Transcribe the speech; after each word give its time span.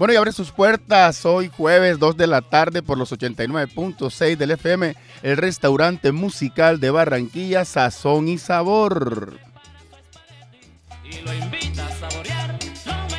Bueno, 0.00 0.14
y 0.14 0.16
abre 0.16 0.32
sus 0.32 0.50
puertas 0.50 1.26
hoy 1.26 1.50
jueves 1.54 1.98
2 1.98 2.16
de 2.16 2.26
la 2.26 2.40
tarde 2.40 2.82
por 2.82 2.96
los 2.96 3.12
89.6 3.12 4.38
del 4.38 4.52
FM, 4.52 4.94
el 5.22 5.36
restaurante 5.36 6.10
musical 6.10 6.80
de 6.80 6.90
Barranquilla, 6.90 7.66
Sazón 7.66 8.26
y 8.26 8.38
Sabor. 8.38 9.38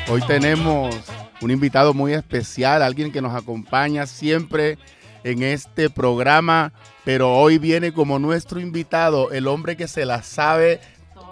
Hoy 0.08 0.22
tenemos 0.26 0.92
un 1.40 1.52
invitado 1.52 1.94
muy 1.94 2.14
especial, 2.14 2.82
alguien 2.82 3.12
que 3.12 3.22
nos 3.22 3.36
acompaña 3.36 4.08
siempre 4.08 4.76
en 5.22 5.44
este 5.44 5.88
programa, 5.88 6.72
pero 7.04 7.32
hoy 7.32 7.58
viene 7.58 7.92
como 7.92 8.18
nuestro 8.18 8.58
invitado, 8.58 9.30
el 9.30 9.46
hombre 9.46 9.76
que 9.76 9.86
se 9.86 10.04
la 10.04 10.24
sabe 10.24 10.80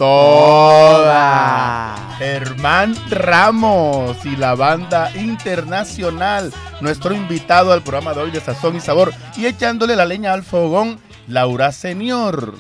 toda. 0.01 1.95
Germán 2.17 2.97
Ramos 3.11 4.25
y 4.25 4.35
la 4.35 4.55
banda 4.55 5.15
internacional, 5.15 6.55
nuestro 6.81 7.15
invitado 7.15 7.71
al 7.71 7.83
programa 7.83 8.15
de 8.15 8.21
hoy 8.21 8.31
de 8.31 8.41
Sazón 8.41 8.77
y 8.77 8.81
Sabor 8.81 9.13
y 9.37 9.45
echándole 9.45 9.95
la 9.97 10.07
leña 10.07 10.33
al 10.33 10.43
fogón, 10.43 10.99
Laura 11.29 11.71
Señor. 11.73 12.55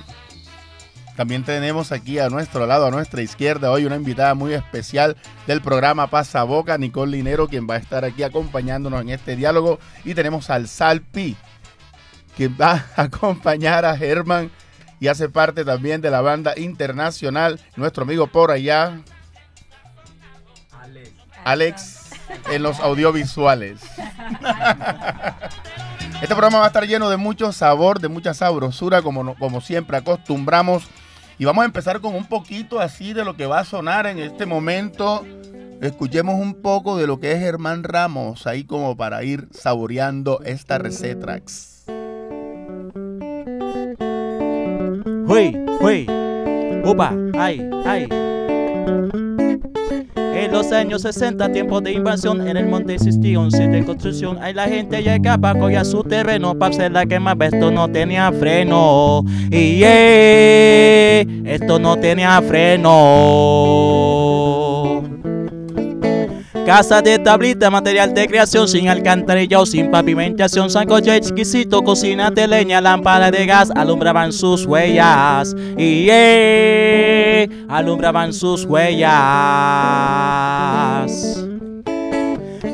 También 1.16 1.42
tenemos 1.42 1.92
aquí 1.92 2.18
a 2.18 2.28
nuestro 2.28 2.66
lado, 2.66 2.84
a 2.84 2.90
nuestra 2.90 3.22
izquierda, 3.22 3.70
hoy 3.70 3.86
una 3.86 3.96
invitada 3.96 4.34
muy 4.34 4.52
especial 4.52 5.16
del 5.46 5.62
programa 5.62 6.08
Pasa 6.08 6.42
Boca, 6.42 6.76
Nicole 6.76 7.12
Linero, 7.12 7.48
quien 7.48 7.66
va 7.66 7.76
a 7.76 7.78
estar 7.78 8.04
aquí 8.04 8.22
acompañándonos 8.22 9.00
en 9.00 9.08
este 9.08 9.34
diálogo. 9.34 9.78
Y 10.04 10.12
tenemos 10.12 10.50
al 10.50 10.68
Salpi, 10.68 11.38
quien 12.36 12.54
va 12.60 12.84
a 12.96 13.04
acompañar 13.04 13.86
a 13.86 13.96
Germán 13.96 14.50
y 15.00 15.08
hace 15.08 15.28
parte 15.28 15.64
también 15.64 16.02
de 16.02 16.10
la 16.10 16.20
banda 16.20 16.52
internacional, 16.56 17.58
nuestro 17.74 18.04
amigo 18.04 18.26
por 18.26 18.50
allá, 18.50 19.00
Alex, 21.42 22.10
en 22.52 22.62
los 22.62 22.78
audiovisuales. 22.80 23.80
Este 26.20 26.34
programa 26.34 26.58
va 26.58 26.64
a 26.64 26.66
estar 26.66 26.86
lleno 26.86 27.08
de 27.08 27.16
mucho 27.16 27.50
sabor, 27.50 27.98
de 27.98 28.08
mucha 28.08 28.34
sabrosura, 28.34 29.00
como, 29.00 29.34
como 29.36 29.62
siempre 29.62 29.96
acostumbramos. 29.96 30.86
Y 31.38 31.46
vamos 31.46 31.62
a 31.62 31.64
empezar 31.64 32.02
con 32.02 32.14
un 32.14 32.26
poquito 32.26 32.78
así 32.78 33.14
de 33.14 33.24
lo 33.24 33.36
que 33.36 33.46
va 33.46 33.60
a 33.60 33.64
sonar 33.64 34.06
en 34.06 34.18
este 34.18 34.44
momento. 34.44 35.24
Escuchemos 35.80 36.38
un 36.38 36.60
poco 36.60 36.98
de 36.98 37.06
lo 37.06 37.20
que 37.20 37.32
es 37.32 37.38
Germán 37.38 37.84
Ramos, 37.84 38.46
ahí 38.46 38.64
como 38.64 38.98
para 38.98 39.24
ir 39.24 39.48
saboreando 39.50 40.42
esta 40.44 40.76
receta. 40.76 41.40
¡Huy! 45.30 45.56
¡Huy! 45.80 46.06
¡Upa! 46.84 47.14
¡Ay! 47.38 47.64
¡Ay! 47.86 48.08
En 50.16 50.50
los 50.50 50.72
años 50.72 51.02
60, 51.02 51.52
tiempos 51.52 51.84
de 51.84 51.92
invasión, 51.92 52.48
en 52.48 52.56
el 52.56 52.66
monte 52.66 52.94
existía 52.94 53.38
un 53.38 53.52
sitio 53.52 53.70
de 53.70 53.84
construcción. 53.84 54.42
Ahí 54.42 54.52
la 54.52 54.66
gente 54.66 55.04
llegaba, 55.04 55.54
cogía 55.54 55.84
su 55.84 56.02
terreno 56.02 56.58
para 56.58 56.74
hacer 56.74 56.90
la 56.90 57.06
quema. 57.06 57.36
Esto 57.40 57.70
no 57.70 57.88
tenía 57.88 58.32
freno. 58.32 59.22
Y 59.52 59.84
esto 59.84 61.78
no 61.78 61.96
tenía 61.96 62.42
freno. 62.42 63.99
Casa 66.70 67.02
de 67.02 67.18
tablita, 67.18 67.68
material 67.68 68.14
de 68.14 68.28
creación, 68.28 68.68
sin 68.68 68.88
alcantarilla 68.88 69.58
o 69.58 69.66
sin 69.66 69.90
pavimentación, 69.90 70.70
sancocho 70.70 71.12
exquisito, 71.12 71.82
cocina 71.82 72.30
de 72.30 72.46
leña, 72.46 72.80
lámpara 72.80 73.32
de 73.32 73.44
gas, 73.44 73.72
alumbraban 73.74 74.32
sus 74.32 74.66
huellas. 74.66 75.52
Y 75.76 76.06
eh, 76.08 77.48
alumbraban 77.68 78.32
sus 78.32 78.64
huellas. 78.66 79.10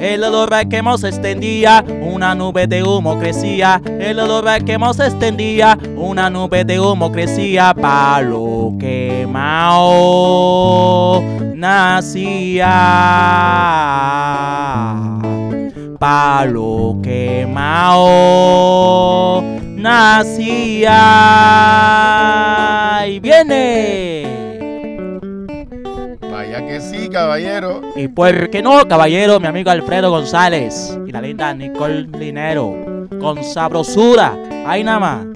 El 0.06 0.22
olor 0.22 0.54
a 0.54 0.64
quemo 0.64 0.96
se 0.98 1.08
extendía, 1.08 1.84
una 2.00 2.36
nube 2.36 2.68
de 2.68 2.84
humo 2.84 3.18
crecía. 3.18 3.82
El 3.98 4.20
olor 4.20 4.48
a 4.48 4.60
quemo 4.60 4.94
se 4.94 5.06
extendía, 5.06 5.76
una 5.96 6.30
nube 6.30 6.64
de 6.64 6.78
humo 6.78 7.10
crecía. 7.10 7.74
Palo 7.74 8.74
quemao 8.78 9.60
nacía. 11.56 12.70
Palo 15.98 17.00
quemao 17.02 18.02
nacía. 19.74 21.02
Y 23.08 23.18
viene. 23.18 24.05
Caballero. 27.16 27.80
Y 27.96 28.08
por 28.08 28.50
qué 28.50 28.60
no, 28.60 28.86
caballero, 28.86 29.40
mi 29.40 29.46
amigo 29.46 29.70
Alfredo 29.70 30.10
González 30.10 30.98
y 31.06 31.12
la 31.12 31.22
linda 31.22 31.54
Nicole 31.54 32.02
Linero. 32.02 32.74
Con 33.18 33.42
sabrosura. 33.42 34.36
Ahí 34.66 34.84
nada 34.84 34.98
más. 34.98 35.26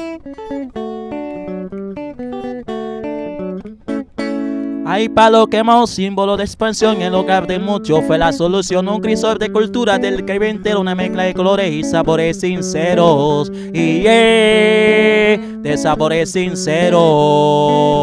Hay 4.84 5.08
palo 5.08 5.46
quemado, 5.46 5.86
símbolo 5.86 6.36
de 6.36 6.44
expansión, 6.44 7.00
el 7.00 7.14
hogar 7.14 7.46
de 7.46 7.58
mucho 7.58 8.02
fue 8.02 8.18
la 8.18 8.32
solución. 8.32 8.86
Un 8.86 9.00
crisol 9.00 9.38
de 9.38 9.50
cultura 9.50 9.98
del 9.98 10.26
que 10.26 10.34
entero, 10.34 10.80
una 10.80 10.94
mezcla 10.94 11.22
de 11.22 11.32
colores 11.32 11.72
y 11.72 11.82
sabores 11.84 12.40
sinceros. 12.40 13.50
Y 13.72 14.02
yeah, 14.02 15.38
de 15.38 15.78
sabores 15.78 16.32
sinceros. 16.32 17.99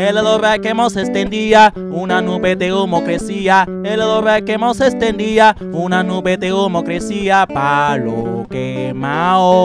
El 0.00 0.16
olor 0.16 0.46
a 0.46 0.58
quemo 0.58 0.88
se 0.88 1.02
extendía, 1.02 1.74
una 1.76 2.22
nube 2.22 2.56
de 2.56 2.72
humo 2.72 3.04
crecía. 3.04 3.68
El 3.84 4.00
olor 4.00 4.30
a 4.30 4.40
quemo 4.40 4.72
se 4.72 4.86
extendía, 4.86 5.54
una 5.72 6.02
nube 6.02 6.38
de 6.38 6.54
humo 6.54 6.82
crecía. 6.82 7.46
Palo 7.46 8.46
quemao 8.48 9.58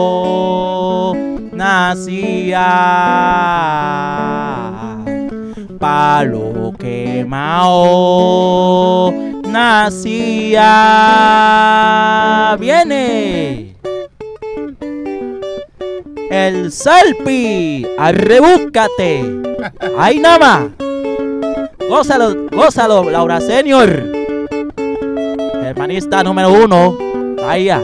nacía. 1.52 2.66
Palo 5.78 6.74
quemao 6.78 7.90
nacía. 9.48 10.66
Viene 12.60 13.74
el 16.30 16.70
Salpi, 16.70 17.86
arrebúscate. 17.96 19.35
Ahí 19.98 20.18
nada 20.18 20.38
más. 20.38 20.64
Gózalo, 21.88 22.48
gózalo, 22.50 23.10
Laura 23.10 23.40
Senior. 23.40 24.12
Hermanista 25.62 26.22
número 26.22 26.52
uno. 26.52 26.98
Vaya. 27.36 27.82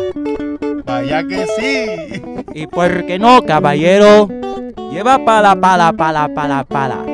Vaya 0.85 1.23
que 1.27 1.47
sí. 1.59 2.23
Y 2.55 2.67
por 2.67 3.07
qué 3.07 3.19
no, 3.19 3.43
caballero. 3.43 4.29
Lleva 4.91 5.25
pala, 5.25 5.55
pala, 5.61 5.93
pala, 5.93 6.29
pala, 6.35 6.65
pala. 6.65 7.12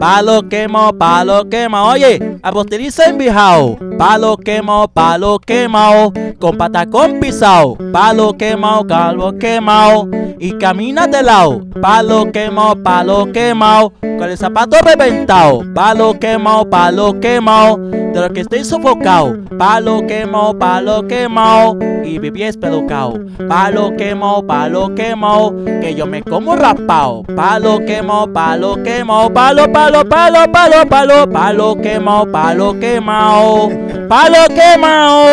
Palo 0.00 0.48
quemo, 0.48 0.94
palo 0.94 1.44
quema. 1.50 1.84
Oye, 1.84 2.38
apostiliza 2.42 3.04
en 3.04 3.18
bijao. 3.18 3.76
Palo 3.98 4.38
quemo, 4.38 4.88
palo 4.88 5.38
quemao. 5.38 6.10
Con 6.38 6.56
patacón 6.56 7.20
pisao. 7.20 7.76
Palo 7.92 8.32
quemao, 8.32 8.86
calvo 8.86 9.38
quemao. 9.38 10.08
Y 10.38 10.52
camina 10.52 11.06
de 11.06 11.22
lado. 11.22 11.66
Palo 11.82 12.32
quemao, 12.32 12.82
palo 12.82 13.30
quemao. 13.30 13.92
Con 14.00 14.30
el 14.30 14.38
zapato 14.38 14.78
reventado. 14.80 15.64
Palo 15.74 16.18
quemao, 16.18 16.64
palo 16.64 17.20
quemao. 17.20 17.99
De 18.12 18.20
lo 18.20 18.30
que 18.30 18.40
estoy 18.40 18.64
sofocado. 18.64 19.38
Palo 19.56 20.06
quemao, 20.06 20.58
palo 20.58 21.06
quemao. 21.06 21.78
Y 22.04 22.18
pie 22.18 22.48
espelucao. 22.48 23.20
Palo 23.48 23.96
quemao, 23.96 24.44
palo 24.44 24.94
quemao. 24.94 25.54
Que 25.80 25.94
yo 25.94 26.06
me 26.06 26.22
como 26.22 26.56
rapao. 26.56 27.22
Palo 27.22 27.78
quemao, 27.86 28.32
palo 28.32 28.82
quemao. 28.82 29.32
Palo, 29.32 29.70
palo, 29.72 30.04
palo, 30.08 30.50
palo, 30.52 30.86
palo. 30.88 31.30
Palo 31.30 31.76
quemao, 31.76 32.26
palo 32.30 32.78
quemao. 32.80 33.70
Palo 34.08 34.46
quemao. 34.48 35.26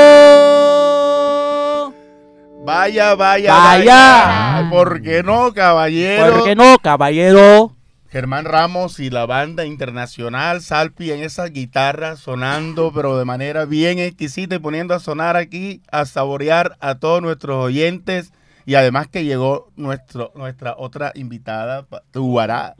Vaya, 2.67 3.15
vaya, 3.15 3.53
Vaya. 3.53 4.67
¿Por 4.69 5.01
qué 5.01 5.23
no, 5.23 5.53
caballero? 5.53 6.33
¿Por 6.33 6.43
qué 6.43 6.53
no, 6.53 6.77
caballero? 6.83 7.76
Germán 8.09 8.45
Ramos 8.45 8.99
y 8.99 9.09
la 9.09 9.25
banda 9.25 9.65
internacional 9.65 10.61
Salpi 10.61 11.11
en 11.11 11.21
esas 11.21 11.51
guitarras 11.51 12.19
sonando, 12.19 12.91
pero 12.95 13.17
de 13.17 13.25
manera 13.25 13.65
bien 13.65 13.99
exquisita 13.99 14.55
y 14.55 14.59
poniendo 14.59 14.93
a 14.93 14.99
sonar 14.99 15.35
aquí, 15.35 15.81
a 15.91 16.05
saborear 16.05 16.77
a 16.79 16.95
todos 16.95 17.21
nuestros 17.21 17.63
oyentes. 17.63 18.31
Y 18.65 18.75
además 18.75 19.07
que 19.07 19.23
llegó 19.23 19.71
nuestro, 19.77 20.31
nuestra 20.35 20.75
otra 20.77 21.11
invitada, 21.15 21.85
Tubará, 22.11 22.75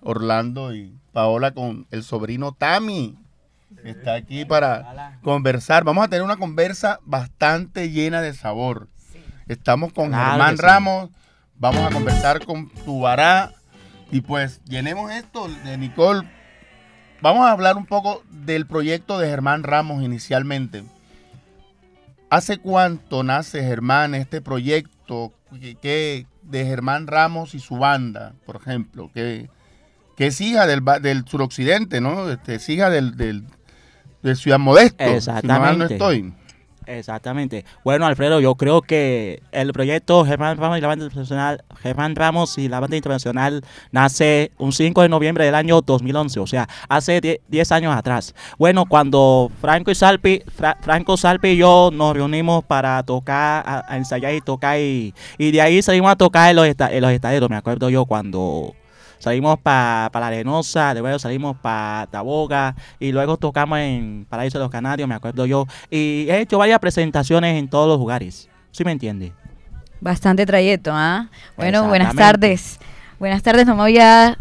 Orlando 0.00 0.74
y 0.74 0.94
Paola 1.12 1.52
con 1.52 1.86
el 1.90 2.02
sobrino 2.02 2.52
Tami. 2.52 3.18
Está 3.84 4.14
aquí 4.14 4.44
para 4.46 5.18
conversar. 5.22 5.84
Vamos 5.84 6.04
a 6.04 6.08
tener 6.08 6.22
una 6.22 6.38
conversa 6.38 6.98
bastante 7.04 7.90
llena 7.90 8.22
de 8.22 8.32
sabor. 8.32 8.88
Estamos 9.48 9.92
con 9.92 10.08
Claro 10.08 10.30
Germán 10.30 10.56
sí. 10.56 10.62
Ramos. 10.62 11.10
Vamos 11.56 11.82
a 11.82 11.90
conversar 11.90 12.44
con 12.46 12.70
Tubará. 12.70 13.52
Y 14.10 14.22
pues 14.22 14.60
llenemos 14.64 15.12
esto 15.12 15.48
de 15.64 15.78
Nicole. 15.78 16.28
vamos 17.20 17.46
a 17.46 17.52
hablar 17.52 17.76
un 17.76 17.86
poco 17.86 18.22
del 18.30 18.66
proyecto 18.66 19.18
de 19.18 19.28
Germán 19.28 19.62
Ramos 19.62 20.02
inicialmente. 20.02 20.82
¿Hace 22.28 22.58
cuánto 22.58 23.22
nace 23.22 23.62
Germán 23.62 24.14
este 24.14 24.40
proyecto 24.40 25.32
que, 25.80 26.26
de 26.42 26.64
Germán 26.64 27.06
Ramos 27.06 27.54
y 27.54 27.60
su 27.60 27.76
banda, 27.76 28.34
por 28.46 28.56
ejemplo? 28.56 29.10
Que, 29.12 29.48
que 30.16 30.28
es 30.28 30.40
hija 30.40 30.66
del, 30.66 30.82
del 31.02 31.24
suroccidente, 31.26 32.00
¿no? 32.00 32.30
Este, 32.30 32.56
es 32.56 32.68
hija 32.68 32.88
del, 32.90 33.16
del, 33.16 33.44
de 34.22 34.36
Ciudad 34.36 34.58
Modesto. 34.58 35.02
Exactamente. 35.04 35.78
no 35.78 35.84
estoy. 35.86 36.34
Exactamente. 36.98 37.64
Bueno, 37.84 38.04
Alfredo, 38.04 38.40
yo 38.40 38.56
creo 38.56 38.82
que 38.82 39.42
el 39.52 39.72
proyecto 39.72 40.24
Germán 40.24 40.56
Ramos 40.56 40.78
y 40.78 40.80
la 40.80 40.88
banda 40.88 41.04
internacional, 41.04 41.64
Germán 41.80 42.16
Ramos 42.16 42.58
y 42.58 42.68
la 42.68 42.80
banda 42.80 42.96
internacional 42.96 43.62
nace 43.92 44.50
un 44.58 44.72
5 44.72 45.02
de 45.02 45.08
noviembre 45.08 45.44
del 45.44 45.54
año 45.54 45.82
2011, 45.82 46.40
o 46.40 46.46
sea, 46.48 46.68
hace 46.88 47.40
10 47.46 47.72
años 47.72 47.94
atrás. 47.94 48.34
Bueno, 48.58 48.86
cuando 48.86 49.52
Franco 49.60 49.92
y 49.92 49.94
Salpi, 49.94 50.42
Franco 50.80 51.16
Salpi 51.16 51.50
y 51.50 51.56
yo 51.58 51.90
nos 51.92 52.14
reunimos 52.14 52.64
para 52.64 53.00
tocar, 53.04 53.62
a, 53.66 53.96
ensayar 53.96 54.34
y 54.34 54.40
tocar 54.40 54.80
y, 54.80 55.14
de 55.38 55.60
ahí 55.60 55.82
salimos 55.82 56.10
a 56.10 56.16
tocar 56.16 56.50
en 56.50 56.56
los, 56.56 56.66
en 56.66 57.00
los 57.02 57.12
estadios, 57.12 57.48
me 57.48 57.56
acuerdo 57.56 57.88
yo 57.88 58.04
cuando 58.04 58.74
salimos 59.20 59.58
para 59.60 60.10
La 60.12 60.26
Arenosa, 60.26 60.92
luego 60.94 61.18
salimos 61.20 61.56
para 61.56 62.08
Taboga 62.08 62.74
y 62.98 63.12
luego 63.12 63.36
tocamos 63.36 63.78
en 63.78 64.26
Paraíso 64.28 64.58
de 64.58 64.64
los 64.64 64.70
Canarios, 64.70 65.08
me 65.08 65.14
acuerdo 65.14 65.46
yo. 65.46 65.66
Y 65.88 66.26
he 66.28 66.40
hecho 66.40 66.58
varias 66.58 66.80
presentaciones 66.80 67.56
en 67.56 67.68
todos 67.68 67.86
los 67.86 67.98
lugares. 67.98 68.48
¿Sí 68.72 68.84
me 68.84 68.92
entiende? 68.92 69.32
Bastante 70.00 70.46
trayecto, 70.46 70.90
¿ah? 70.92 71.28
Bueno, 71.56 71.86
buenas 71.86 72.14
tardes. 72.16 72.80
Buenas 73.18 73.42
tardes, 73.42 73.66
no 73.66 73.76
me 73.76 73.82
había 73.82 74.38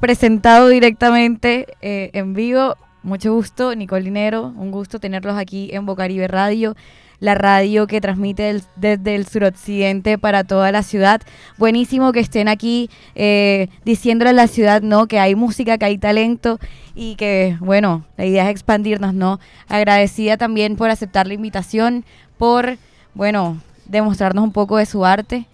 presentado 0.00 0.68
directamente 0.68 1.66
eh, 1.80 2.10
en 2.12 2.34
vivo. 2.34 2.76
Mucho 3.02 3.32
gusto, 3.32 3.74
Nicolinero, 3.74 4.52
un 4.56 4.70
gusto 4.70 5.00
tenerlos 5.00 5.36
aquí 5.36 5.70
en 5.72 5.86
Bocaribe 5.86 6.28
Radio 6.28 6.76
la 7.20 7.34
radio 7.34 7.86
que 7.86 8.00
transmite 8.00 8.62
desde 8.76 9.14
el 9.14 9.26
suroccidente 9.26 10.18
para 10.18 10.44
toda 10.44 10.70
la 10.72 10.82
ciudad. 10.82 11.20
Buenísimo 11.56 12.12
que 12.12 12.20
estén 12.20 12.48
aquí 12.48 12.90
eh, 13.14 13.68
diciéndole 13.84 14.30
a 14.30 14.34
la 14.34 14.46
ciudad, 14.46 14.82
¿no? 14.82 15.06
Que 15.06 15.18
hay 15.18 15.34
música, 15.34 15.78
que 15.78 15.84
hay 15.84 15.98
talento 15.98 16.58
y 16.94 17.16
que, 17.16 17.56
bueno, 17.60 18.04
la 18.16 18.26
idea 18.26 18.44
es 18.44 18.50
expandirnos, 18.50 19.14
¿no? 19.14 19.40
Agradecida 19.68 20.36
también 20.36 20.76
por 20.76 20.90
aceptar 20.90 21.26
la 21.26 21.34
invitación, 21.34 22.04
por, 22.38 22.78
bueno, 23.14 23.60
demostrarnos 23.86 24.44
un 24.44 24.52
poco 24.52 24.76
de 24.76 24.86
su 24.86 25.04
arte. 25.04 25.46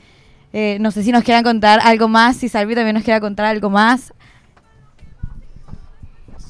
Eh, 0.52 0.78
no 0.80 0.90
sé 0.90 1.02
si 1.02 1.12
nos 1.12 1.24
quieran 1.24 1.42
contar 1.42 1.80
algo 1.82 2.08
más, 2.08 2.36
si 2.36 2.48
Salvi 2.48 2.74
también 2.74 2.94
nos 2.94 3.04
quiera 3.04 3.20
contar 3.20 3.46
algo 3.46 3.70
más. 3.70 4.12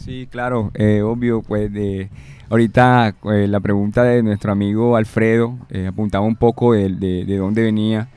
Sí, 0.04 0.28
claro, 0.30 0.70
eh, 0.74 1.02
obvio, 1.02 1.42
pues 1.42 1.72
de 1.72 2.10
Ahorita 2.50 3.14
eh, 3.32 3.46
la 3.48 3.58
pregunta 3.60 4.04
de 4.04 4.22
nuestro 4.22 4.52
amigo 4.52 4.96
Alfredo 4.96 5.58
eh, 5.70 5.86
apuntaba 5.88 6.24
un 6.24 6.36
poco 6.36 6.74
de, 6.74 6.88
de, 6.88 7.36
dónde 7.36 7.62
venía 7.62 8.08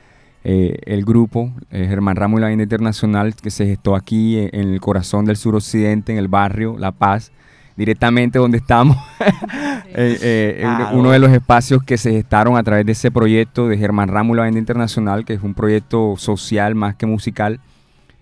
eh, 0.44 0.78
el 0.84 1.04
grupo 1.04 1.52
Germán 1.70 2.16
Ramos 2.16 2.38
y 2.38 2.42
la 2.42 2.48
Vida 2.48 2.62
Internacional 2.62 3.34
que 3.34 3.50
se 3.50 3.66
gestó 3.66 3.96
aquí 3.96 4.38
en, 4.38 4.54
el 4.54 4.80
corazón 4.80 5.24
del 5.24 5.36
suroccidente, 5.36 6.12
en 6.12 6.18
el 6.18 6.28
barrio 6.28 6.76
La 6.78 6.92
Paz, 6.92 7.32
directamente 7.76 8.38
donde 8.38 8.58
estamos. 8.58 8.96
Uno 10.92 11.10
de 11.10 11.18
los 11.18 11.32
espacios 11.32 11.82
que 11.82 11.96
se 11.96 12.12
gestaron 12.12 12.56
a 12.56 12.62
través 12.62 12.84
de 12.86 12.92
ese 12.92 13.10
proyecto 13.10 13.66
de 13.66 13.78
Germán 13.78 14.12
la 14.12 14.22
Vida 14.22 14.58
Internacional, 14.58 15.24
que 15.24 15.34
es 15.34 15.42
un 15.42 15.54
proyecto 15.54 16.14
social 16.16 16.74
más 16.74 16.94
que 16.96 17.06
musical. 17.06 17.60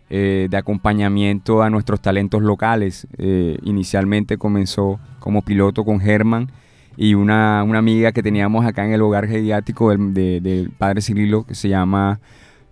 De 0.08 0.56
acompañamiento 0.56 1.62
a 1.62 1.70
nuestros 1.70 2.00
talentos 2.00 2.43
locales. 2.43 3.06
inicialmente 3.62 4.38
comenzó 4.38 5.00
como 5.19 5.43
piloto 5.43 5.85
con 5.85 6.00
Germán 6.00 6.50
y 6.97 7.14
una, 7.14 7.61
amiga 7.61 8.12
que 8.12 8.23
teníamos 8.23 8.64
acá 8.64 8.85
en 8.85 8.93
el 8.93 9.03
hogar 9.03 9.26
geriátrico 9.26 9.91
del, 9.91 10.70
padre 10.79 11.03
Cirilo 11.03 11.44
que 11.44 11.55
se 11.55 11.69
llama 11.69 12.20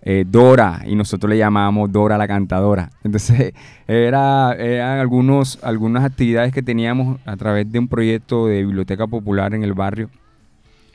eh, 0.01 0.25
Dora 0.27 0.81
y 0.85 0.95
nosotros 0.95 1.29
le 1.29 1.37
llamábamos 1.37 1.91
Dora 1.91 2.17
la 2.17 2.27
cantadora. 2.27 2.89
Entonces 3.03 3.53
era, 3.87 4.53
eran 4.53 4.99
algunos, 4.99 5.59
algunas 5.63 6.03
actividades 6.03 6.53
que 6.53 6.63
teníamos 6.63 7.19
a 7.25 7.35
través 7.37 7.71
de 7.71 7.79
un 7.79 7.87
proyecto 7.87 8.47
de 8.47 8.65
biblioteca 8.65 9.05
popular 9.07 9.53
en 9.53 9.63
el 9.63 9.73
barrio 9.73 10.09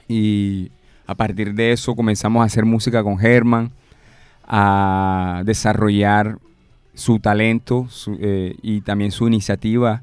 y 0.09 0.73
a 1.07 1.15
partir 1.15 1.55
de 1.55 1.73
eso 1.73 1.95
comenzamos 1.95 2.43
a 2.43 2.47
hacer 2.47 2.65
música 2.65 3.03
con 3.03 3.17
Germán, 3.19 3.71
a 4.52 5.43
desarrollar 5.44 6.38
su 6.94 7.20
talento 7.20 7.88
eh, 8.19 8.56
y 8.62 8.81
también 8.81 9.12
su 9.12 9.29
iniciativa 9.29 10.02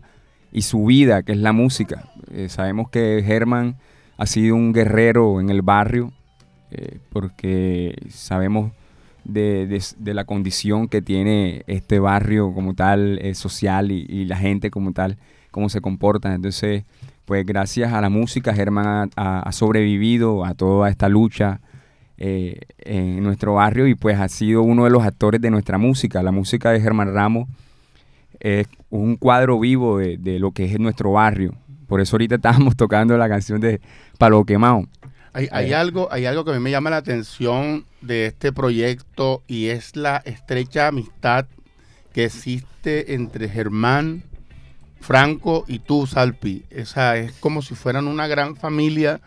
y 0.54 0.62
su 0.62 0.86
vida, 0.86 1.22
que 1.22 1.34
es 1.34 1.38
la 1.38 1.52
música. 1.52 2.10
Eh, 2.32 2.48
sabemos 2.48 2.90
que 2.90 3.22
Germán 3.26 3.76
ha 4.18 4.26
sido 4.26 4.56
un 4.56 4.72
guerrero 4.72 5.42
en 5.42 5.50
el 5.50 5.64
barrio, 5.64 6.14
eh, 6.72 7.00
porque 7.12 7.94
sabemos 8.10 8.72
de, 9.26 9.82
la 10.06 10.24
condición 10.24 10.88
que 10.88 11.02
tiene 11.02 11.64
este 11.68 12.00
barrio 12.00 12.54
como 12.54 12.74
tal, 12.74 13.20
social, 13.36 13.92
y, 13.92 14.24
la 14.24 14.38
gente 14.38 14.72
como 14.72 14.94
tal, 14.94 15.18
cómo 15.52 15.68
se 15.68 15.82
comporta. 15.82 16.34
Entonces, 16.34 16.86
pues 17.26 17.46
gracias 17.46 17.92
a 17.92 18.00
la 18.00 18.10
música, 18.10 18.54
Germán 18.54 19.12
ha, 19.18 19.52
sobrevivido 19.52 20.46
a 20.46 20.54
toda 20.54 20.90
esta 20.90 21.10
lucha. 21.10 21.60
En 22.18 23.24
nuestro 23.24 23.56
barrio 23.56 23.88
y 23.88 23.96
pues 23.96 24.20
ha 24.20 24.28
sido 24.28 24.64
uno 24.64 24.86
de 24.86 24.90
los 24.90 25.04
actores 25.04 25.40
de 25.42 25.52
nuestra 25.52 25.78
música. 25.78 26.24
La 26.24 26.32
música 26.32 26.72
de 26.72 26.82
Germán 26.82 27.14
Ramos 27.14 27.48
es 28.40 28.68
un 28.90 29.16
cuadro 29.16 29.60
vivo 29.60 30.00
de, 30.00 30.40
lo 30.40 30.52
que 30.52 30.66
es 30.66 30.80
nuestro 30.80 31.12
barrio. 31.14 31.54
Por 31.88 32.02
eso 32.02 32.16
ahorita 32.16 32.36
estábamos 32.36 32.76
tocando 32.76 33.18
la 33.18 33.30
canción 33.30 33.60
de 33.62 33.82
Palo 34.18 34.44
Quemado. 34.46 34.88
Hay, 35.34 35.72
algo, 35.72 36.08
hay 36.12 36.26
algo 36.26 36.44
que 36.44 36.52
a 36.52 36.54
mí 36.56 36.60
me 36.60 36.72
llama 36.72 36.90
la 36.90 36.98
atención 36.98 37.86
de 38.02 38.26
este 38.26 38.52
proyecto 38.52 39.44
y 39.46 39.68
es 39.68 39.96
la 39.96 40.18
estrecha 40.26 40.88
amistad 40.88 41.46
que 42.12 42.26
existe 42.26 43.14
entre 43.14 43.48
Germán, 43.48 44.24
Franco 45.00 45.64
y 45.68 45.78
tú, 45.78 46.08
Salpi. 46.08 46.64
Esa 46.72 47.18
es 47.18 47.34
como 47.34 47.62
si 47.62 47.76
fueran 47.76 48.08
una 48.08 48.26
gran 48.26 48.56
familia 48.56 49.22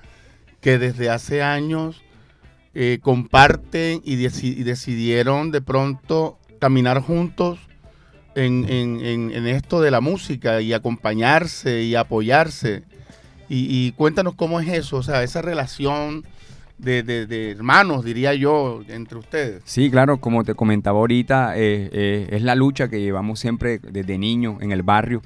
que 0.60 0.78
desde 0.78 1.10
hace 1.10 1.44
años 1.44 2.02
eh, 2.74 2.98
comparten 3.02 4.00
y, 4.04 4.16
decidieron 4.16 5.50
de 5.50 5.60
pronto 5.60 6.38
caminar 6.60 7.00
juntos 7.00 7.58
en, 8.36 9.46
esto 9.46 9.80
de 9.80 9.90
la 9.90 10.00
música 10.00 10.60
y 10.60 10.72
acompañarse 10.72 11.82
y 11.82 11.96
apoyarse. 11.96 12.84
Y, 13.48 13.90
cuéntanos 13.92 14.34
cómo 14.34 14.60
es 14.60 14.68
eso, 14.68 14.98
o 14.98 15.02
sea, 15.02 15.24
esa 15.24 15.42
relación 15.42 16.24
de, 16.78 17.50
hermanos, 17.50 18.04
diría 18.04 18.34
yo, 18.34 18.82
entre 18.88 19.18
ustedes. 19.18 19.62
Sí, 19.64 19.90
claro, 19.90 20.18
como 20.18 20.44
te 20.44 20.54
comentaba 20.54 21.00
ahorita, 21.00 21.56
eh, 21.56 21.90
eh, 21.92 22.28
es 22.30 22.42
la 22.42 22.54
lucha 22.54 22.88
que 22.88 23.00
llevamos 23.00 23.40
siempre 23.40 23.78
desde 23.78 24.16
niño 24.16 24.58
en 24.60 24.70
el 24.70 24.82
barrio. 24.82 25.22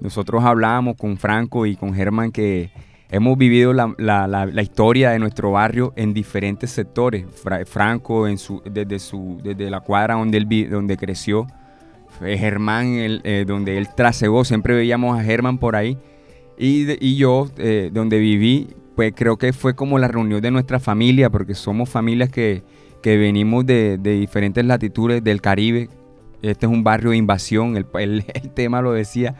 Nosotros 0.00 0.44
hablábamos 0.44 0.96
con 0.96 1.18
Franco 1.18 1.66
y 1.66 1.76
con 1.76 1.94
Germán 1.94 2.32
que 2.32 2.70
hemos 3.10 3.38
vivido 3.38 3.72
la, 3.72 4.62
historia 4.62 5.10
de 5.10 5.18
nuestro 5.18 5.52
barrio 5.52 5.92
en 5.96 6.12
diferentes 6.12 6.70
sectores. 6.70 7.26
Franco 7.66 8.28
en 8.28 8.38
su, 8.38 8.62
desde, 8.64 8.98
su, 8.98 9.40
desde 9.42 9.70
la 9.70 9.80
cuadra 9.80 10.14
donde, 10.14 10.38
él, 10.38 10.70
donde 10.70 10.96
creció, 10.96 11.46
Germán, 12.20 12.86
eh, 12.96 13.44
donde 13.46 13.78
él 13.78 13.88
trasegó, 13.94 14.44
siempre 14.44 14.74
veíamos 14.74 15.18
a 15.18 15.22
Germán 15.22 15.58
por 15.58 15.76
ahí. 15.76 15.98
Y, 16.58 17.16
yo, 17.16 17.50
eh, 17.58 17.90
donde 17.92 18.18
viví, 18.18 18.68
pues 18.94 19.12
creo 19.14 19.36
que 19.36 19.52
fue 19.52 19.74
como 19.74 19.98
la 19.98 20.08
reunión 20.08 20.40
de 20.40 20.50
nuestra 20.50 20.80
familia, 20.80 21.28
porque 21.30 21.54
somos 21.54 21.88
familias 21.88 22.30
que, 22.30 22.62
venimos 23.04 23.64
de, 23.64 23.98
diferentes 23.98 24.64
latitudes 24.64 25.22
del 25.22 25.40
Caribe. 25.40 25.88
Este 26.42 26.66
es 26.66 26.72
un 26.72 26.82
barrio 26.82 27.10
de 27.10 27.16
invasión, 27.18 27.76
el, 27.76 28.24
tema 28.54 28.80
lo 28.80 28.92
decía, 28.92 29.36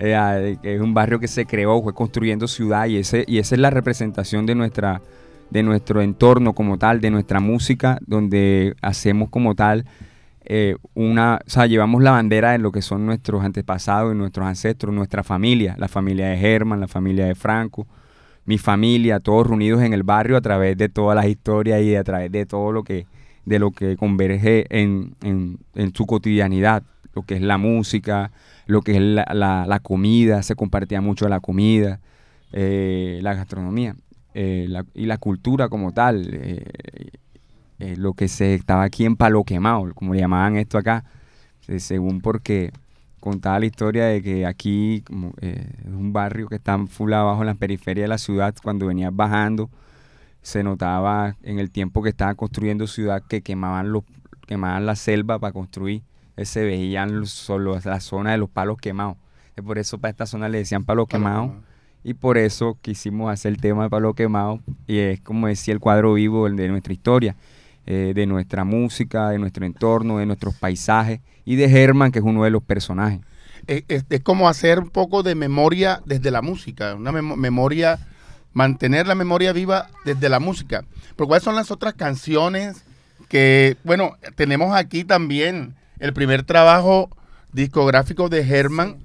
eh, 0.00 0.58
es 0.62 0.80
un 0.80 0.94
barrio 0.94 1.20
que 1.20 1.28
se 1.28 1.46
creó, 1.46 1.82
fue 1.82 1.94
construyendo 1.94 2.48
ciudad 2.48 2.86
y, 2.86 2.96
ese, 2.96 3.24
y 3.26 3.38
esa 3.38 3.54
es 3.54 3.60
la 3.60 3.70
representación 3.70 4.46
de 4.46 4.54
nuestra 4.54 5.00
de 5.50 5.64
nuestro 5.64 6.00
entorno 6.00 6.52
como 6.52 6.78
tal, 6.78 7.00
de 7.00 7.10
nuestra 7.10 7.40
música, 7.40 7.98
donde 8.06 8.76
hacemos 8.82 9.30
como 9.30 9.56
tal 9.56 9.84
eh, 10.52 10.76
una, 10.94 11.38
o 11.46 11.50
sea, 11.50 11.66
llevamos 11.66 12.02
la 12.02 12.12
bandera 12.12 12.52
de 12.52 12.58
lo 12.58 12.72
que 12.72 12.82
son 12.82 13.06
nuestros 13.06 13.44
antepasados 13.44 14.12
y 14.12 14.16
nuestros 14.16 14.46
ancestros, 14.46 14.92
nuestra 14.92 15.22
familia, 15.22 15.76
la 15.78 15.86
familia 15.86 16.28
de 16.28 16.38
Germán, 16.38 16.80
la 16.80 16.88
familia 16.88 17.26
de 17.26 17.36
Franco, 17.36 17.86
mi 18.46 18.58
familia, 18.58 19.20
todos 19.20 19.46
reunidos 19.46 19.82
en 19.82 19.92
el 19.92 20.02
barrio 20.02 20.36
a 20.36 20.40
través 20.40 20.76
de 20.76 20.88
todas 20.88 21.14
las 21.14 21.26
historias 21.26 21.82
y 21.82 21.94
a 21.94 22.02
través 22.02 22.32
de 22.32 22.46
todo 22.46 22.72
lo 22.72 22.82
que, 22.82 23.06
de 23.44 23.58
lo 23.58 23.70
que 23.70 23.96
converge 23.96 24.66
en, 24.70 25.14
su 25.94 26.06
cotidianidad, 26.06 26.82
lo 27.14 27.22
que 27.22 27.36
es 27.36 27.42
la 27.42 27.58
música, 27.58 28.32
lo 28.70 28.82
que 28.82 28.96
es 28.96 29.02
la, 29.02 29.80
comida, 29.82 30.42
se 30.42 30.54
compartía 30.54 31.00
mucho 31.00 31.28
la 31.28 31.40
comida, 31.40 32.00
eh, 32.52 33.18
la 33.22 33.34
gastronomía 33.34 33.96
eh, 34.34 34.68
y 34.94 35.06
la 35.06 35.18
cultura 35.18 35.68
como 35.68 35.92
tal. 35.92 36.28
Eh, 36.32 37.96
lo 37.96 38.12
que 38.12 38.28
se 38.28 38.54
estaba 38.54 38.82
aquí 38.82 39.06
en 39.06 39.16
Palo 39.16 39.42
Quemado, 39.42 39.92
como 39.94 40.12
le 40.12 40.20
llamaban 40.20 40.56
esto 40.56 40.76
acá, 40.76 41.04
según 41.78 42.20
porque 42.20 42.72
contaba 43.20 43.58
la 43.58 43.66
historia 43.66 44.04
de 44.04 44.22
que 44.22 44.44
aquí 44.44 45.02
un 45.10 46.12
barrio 46.12 46.48
que 46.48 46.56
está 46.56 46.78
full 46.86 47.12
abajo 47.14 47.40
en 47.40 47.46
la 47.46 47.54
periferia 47.54 48.04
de 48.04 48.08
la 48.08 48.18
ciudad, 48.18 48.54
cuando 48.62 48.86
venías 48.86 49.14
bajando, 49.14 49.70
se 50.42 50.62
notaba 50.62 51.36
en 51.42 51.58
el 51.58 51.70
tiempo 51.70 52.02
que 52.02 52.10
estaban 52.10 52.36
construyendo 52.36 52.86
ciudad 52.86 53.22
que 53.26 53.40
quemaban, 53.40 53.92
los, 53.92 54.04
quemaban 54.46 54.84
la 54.84 54.94
selva 54.96 55.38
para 55.38 55.52
construir, 55.52 56.02
se 56.44 56.64
veían 56.64 57.26
solo 57.26 57.78
la 57.84 58.00
zona 58.00 58.32
de 58.32 58.38
los 58.38 58.50
palos 58.50 58.78
quemados. 58.78 59.16
por 59.64 59.78
eso 59.78 59.98
para 59.98 60.10
esta 60.10 60.26
zona 60.26 60.48
le 60.48 60.58
decían 60.58 60.84
palos 60.84 61.08
quemados. 61.08 61.52
Y 62.02 62.14
por 62.14 62.38
eso 62.38 62.78
quisimos 62.80 63.30
hacer 63.30 63.52
el 63.52 63.60
tema 63.60 63.84
de 63.84 63.90
Palo 63.90 64.14
Quemado. 64.14 64.60
Y 64.86 64.98
es 64.98 65.20
como 65.20 65.48
decía 65.48 65.74
el 65.74 65.80
cuadro 65.80 66.14
vivo 66.14 66.48
de 66.48 66.68
nuestra 66.68 66.92
historia, 66.92 67.36
eh, 67.86 68.12
de 68.14 68.26
nuestra 68.26 68.64
música, 68.64 69.30
de 69.30 69.38
nuestro 69.38 69.66
entorno, 69.66 70.18
de 70.18 70.26
nuestros 70.26 70.54
paisajes 70.54 71.20
y 71.44 71.56
de 71.56 71.68
Germán, 71.68 72.10
que 72.12 72.20
es 72.20 72.24
uno 72.24 72.44
de 72.44 72.50
los 72.50 72.62
personajes. 72.62 73.20
Es, 73.66 74.04
como 74.22 74.48
hacer 74.48 74.78
un 74.78 74.88
poco 74.88 75.22
de 75.22 75.34
memoria 75.34 76.00
desde 76.06 76.30
la 76.30 76.40
música, 76.40 76.94
una 76.94 77.12
memoria, 77.12 77.98
mantener 78.54 79.06
la 79.06 79.14
memoria 79.14 79.52
viva 79.52 79.88
desde 80.06 80.30
la 80.30 80.40
música. 80.40 80.84
Pero 81.14 81.28
¿cuáles 81.28 81.44
son 81.44 81.54
las 81.54 81.70
otras 81.70 81.92
canciones 81.92 82.82
que, 83.28 83.76
bueno, 83.84 84.16
tenemos 84.34 84.74
aquí 84.74 85.04
también 85.04 85.74
el 86.00 86.12
primer 86.12 86.42
trabajo 86.42 87.10
discográfico 87.52 88.28
de 88.28 88.44
Germán, 88.44 88.98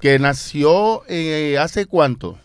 que 0.00 0.18
nació 0.18 1.02
eh, 1.08 1.56
hace 1.58 1.86
cuánto? 1.86 2.38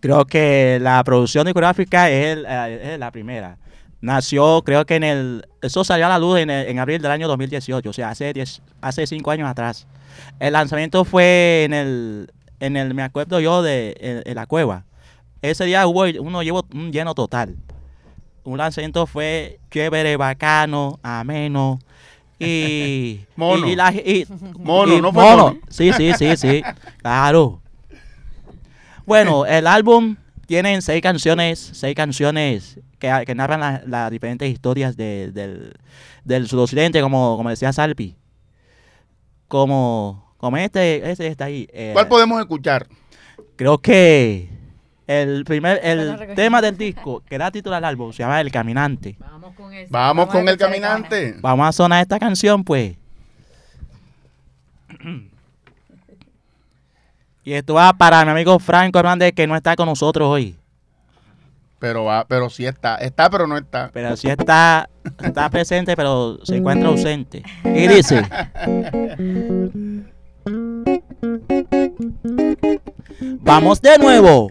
Creo 0.00 0.26
que 0.26 0.78
la 0.82 1.02
producción 1.02 1.46
discográfica 1.46 2.10
es, 2.10 2.38
eh, 2.46 2.96
la 2.98 3.10
primera. 3.10 3.56
Nació, 4.02 4.62
creo 4.62 4.84
que 4.84 4.96
en 4.96 5.04
el. 5.04 5.48
Eso 5.62 5.82
salió 5.82 6.04
a 6.04 6.10
la 6.10 6.18
luz 6.18 6.38
en, 6.38 6.78
abril 6.78 7.00
del 7.00 7.10
año 7.10 7.26
2018, 7.26 7.88
o 7.88 7.92
sea, 7.94 8.10
hace, 8.10 8.34
hace 8.82 9.06
cinco 9.06 9.30
años 9.30 9.48
atrás. 9.48 9.86
El 10.40 10.52
lanzamiento 10.52 11.06
fue 11.06 11.64
en 11.64 11.72
el. 11.72 12.32
En 12.60 12.76
el 12.76 12.92
me 12.92 13.02
acuerdo 13.02 13.40
yo, 13.40 13.62
de 13.62 14.22
en, 14.26 14.34
la 14.34 14.46
cueva. 14.46 14.84
Ese 15.40 15.64
día 15.64 15.86
hubo 15.86 16.04
uno 16.20 16.42
llevo 16.42 16.66
un 16.74 16.92
lleno 16.92 17.14
total. 17.14 17.56
Un 18.42 18.58
lanzamiento 18.58 19.06
fue 19.06 19.58
chévere, 19.70 20.18
bacano, 20.18 20.98
ameno. 21.02 21.78
Y. 22.46 23.24
Mono. 23.36 23.66
Y, 23.68 24.26
mono, 24.58 25.00
no 25.00 25.12
fue 25.12 25.24
mono. 25.24 25.56
Sí, 25.68 25.92
sí, 25.92 26.12
sí, 26.18 26.36
sí. 26.36 26.62
Claro. 27.02 27.60
Bueno, 29.06 29.44
el 29.44 29.66
álbum 29.66 30.16
tiene 30.46 30.80
seis 30.80 31.02
canciones, 31.02 31.70
seis 31.74 31.94
canciones 31.94 32.80
que, 32.98 33.34
narran 33.34 33.82
las 33.86 34.10
diferentes 34.10 34.50
historias 34.50 34.96
del, 34.96 35.74
del 36.24 36.48
sudoccidente, 36.48 37.00
como, 37.02 37.36
como 37.36 37.50
decía 37.50 37.72
Salpi. 37.72 38.16
Como, 39.48 40.34
como 40.38 40.56
este, 40.56 41.10
este 41.10 41.26
está 41.26 41.46
ahí. 41.46 41.68
Eh, 41.72 41.90
¿Cuál 41.92 42.08
podemos 42.08 42.40
escuchar? 42.40 42.86
Creo 43.56 43.78
que 43.78 44.48
el 45.06 45.44
primer 45.44 45.80
el 45.82 46.34
tema 46.34 46.62
del 46.62 46.78
disco 46.78 47.22
que 47.28 47.36
da 47.36 47.50
título 47.50 47.76
al 47.76 47.84
álbum 47.84 48.12
se 48.12 48.22
llama 48.22 48.40
El 48.40 48.50
Caminante. 48.50 49.16
Vamos 49.18 49.54
con, 49.54 49.70
Vamos 49.90 50.28
con 50.28 50.48
El 50.48 50.56
Caminante. 50.56 51.36
Vamos 51.40 51.68
a 51.68 51.72
sonar 51.72 52.02
esta 52.02 52.18
canción, 52.18 52.64
pues. 52.64 52.96
Y 57.44 57.52
esto 57.52 57.74
va 57.74 57.92
para 57.92 58.24
mi 58.24 58.30
amigo 58.30 58.58
Franco 58.58 58.98
Hernández 58.98 59.34
que 59.34 59.46
no 59.46 59.54
está 59.54 59.76
con 59.76 59.86
nosotros 59.86 60.26
hoy. 60.28 60.56
Pero 61.78 62.04
va, 62.04 62.24
pero 62.26 62.48
sí 62.48 62.64
está. 62.64 62.96
Está, 62.96 63.28
pero 63.28 63.46
no 63.46 63.58
está. 63.58 63.90
Pero 63.92 64.16
sí 64.16 64.28
está, 64.28 64.88
está 65.22 65.50
presente, 65.50 65.94
pero 65.94 66.38
se 66.42 66.56
encuentra 66.56 66.88
ausente. 66.88 67.42
Y 67.64 67.86
dice. 67.88 68.22
Vamos 73.40 73.82
de 73.82 73.98
nuevo. 73.98 74.48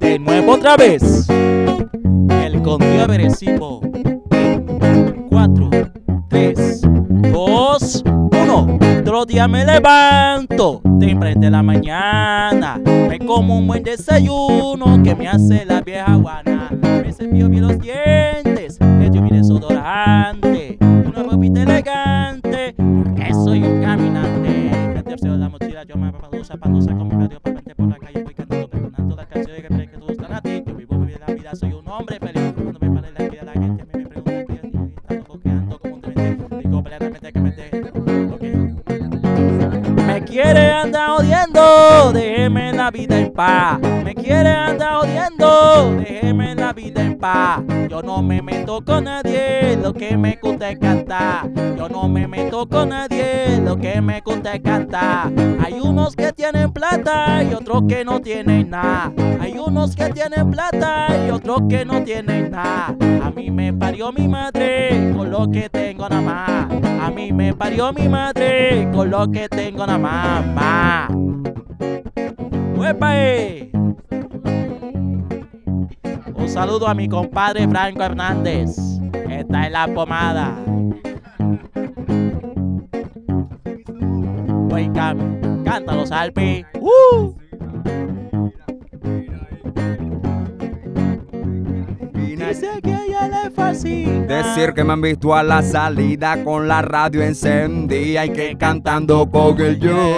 De 0.00 0.18
nuevo 0.18 0.52
otra 0.52 0.76
vez. 0.76 1.28
El 1.28 2.62
conteo 2.62 3.04
agresivo. 3.04 3.80
4, 5.30 5.70
3, 6.28 6.82
2, 7.32 8.04
1. 8.04 8.78
Otro 9.00 9.24
día 9.24 9.48
me 9.48 9.64
levanto 9.64 10.82
temprano 10.98 11.40
de 11.40 11.50
la 11.50 11.62
mañana. 11.62 12.80
Me 12.84 13.18
como 13.18 13.58
un 13.58 13.66
buen 13.66 13.82
desayuno 13.82 15.02
que 15.02 15.14
me 15.14 15.28
hace 15.28 15.64
la 15.64 15.80
vieja 15.80 16.14
guana. 16.16 16.70
Me 16.82 17.12
cepillo 17.12 17.48
bien 17.48 17.62
los 17.62 17.78
dientes, 17.78 18.78
me 18.80 19.10
mi 19.10 19.30
desodorante. 19.30 20.76
Una 20.80 21.22
ropita 21.22 21.62
elegante, 21.62 22.74
porque 22.76 23.32
soy 23.32 23.62
un 23.62 23.80
caminante. 23.82 24.70
Me 24.94 25.02
tercero 25.02 25.36
la 25.36 25.48
mochila, 25.48 25.84
yo 25.84 25.96
me 25.96 26.12
zapatos, 26.44 26.84
saco 26.84 27.04
mi 27.04 27.10
radio 27.10 27.40
para 27.40 27.60
por 27.60 27.88
la 27.88 27.96
calle. 27.96 28.27
Quiere 40.28 40.70
andar 40.70 41.10
odiando, 41.10 42.12
déjeme 42.12 42.72
la 42.72 42.90
vida 42.90 43.18
en 43.18 43.32
paz. 43.32 43.78
Me 43.80 44.14
quiere 44.14 44.50
andar 44.50 44.96
odiando, 44.96 45.96
déjeme 45.96 46.54
la 46.54 46.57
vida 46.72 47.02
en 47.02 47.18
paz. 47.18 47.62
Yo 47.88 48.02
no 48.02 48.22
me 48.22 48.42
meto 48.42 48.84
con 48.84 49.04
nadie, 49.04 49.76
lo 49.76 49.92
que 49.92 50.16
me 50.16 50.38
gusta 50.40 50.70
es 50.70 50.78
cantar. 50.78 51.50
Yo 51.76 51.88
no 51.88 52.08
me 52.08 52.26
meto 52.26 52.68
con 52.68 52.90
nadie, 52.90 53.58
lo 53.62 53.76
que 53.76 54.00
me 54.00 54.20
gusta 54.20 54.54
es 54.54 54.62
cantar. 54.62 55.32
Hay 55.64 55.80
unos 55.80 56.14
que 56.14 56.32
tienen 56.32 56.72
plata 56.72 57.42
y 57.42 57.54
otros 57.54 57.84
que 57.88 58.04
no 58.04 58.20
tienen 58.20 58.70
nada. 58.70 59.12
Hay 59.40 59.58
unos 59.58 59.96
que 59.96 60.10
tienen 60.10 60.50
plata 60.50 61.08
y 61.26 61.30
otros 61.30 61.62
que 61.68 61.84
no 61.84 62.02
tienen 62.02 62.50
nada. 62.50 62.94
A 63.22 63.30
mí 63.30 63.50
me 63.50 63.72
parió 63.72 64.12
mi 64.12 64.28
madre 64.28 65.12
con 65.16 65.30
lo 65.30 65.50
que 65.50 65.68
tengo 65.68 66.08
nada 66.08 66.22
más. 66.22 67.00
A 67.00 67.10
mí 67.10 67.32
me 67.32 67.54
parió 67.54 67.92
mi 67.92 68.08
madre 68.08 68.88
con 68.92 69.10
lo 69.10 69.30
que 69.30 69.48
tengo 69.48 69.86
nada 69.86 69.98
más. 69.98 70.46
Ma. 70.46 71.08
Un 76.48 76.54
saludo 76.54 76.88
a 76.88 76.94
mi 76.94 77.06
compadre 77.06 77.68
Franco 77.68 78.02
Hernández. 78.02 78.70
Está 79.28 79.66
en 79.66 79.72
la 79.74 79.86
pomada. 79.86 80.56
Cam, 84.94 85.62
cántalo, 85.62 86.06
Salpi. 86.06 86.64
¡Uh! 86.80 87.34
Dice 92.48 92.80
que 92.82 92.90
ella 92.90 93.28
le 93.28 93.50
fascina. 93.50 94.24
Decir 94.26 94.72
que 94.72 94.82
me 94.82 94.94
han 94.94 95.02
visto 95.02 95.34
a 95.34 95.42
la 95.42 95.62
salida 95.62 96.42
con 96.44 96.66
la 96.66 96.80
radio 96.80 97.22
encendida 97.22 98.24
y 98.24 98.30
que 98.30 98.56
cantando 98.56 99.30
con 99.30 99.60
el 99.60 99.78
yo. 99.78 100.14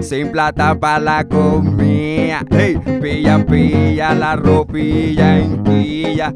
Sin 0.00 0.32
plata 0.32 0.78
para 0.78 0.98
la 0.98 1.24
comida. 1.24 2.44
Hey, 2.50 2.78
pilla, 3.00 3.44
pilla 3.44 4.14
la 4.14 4.36
ropilla 4.36 5.38
en 5.38 5.62
quilla. 5.62 6.34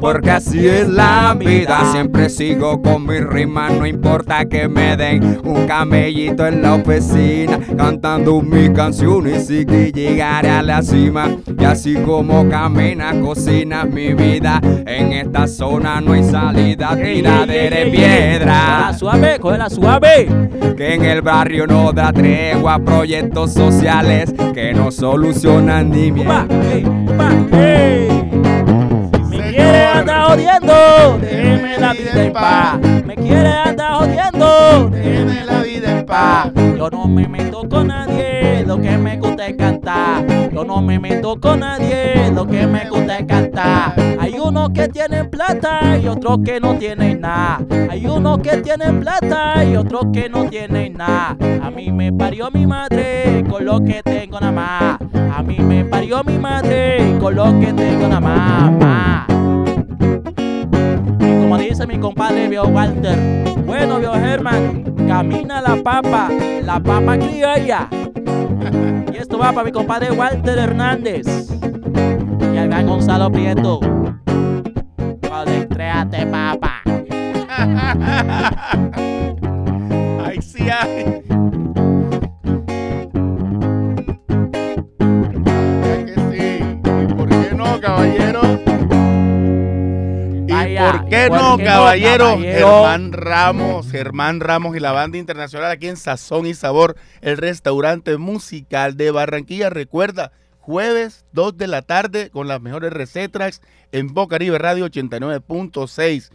porque 0.00 0.30
así 0.30 0.66
es 0.66 0.88
la 0.88 1.34
vida. 1.38 1.90
Siempre 1.92 2.28
sigo 2.28 2.80
con 2.82 3.06
mi 3.06 3.18
rima. 3.18 3.70
No 3.70 3.86
importa 3.86 4.44
que 4.44 4.68
me 4.68 4.96
den 4.96 5.40
un 5.44 5.66
camellito 5.66 6.46
en 6.46 6.62
la 6.62 6.74
oficina. 6.74 7.58
Cantando 7.76 8.40
mis 8.42 8.70
canciones 8.70 9.50
y 9.50 9.64
que 9.64 9.90
llegaré 9.92 10.50
a 10.50 10.62
la 10.62 10.82
cima. 10.82 11.36
Y 11.58 11.64
así 11.64 11.94
como 11.94 12.43
camina, 12.48 13.12
cocina 13.20 13.84
mi 13.84 14.14
vida. 14.14 14.60
En 14.86 15.12
esta 15.12 15.46
zona 15.46 16.00
no 16.00 16.12
hay 16.12 16.24
salida, 16.24 16.96
tiradera 16.96 17.76
de 17.76 17.86
piedra. 17.86 18.80
La 18.86 18.94
suave, 18.96 19.38
coge 19.38 19.58
la 19.58 19.70
suave. 19.70 20.28
Que 20.76 20.94
en 20.94 21.04
el 21.04 21.22
barrio 21.22 21.66
no 21.66 21.92
da 21.92 22.12
tregua, 22.12 22.78
proyectos 22.78 23.52
sociales 23.52 24.34
que 24.54 24.72
no 24.74 24.90
solucionan 24.90 25.90
ni 25.90 26.10
mierda. 26.10 26.46
Me 29.28 29.50
quiere 29.50 29.84
andar 29.86 30.30
jodiendo, 30.30 31.18
déjeme 31.20 31.78
la 31.78 31.92
vida 31.92 32.24
en 32.24 32.32
paz. 32.32 32.78
Me 33.04 33.14
quiere 33.14 33.48
andar 33.48 33.73
Yo 36.76 36.90
no 36.90 37.08
me 37.08 37.26
meto 37.26 37.68
con 37.68 37.88
nadie, 37.88 38.62
lo 38.64 38.80
que 38.80 38.96
me 38.96 39.16
gusta 39.16 39.46
es 39.46 39.56
cantar. 39.56 40.24
Yo 40.52 40.64
no 40.64 40.80
me 40.80 40.98
meto 41.00 41.40
con 41.40 41.58
nadie, 41.58 42.30
lo 42.32 42.46
que 42.46 42.68
me 42.68 42.88
gusta 42.88 43.18
es 43.18 43.26
cantar. 43.26 43.94
Hay 44.20 44.38
unos 44.38 44.70
que 44.70 44.86
tienen 44.86 45.28
plata 45.28 45.98
y 45.98 46.06
otros 46.06 46.38
que 46.44 46.60
no 46.60 46.76
tienen 46.76 47.20
nada. 47.20 47.58
Hay 47.90 48.06
unos 48.06 48.38
que 48.38 48.58
tienen 48.58 49.00
plata 49.00 49.64
y 49.64 49.74
otros 49.74 50.06
que 50.12 50.28
no 50.28 50.44
tienen 50.48 50.92
nada. 50.92 51.36
A 51.60 51.70
mí 51.70 51.90
me 51.90 52.12
parió 52.12 52.48
mi 52.52 52.64
madre 52.64 53.44
con 53.50 53.64
lo 53.64 53.82
que 53.82 54.00
tengo 54.04 54.38
nada 54.38 54.52
más. 54.52 54.98
A 55.36 55.42
mí 55.42 55.58
me 55.58 55.84
parió 55.84 56.22
mi 56.22 56.38
madre 56.38 57.18
con 57.20 57.34
lo 57.34 57.58
que 57.58 57.72
tengo 57.72 58.06
nada 58.06 58.20
más. 58.20 59.33
Dice 61.74 61.88
mi 61.88 61.98
compadre 61.98 62.46
Vio 62.46 62.68
Walter. 62.68 63.18
Bueno, 63.66 63.98
Vio 63.98 64.12
Germán, 64.12 64.84
camina 65.08 65.60
la 65.60 65.82
papa, 65.82 66.30
la 66.62 66.78
papa 66.78 67.18
criolla. 67.18 67.88
Y 69.12 69.16
esto 69.16 69.38
va 69.38 69.50
para 69.50 69.64
mi 69.64 69.72
compadre 69.72 70.12
Walter 70.12 70.56
Hernández. 70.56 71.26
Y 72.52 72.56
el 72.56 72.68
gran 72.68 72.86
Gonzalo 72.86 73.28
Prieto. 73.32 73.80
Papa. 76.30 76.80
Ay, 80.24 80.40
sí. 80.40 80.68
¿Y 90.84 90.90
Vaya, 90.90 91.00
por 91.00 91.08
qué 91.08 91.28
¿por 91.28 91.38
no, 91.38 91.56
no, 91.56 91.64
caballero? 91.64 92.24
caballero? 92.30 92.82
Germán 92.82 93.12
Ramos, 93.12 93.90
Germán 93.90 94.40
Ramos 94.40 94.76
y 94.76 94.80
la 94.80 94.92
banda 94.92 95.18
internacional 95.18 95.70
aquí 95.70 95.88
en 95.88 95.96
Sazón 95.96 96.46
y 96.46 96.54
Sabor, 96.54 96.96
el 97.20 97.36
restaurante 97.36 98.16
musical 98.16 98.96
de 98.96 99.10
Barranquilla. 99.10 99.70
Recuerda, 99.70 100.32
jueves 100.58 101.24
2 101.32 101.56
de 101.56 101.66
la 101.66 101.82
tarde 101.82 102.30
con 102.30 102.48
las 102.48 102.60
mejores 102.60 102.92
recetas 102.92 103.60
en 103.92 104.12
Bocaribe 104.12 104.58
Radio 104.58 104.86
89.6. 104.86 106.30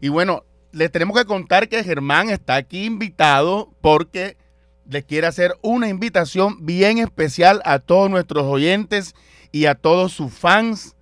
Y 0.00 0.08
bueno, 0.08 0.44
les 0.72 0.90
tenemos 0.90 1.16
que 1.16 1.24
contar 1.24 1.68
que 1.68 1.84
Germán 1.84 2.30
está 2.30 2.56
aquí 2.56 2.84
invitado 2.84 3.72
porque 3.80 4.36
les 4.88 5.04
quiere 5.04 5.26
hacer 5.26 5.54
una 5.62 5.88
invitación 5.88 6.66
bien 6.66 6.98
especial 6.98 7.62
a 7.64 7.78
todos 7.78 8.10
nuestros 8.10 8.44
oyentes 8.44 9.14
y 9.52 9.66
a 9.66 9.74
todos 9.74 10.12
sus 10.12 10.32
fans, 10.32 10.93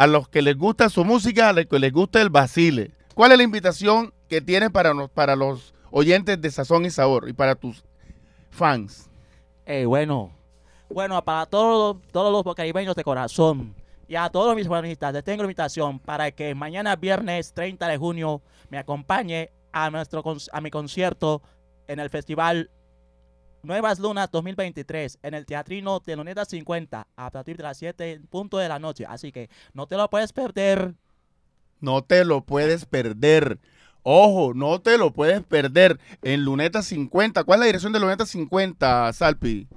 a 0.00 0.06
los 0.06 0.30
que 0.30 0.40
les 0.40 0.56
gusta 0.56 0.88
su 0.88 1.04
música, 1.04 1.50
a 1.50 1.52
los 1.52 1.66
que 1.66 1.78
les 1.78 1.92
gusta 1.92 2.22
el 2.22 2.30
basile. 2.30 2.92
¿Cuál 3.14 3.32
es 3.32 3.36
la 3.36 3.44
invitación 3.44 4.14
que 4.28 4.40
tienes 4.40 4.70
para, 4.70 4.94
para 5.08 5.36
los 5.36 5.74
oyentes 5.90 6.40
de 6.40 6.50
Sazón 6.50 6.86
y 6.86 6.90
Sabor 6.90 7.28
y 7.28 7.34
para 7.34 7.54
tus 7.54 7.84
fans? 8.50 9.10
Eh, 9.66 9.84
bueno, 9.84 10.32
bueno, 10.88 11.22
para 11.22 11.44
todos, 11.44 11.98
todos 12.12 12.32
los 12.32 12.42
bocaribeños 12.44 12.96
de 12.96 13.04
corazón 13.04 13.74
y 14.08 14.16
a 14.16 14.30
todos 14.30 14.56
mis 14.56 14.68
buenistas, 14.68 15.12
les 15.12 15.22
tengo 15.22 15.42
invitación 15.42 15.98
para 15.98 16.30
que 16.30 16.54
mañana 16.54 16.96
viernes 16.96 17.52
30 17.52 17.86
de 17.86 17.98
junio 17.98 18.40
me 18.70 18.78
acompañe 18.78 19.50
a, 19.70 19.90
nuestro, 19.90 20.24
a 20.50 20.60
mi 20.62 20.70
concierto 20.70 21.42
en 21.88 22.00
el 22.00 22.08
festival 22.08 22.70
Nuevas 23.62 23.98
Lunas 23.98 24.30
2023 24.30 25.18
en 25.22 25.34
el 25.34 25.44
Teatrino 25.44 26.00
de 26.00 26.16
Luneta 26.16 26.44
50 26.44 27.06
a 27.14 27.30
partir 27.30 27.56
de 27.56 27.62
las 27.62 27.76
7 27.76 28.12
en 28.12 28.26
punto 28.26 28.58
de 28.58 28.68
la 28.68 28.78
noche. 28.78 29.04
Así 29.06 29.32
que 29.32 29.50
no 29.74 29.86
te 29.86 29.96
lo 29.96 30.08
puedes 30.08 30.32
perder. 30.32 30.94
No 31.80 32.02
te 32.02 32.24
lo 32.24 32.42
puedes 32.42 32.86
perder. 32.86 33.58
Ojo, 34.02 34.54
no 34.54 34.80
te 34.80 34.96
lo 34.96 35.12
puedes 35.12 35.42
perder 35.42 35.98
en 36.22 36.44
Luneta 36.44 36.82
50. 36.82 37.44
¿Cuál 37.44 37.58
es 37.58 37.60
la 37.60 37.66
dirección 37.66 37.92
de 37.92 38.00
Luneta 38.00 38.24
50, 38.24 39.12
Salpi? 39.12 39.68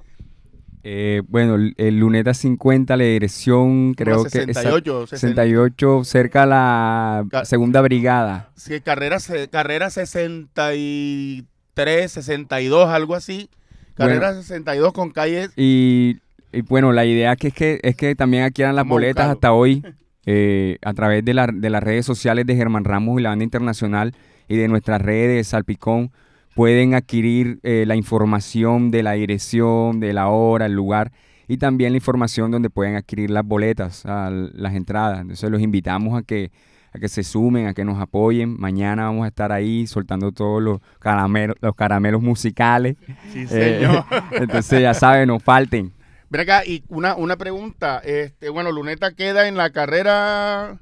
Eh, 0.85 1.21
bueno, 1.27 1.55
el, 1.55 1.99
Luneta 1.99 2.33
50, 2.33 2.97
la 2.97 3.03
dirección 3.03 3.93
creo 3.93 4.17
Como 4.17 4.29
que 4.29 4.39
es 4.39 4.45
68, 4.47 5.07
68, 5.07 6.03
cerca 6.03 6.43
a 6.43 6.45
la 6.45 7.25
segunda 7.45 7.79
brigada. 7.81 8.51
Sí, 8.55 8.81
carrera, 8.81 9.17
carrera 9.49 9.89
63, 9.89 12.11
62, 12.11 12.89
algo 12.89 13.15
así. 13.15 13.49
Carrera 13.95 14.33
62 14.33 14.93
con 14.93 15.11
calles. 15.11 15.51
Y, 15.55 16.17
y 16.51 16.61
bueno, 16.61 16.91
la 16.91 17.05
idea 17.05 17.35
que 17.35 17.47
es 17.49 17.53
que 17.53 17.79
es 17.83 17.95
que 17.95 18.15
también 18.15 18.43
adquieran 18.43 18.75
las 18.75 18.85
boletas 18.87 19.27
buscarlo. 19.27 19.33
hasta 19.33 19.53
hoy 19.53 19.83
eh, 20.25 20.77
a 20.81 20.93
través 20.93 21.23
de, 21.25 21.33
la- 21.33 21.47
de 21.53 21.69
las 21.69 21.83
redes 21.83 22.05
sociales 22.05 22.45
de 22.45 22.55
Germán 22.55 22.83
Ramos 22.85 23.19
y 23.19 23.23
la 23.23 23.29
banda 23.29 23.43
internacional 23.43 24.13
y 24.47 24.57
de 24.57 24.67
nuestras 24.67 25.01
redes 25.01 25.35
de 25.37 25.43
Salpicón. 25.43 26.11
Pueden 26.55 26.93
adquirir 26.93 27.59
eh, 27.63 27.85
la 27.87 27.95
información 27.95 28.91
de 28.91 29.01
la 29.01 29.13
dirección, 29.13 29.99
de 29.99 30.13
la 30.13 30.27
hora, 30.27 30.67
el 30.67 30.73
lugar 30.73 31.11
y 31.47 31.57
también 31.57 31.93
la 31.93 31.97
información 31.97 32.51
donde 32.51 32.69
pueden 32.69 32.95
adquirir 32.95 33.31
las 33.31 33.43
boletas, 33.45 34.05
a 34.05 34.29
las 34.29 34.75
entradas. 34.75 35.21
Entonces 35.21 35.49
los 35.49 35.61
invitamos 35.61 36.17
a 36.17 36.21
que, 36.23 36.51
a 36.93 36.99
que 36.99 37.09
se 37.09 37.23
sumen, 37.23 37.67
a 37.67 37.73
que 37.73 37.83
nos 37.83 37.99
apoyen. 37.99 38.59
Mañana 38.59 39.05
vamos 39.05 39.25
a 39.25 39.27
estar 39.27 39.51
ahí 39.51 39.87
soltando 39.87 40.31
todos 40.31 40.61
los 40.61 40.79
caramelos, 40.99 41.55
los 41.61 41.73
caramelos 41.75 42.21
musicales. 42.21 42.95
Sí, 43.31 43.45
Eh, 43.49 43.79
señor. 43.79 44.05
entonces 44.31 44.81
ya 44.81 44.93
saben, 44.93 45.27
no 45.27 45.39
falten. 45.39 45.91
Ven 46.29 46.41
acá, 46.41 46.65
y 46.65 46.83
una, 46.89 47.15
una 47.15 47.35
pregunta. 47.37 47.99
Este, 48.03 48.49
bueno, 48.49 48.71
Luneta 48.71 49.11
queda 49.13 49.47
en 49.47 49.55
la 49.57 49.71
carrera, 49.71 50.79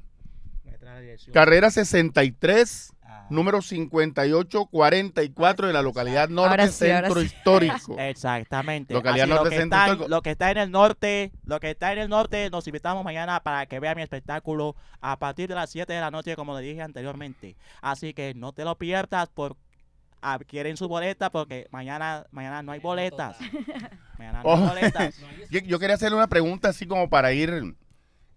carrera 1.34 1.70
63, 1.72 2.94
número 3.32 3.62
5844 3.62 5.68
de 5.68 5.74
la 5.74 5.82
localidad 5.82 6.30
Norte 6.30 6.68
sí, 6.68 6.74
Centro 6.74 7.20
sí. 7.22 7.26
Histórico. 7.28 7.96
Exactamente. 8.00 8.94
Localidad 8.94 9.26
Así, 9.26 9.30
lo, 9.30 9.36
norte 9.36 9.50
que 9.50 9.58
centro 9.58 9.78
está, 9.80 9.92
histórico. 9.92 10.10
lo 10.10 10.22
que 10.22 10.32
está 10.32 10.52
en 10.52 10.58
el 10.58 10.72
norte, 10.72 11.32
lo 11.46 11.60
que 11.60 11.70
está 11.72 11.94
en 11.94 12.00
el 12.00 12.10
norte, 12.10 12.50
nos 12.50 12.68
invitamos 12.68 13.04
mañana 13.04 13.42
para 13.42 13.66
que 13.66 13.80
vean 13.80 13.96
mi 13.96 14.04
espectáculo 14.04 14.76
a 15.00 15.18
partir 15.20 15.48
de 15.50 15.56
las 15.56 15.70
7 15.70 15.92
de 15.92 16.00
la 16.02 16.12
noche, 16.12 16.36
como 16.36 16.58
le 16.58 16.66
dije 16.66 16.82
anteriormente. 16.82 17.56
Así 17.82 18.14
que 18.14 18.34
no 18.36 18.54
te 18.54 18.64
lo 18.66 18.78
pierdas 18.78 19.30
por 19.30 19.56
adquieren 20.24 20.78
su 20.78 20.88
boleta 20.88 21.32
porque 21.32 21.68
mañana 21.72 22.28
mañana 22.32 22.62
no 22.62 22.74
hay 22.74 22.80
boletas. 22.80 23.38
Mañana 24.20 24.42
no 24.44 24.54
hay 24.54 24.62
Oh. 24.64 24.68
boletas. 24.68 25.16
Yo, 25.50 25.60
yo 25.62 25.80
quería 25.80 25.96
hacerle 25.96 26.18
una 26.18 26.28
pregunta 26.28 26.70
así 26.70 26.86
como 26.86 27.10
para 27.10 27.34
ir... 27.34 27.76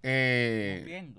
eh, 0.02 1.12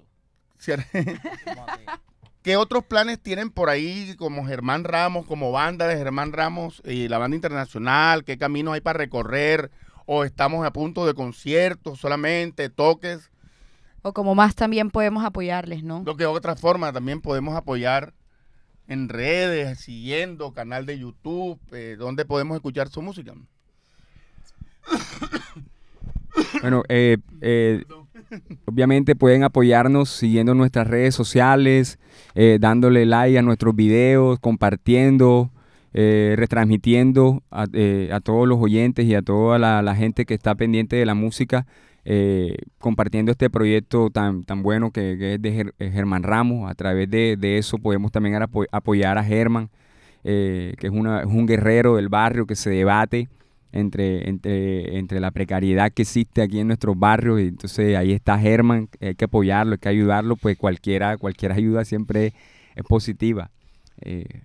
¿Qué 2.45 2.58
otros 2.58 2.84
planes 2.84 3.19
tienen 3.19 3.49
por 3.49 3.71
ahí 3.71 4.15
como 4.19 4.45
Germán 4.45 4.84
Ramos, 4.84 5.25
como 5.25 5.51
banda 5.51 5.88
de 5.88 5.97
Germán 5.97 6.31
Ramos 6.31 6.79
y 6.86 7.08
la 7.08 7.17
banda 7.17 7.34
internacional? 7.34 8.23
¿Qué 8.23 8.38
caminos 8.38 8.75
hay 8.75 8.81
para 8.81 8.99
recorrer? 8.99 9.71
¿O 10.05 10.23
estamos 10.23 10.63
a 10.63 10.71
punto 10.71 11.08
de 11.08 11.15
conciertos 11.15 11.99
solamente, 11.99 12.69
toques? 12.69 13.31
O 14.03 14.13
como 14.13 14.36
más 14.36 14.53
también 14.53 14.91
podemos 14.91 15.25
apoyarles, 15.25 15.81
¿no? 15.84 16.03
Lo 16.05 16.15
que 16.15 16.25
de 16.25 16.27
otra 16.27 16.55
forma 16.55 16.93
también 16.93 17.19
podemos 17.19 17.55
apoyar 17.55 18.13
en 18.88 19.10
redes, 19.10 19.79
siguiendo, 19.79 20.53
canal 20.53 20.86
de 20.86 20.99
YouTube, 20.99 21.60
eh, 21.71 21.95
donde 21.97 22.25
podemos 22.25 22.58
escuchar 22.58 22.89
su 22.89 23.01
música. 23.01 23.34
Bueno, 26.62 26.84
eh, 26.89 27.17
eh, 27.41 27.84
obviamente 28.66 29.16
pueden 29.16 29.44
apoyarnos 29.44 30.10
siguiendo 30.10 30.54
nuestras 30.54 30.88
redes 30.88 31.16
sociales, 31.16 32.00
eh, 32.36 32.58
dándole 32.60 33.06
like 33.06 33.38
a 33.38 33.42
nuestros 33.42 33.76
videos, 33.76 34.40
compartiendo, 34.40 35.52
eh, 35.94 36.36
retransmitiendo 36.38 37.44
a, 37.52 37.66
eh, 37.74 38.10
a 38.12 38.20
todos 38.20 38.48
los 38.48 38.60
oyentes 38.60 39.06
y 39.06 39.16
a 39.16 39.22
toda 39.22 39.60
la, 39.60 39.96
gente 39.96 40.26
que 40.26 40.34
está 40.34 40.56
pendiente 40.56 40.96
de 40.96 41.06
la 41.06 41.14
música, 41.16 41.66
compartiendo 42.78 43.32
este 43.32 43.50
proyecto 43.50 44.12
tan, 44.12 44.44
tan 44.44 44.62
bueno 44.62 44.92
que, 44.92 45.14
es 45.36 45.42
de 45.42 45.74
Ger- 45.78 45.92
Germán 45.92 46.22
Ramos. 46.22 46.70
A 46.70 46.76
través 46.76 47.10
de, 47.10 47.36
de 47.36 47.58
eso 47.58 47.80
podemos 47.80 48.12
también 48.12 48.36
apo- 48.36 48.68
apoyar 48.72 49.18
a 49.18 49.24
Germán, 49.24 49.70
que 50.24 50.76
es, 50.80 50.92
una- 50.92 51.22
es 51.22 51.26
un 51.28 51.48
guerrero 51.48 51.96
del 51.96 52.10
barrio 52.10 52.46
que 52.46 52.56
se 52.56 52.70
debate 52.70 53.28
entre, 53.80 54.30
entre, 54.30 54.98
entre 54.98 55.20
la 55.20 55.32
precariedad 55.32 55.92
que 55.92 56.04
existe 56.04 56.42
aquí 56.42 56.60
en 56.60 56.68
nuestros 56.68 56.98
barrios. 56.98 57.40
Y 57.42 57.48
entonces 57.48 57.96
ahí 57.98 58.12
está 58.14 58.40
Germán, 58.40 58.90
hay 59.02 59.16
que 59.16 59.26
apoyarlo, 59.26 59.74
hay 59.74 59.80
que 59.80 59.90
ayudarlo, 59.90 60.36
pues 60.36 60.58
cualquiera, 60.58 61.18
cualquier 61.18 61.52
ayuda 61.52 61.86
siempre 61.86 62.34
es 62.76 62.84
positiva. 62.84 63.52
Eh, 64.02 64.44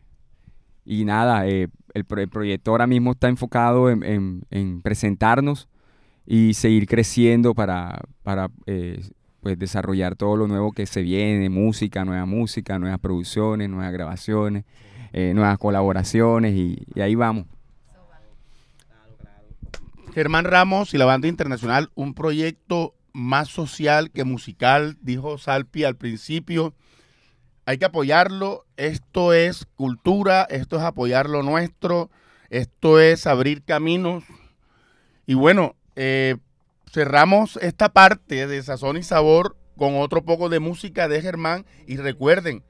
y 0.84 1.04
nada, 1.04 1.46
eh, 1.46 1.68
el, 1.94 2.04
el 2.16 2.28
proyecto 2.28 2.70
ahora 2.72 2.86
mismo 2.86 3.12
está 3.12 3.28
enfocado 3.28 3.90
en, 3.90 4.02
en- 4.02 4.42
en 4.50 4.82
presentarnos 4.82 5.68
y 6.26 6.54
seguir 6.54 6.86
creciendo 6.86 7.54
para, 7.54 8.00
para 8.22 8.50
eh, 8.66 9.00
pues 9.40 9.58
desarrollar 9.58 10.16
todo 10.16 10.36
lo 10.36 10.46
nuevo 10.48 10.72
que 10.72 10.86
se 10.86 11.02
viene, 11.02 11.48
música, 11.48 12.04
nueva 12.04 12.26
música, 12.26 12.78
nuevas 12.78 12.98
producciones, 13.00 13.68
nuevas 13.70 13.92
grabaciones, 13.92 14.64
eh, 15.12 15.32
nuevas 15.34 15.58
colaboraciones 15.58 16.54
y 16.54 17.00
ahí 17.00 17.14
vamos. 17.14 17.46
Germán 20.14 20.44
Ramos 20.44 20.94
y 20.94 20.98
la 20.98 21.04
banda 21.04 21.28
internacional, 21.28 21.90
un 21.94 22.14
proyecto 22.14 22.94
más 23.12 23.48
social 23.48 24.10
que 24.10 24.24
musical, 24.24 24.96
dijo 25.00 25.38
Salpi 25.38 25.84
al 25.84 25.96
principio. 25.96 26.74
Hay 27.66 27.78
que 27.78 27.84
apoyarlo. 27.84 28.66
Esto 28.76 29.32
es 29.32 29.66
cultura, 29.76 30.46
esto 30.50 30.76
es 30.76 30.82
apoyar 30.82 31.28
lo 31.28 31.42
nuestro, 31.42 32.10
esto 32.48 32.98
es 32.98 33.26
abrir 33.26 33.62
caminos. 33.62 34.24
Y 35.26 35.34
bueno, 35.34 35.76
eh, 35.96 36.36
cerramos 36.90 37.56
esta 37.62 37.90
parte 37.90 38.46
de 38.46 38.62
Sazón 38.62 38.96
y 38.96 39.02
Sabor 39.02 39.56
con 39.76 39.96
otro 39.96 40.24
poco 40.24 40.48
de 40.48 40.60
música 40.60 41.08
de 41.08 41.22
Germán. 41.22 41.66
Y 41.86 41.96
recuerden, 41.96 42.64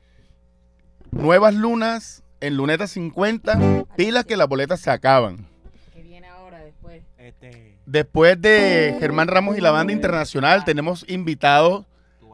Nuevas 1.11 1.55
Lunas 1.55 2.23
en 2.41 2.57
Luneta 2.57 2.87
50, 2.87 3.87
pilas 3.97 4.25
que 4.25 4.37
las 4.37 4.49
boletas 4.49 4.81
se 4.81 4.91
acaban. 4.91 5.50
Este, 7.21 7.77
Después 7.85 8.41
de 8.41 8.97
Germán 8.99 9.29
Ramos 9.29 9.59
y 9.59 9.61
la 9.61 9.71
banda 9.71 9.93
internacional, 9.93 10.65
tenemos 10.65 11.05
invitados 11.07 11.85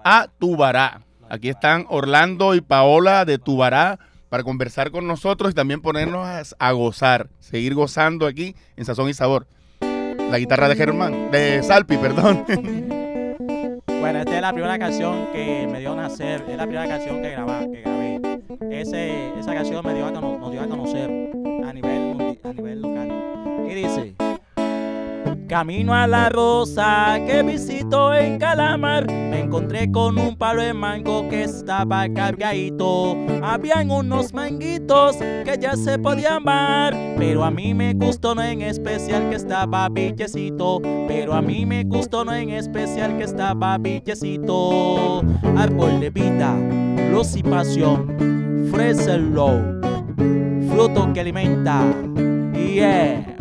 a 0.04 0.28
Tubará. 0.38 1.02
Aquí 1.28 1.48
están 1.48 1.86
Orlando 1.88 2.54
y 2.54 2.60
Paola 2.60 3.24
de 3.24 3.38
Tubará 3.38 3.98
para 4.28 4.44
conversar 4.44 4.92
con 4.92 5.08
nosotros 5.08 5.50
y 5.50 5.54
también 5.54 5.82
ponernos 5.82 6.54
a, 6.56 6.72
gozar, 6.72 7.28
seguir 7.40 7.74
gozando 7.74 8.26
aquí 8.26 8.54
en 8.76 8.84
Sazón 8.84 9.08
y 9.08 9.14
Sabor. 9.14 9.48
La 9.80 10.38
guitarra 10.38 10.68
de 10.68 10.76
Germán, 10.76 11.32
de 11.32 11.62
Salpi, 11.62 11.96
perdón. 11.96 12.44
Bueno, 13.98 14.20
esta 14.20 14.36
es 14.36 14.40
la 14.40 14.52
primera 14.52 14.78
canción 14.78 15.26
que 15.32 15.66
me 15.68 15.80
dio 15.80 15.94
a 15.94 15.96
nacer, 15.96 16.44
es 16.48 16.56
la 16.56 16.64
primera 16.64 16.86
canción 16.86 17.20
que, 17.22 17.30
grabé. 17.30 17.72
Que 17.72 17.80
grabé. 17.80 18.80
Ese, 18.80 19.36
esa 19.36 19.52
canción 19.52 19.84
me 19.84 19.94
dio 19.94 20.06
a, 20.06 20.12
nos 20.12 20.52
dio 20.52 20.62
a 20.62 20.68
conocer 20.68 21.10
a 21.64 21.72
nivel, 21.72 22.38
a 22.44 22.52
nivel 22.52 22.82
local. 22.82 23.66
Y 23.68 23.74
dice... 23.74 24.25
Camino 25.48 25.94
a 25.94 26.08
la 26.08 26.28
rosa 26.28 27.20
que 27.24 27.40
visito 27.44 28.12
en 28.12 28.36
Calamar. 28.36 29.06
Me 29.06 29.40
encontré 29.40 29.90
con 29.92 30.18
un 30.18 30.36
palo 30.36 30.60
de 30.60 30.74
mango 30.74 31.28
que 31.28 31.44
estaba 31.44 32.08
cargadito. 32.12 33.16
Habían 33.42 33.92
unos 33.92 34.34
manguitos 34.34 35.16
que 35.16 35.56
ya 35.60 35.76
se 35.76 36.00
podían 36.00 36.38
amar. 36.38 36.96
Pero 37.16 37.44
a 37.44 37.52
mí 37.52 37.74
me 37.74 37.94
gustó 37.94 38.34
no 38.34 38.42
en 38.42 38.62
especial 38.62 39.30
que 39.30 39.36
estaba 39.36 39.88
billecito. 39.88 40.80
Pero 41.06 41.32
a 41.32 41.40
mí 41.40 41.64
me 41.64 41.84
gustó 41.84 42.24
no 42.24 42.34
en 42.34 42.50
especial 42.50 43.16
que 43.16 43.24
estaba 43.24 43.78
billecito. 43.78 45.22
Árbol 45.56 46.00
de 46.00 46.10
vida, 46.10 46.56
luz 47.12 47.36
y 47.36 47.44
pasión. 47.44 48.68
Freselo, 48.72 49.80
fruto 50.68 51.12
que 51.12 51.20
alimenta. 51.20 51.84
Yeah. 52.54 53.35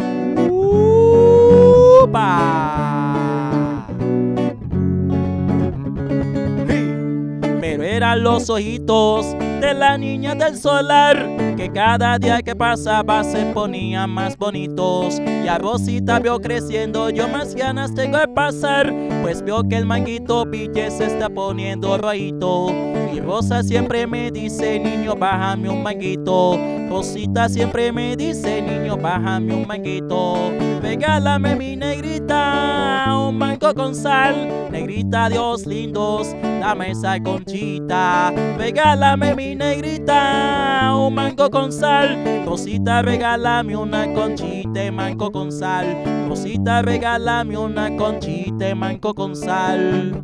Pero 7.61 7.83
eran 7.83 8.23
los 8.23 8.49
ojitos 8.49 9.35
de 9.61 9.73
la 9.73 9.97
niña 9.97 10.35
del 10.35 10.57
solar 10.57 11.45
que 11.55 11.71
cada 11.71 12.17
día 12.19 12.41
que 12.41 12.55
pasaba 12.55 13.23
se 13.23 13.45
ponían 13.53 14.09
más 14.09 14.37
bonitos. 14.37 15.19
Y 15.19 15.47
a 15.47 15.57
Rosita 15.57 16.19
vio 16.19 16.39
creciendo, 16.39 17.09
yo 17.09 17.27
más 17.27 17.55
ganas 17.55 17.93
tengo 17.93 18.17
de 18.17 18.27
pasar, 18.27 18.93
pues 19.21 19.41
veo 19.41 19.63
que 19.63 19.77
el 19.77 19.85
manguito 19.85 20.49
pille 20.49 20.91
se 20.91 21.05
está 21.05 21.29
poniendo 21.29 21.97
rojito. 21.97 22.67
Y 23.13 23.19
Rosa 23.19 23.63
siempre 23.63 24.05
me 24.05 24.31
dice, 24.31 24.79
niño, 24.79 25.15
bájame 25.15 25.69
un 25.69 25.83
manguito. 25.83 26.57
Rosita 26.89 27.47
siempre 27.47 27.91
me 27.91 28.15
dice, 28.15 28.61
niño, 28.61 28.97
bájame 28.97 29.53
un 29.53 29.67
manguito. 29.67 30.51
Regálame 30.81 31.55
mi 31.55 31.75
negrita, 31.75 33.05
un 33.17 33.37
con 33.73 33.95
sal. 33.95 34.69
Negrita, 34.71 35.29
Dios 35.29 35.65
lindos, 35.65 36.35
dame 36.41 36.91
esa 36.91 37.19
conchita. 37.19 38.31
Regálame 38.57 39.33
mi 39.35 39.55
negrita, 39.55 40.93
un 40.95 41.13
mango 41.13 41.49
con 41.49 41.71
sal. 41.71 42.43
Rosita, 42.45 43.01
regálame 43.01 43.75
una 43.75 44.11
conchita, 44.13 44.91
mango 44.91 45.31
con 45.31 45.51
sal. 45.51 46.03
Rosita, 46.27 46.81
regálame 46.81 47.57
una 47.57 47.95
conchita, 47.95 48.75
mango 48.75 49.13
con 49.13 49.35
sal. 49.35 50.23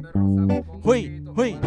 Uy. 0.83 1.20
Uy. 1.35 1.57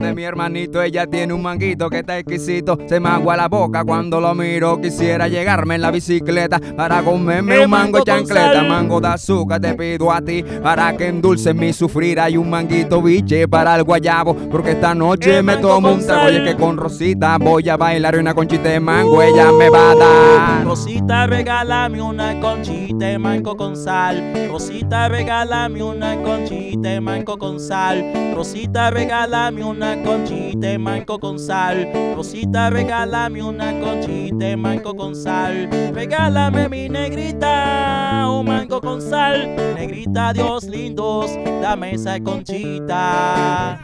De 0.00 0.14
mi 0.14 0.22
hermanito, 0.22 0.80
ella 0.80 1.06
tiene 1.06 1.32
un 1.32 1.42
manguito 1.42 1.90
que 1.90 1.98
está 1.98 2.18
exquisito. 2.18 2.78
Se 2.86 3.00
me 3.00 3.08
agua 3.08 3.36
la 3.36 3.48
boca 3.48 3.82
cuando 3.84 4.20
lo 4.20 4.32
miro. 4.34 4.80
Quisiera 4.80 5.26
llegarme 5.26 5.74
en 5.74 5.82
la 5.82 5.90
bicicleta 5.90 6.60
para 6.76 7.02
comerme 7.02 7.64
un 7.64 7.70
mango, 7.70 8.04
chancleta. 8.04 8.62
Mango 8.62 9.00
de 9.00 9.08
azúcar 9.08 9.60
te 9.60 9.74
pido 9.74 10.12
a 10.12 10.20
ti 10.20 10.44
para 10.62 10.96
que 10.96 11.08
endulce 11.08 11.52
mi 11.52 11.72
sufrir. 11.72 12.20
Hay 12.20 12.36
un 12.36 12.48
manguito 12.48 13.02
biche 13.02 13.48
para 13.48 13.74
el 13.74 13.82
guayabo. 13.82 14.34
Porque 14.34 14.72
esta 14.72 14.94
noche 14.94 15.42
me 15.42 15.56
tomo 15.56 15.92
un 15.92 16.06
trago. 16.06 16.26
Oye, 16.26 16.44
que 16.44 16.54
con 16.54 16.76
Rosita 16.76 17.38
voy 17.38 17.68
a 17.68 17.76
bailar 17.76 18.16
una 18.18 18.34
conchita 18.34 18.68
de 18.68 18.78
mango. 18.78 19.20
ella 19.20 19.50
me 19.50 19.68
va 19.68 19.90
a 19.90 19.94
dar. 19.96 20.64
Rosita, 20.64 21.26
regálame 21.26 22.00
una 22.00 22.38
conchita 22.40 23.06
de 23.06 23.18
mango 23.18 23.56
con 23.56 23.76
sal. 23.76 24.48
Rosita, 24.48 25.08
regálame 25.08 25.82
una 25.82 26.16
conchita 26.22 26.88
de 26.88 27.00
mango 27.00 27.36
con 27.36 27.58
sal. 27.58 28.32
Rosita, 28.34 28.75
Rosita, 28.76 28.90
regálame 28.90 29.64
una 29.64 30.02
conchita 30.02 30.78
manco 30.78 31.18
con 31.18 31.38
sal. 31.38 31.88
Rosita, 32.14 32.68
regálame 32.68 33.42
una 33.42 33.72
conchita 33.80 34.54
manco 34.54 34.94
con 34.94 35.14
sal. 35.14 35.66
Regálame 35.94 36.68
mi 36.68 36.86
negrita, 36.86 38.26
un 38.28 38.44
manco 38.44 38.82
con 38.82 39.00
sal. 39.00 39.48
Negrita, 39.76 40.34
Dios 40.34 40.64
lindos, 40.64 41.30
dame 41.62 41.94
esa 41.94 42.20
conchita. 42.20 43.80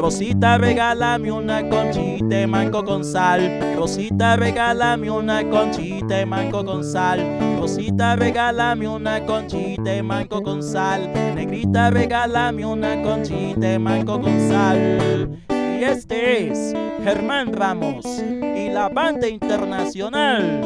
Rosita, 0.00 0.56
regálame 0.56 1.30
una 1.30 1.68
conchita 1.68 2.26
de 2.26 2.46
mango 2.46 2.82
con 2.82 3.04
sal. 3.04 3.74
Rosita, 3.76 4.34
regálame 4.34 5.10
una 5.10 5.46
conchita 5.46 6.16
de 6.16 6.24
mango 6.24 6.64
con 6.64 6.82
sal. 6.82 7.20
Rosita, 7.60 8.16
regálame 8.16 8.88
una 8.88 9.26
conchita 9.26 9.82
de 9.82 10.02
mango 10.02 10.42
con 10.42 10.62
sal. 10.62 11.12
Negrita, 11.34 11.90
regálame 11.90 12.64
una 12.64 13.02
conchita 13.02 13.60
de 13.60 13.78
mango 13.78 14.22
con 14.22 14.40
sal. 14.48 15.38
Y 15.50 15.84
este 15.84 16.48
es 16.48 16.74
Germán 17.04 17.52
Ramos 17.52 18.06
y 18.06 18.70
la 18.70 18.88
banda 18.88 19.28
internacional. 19.28 20.62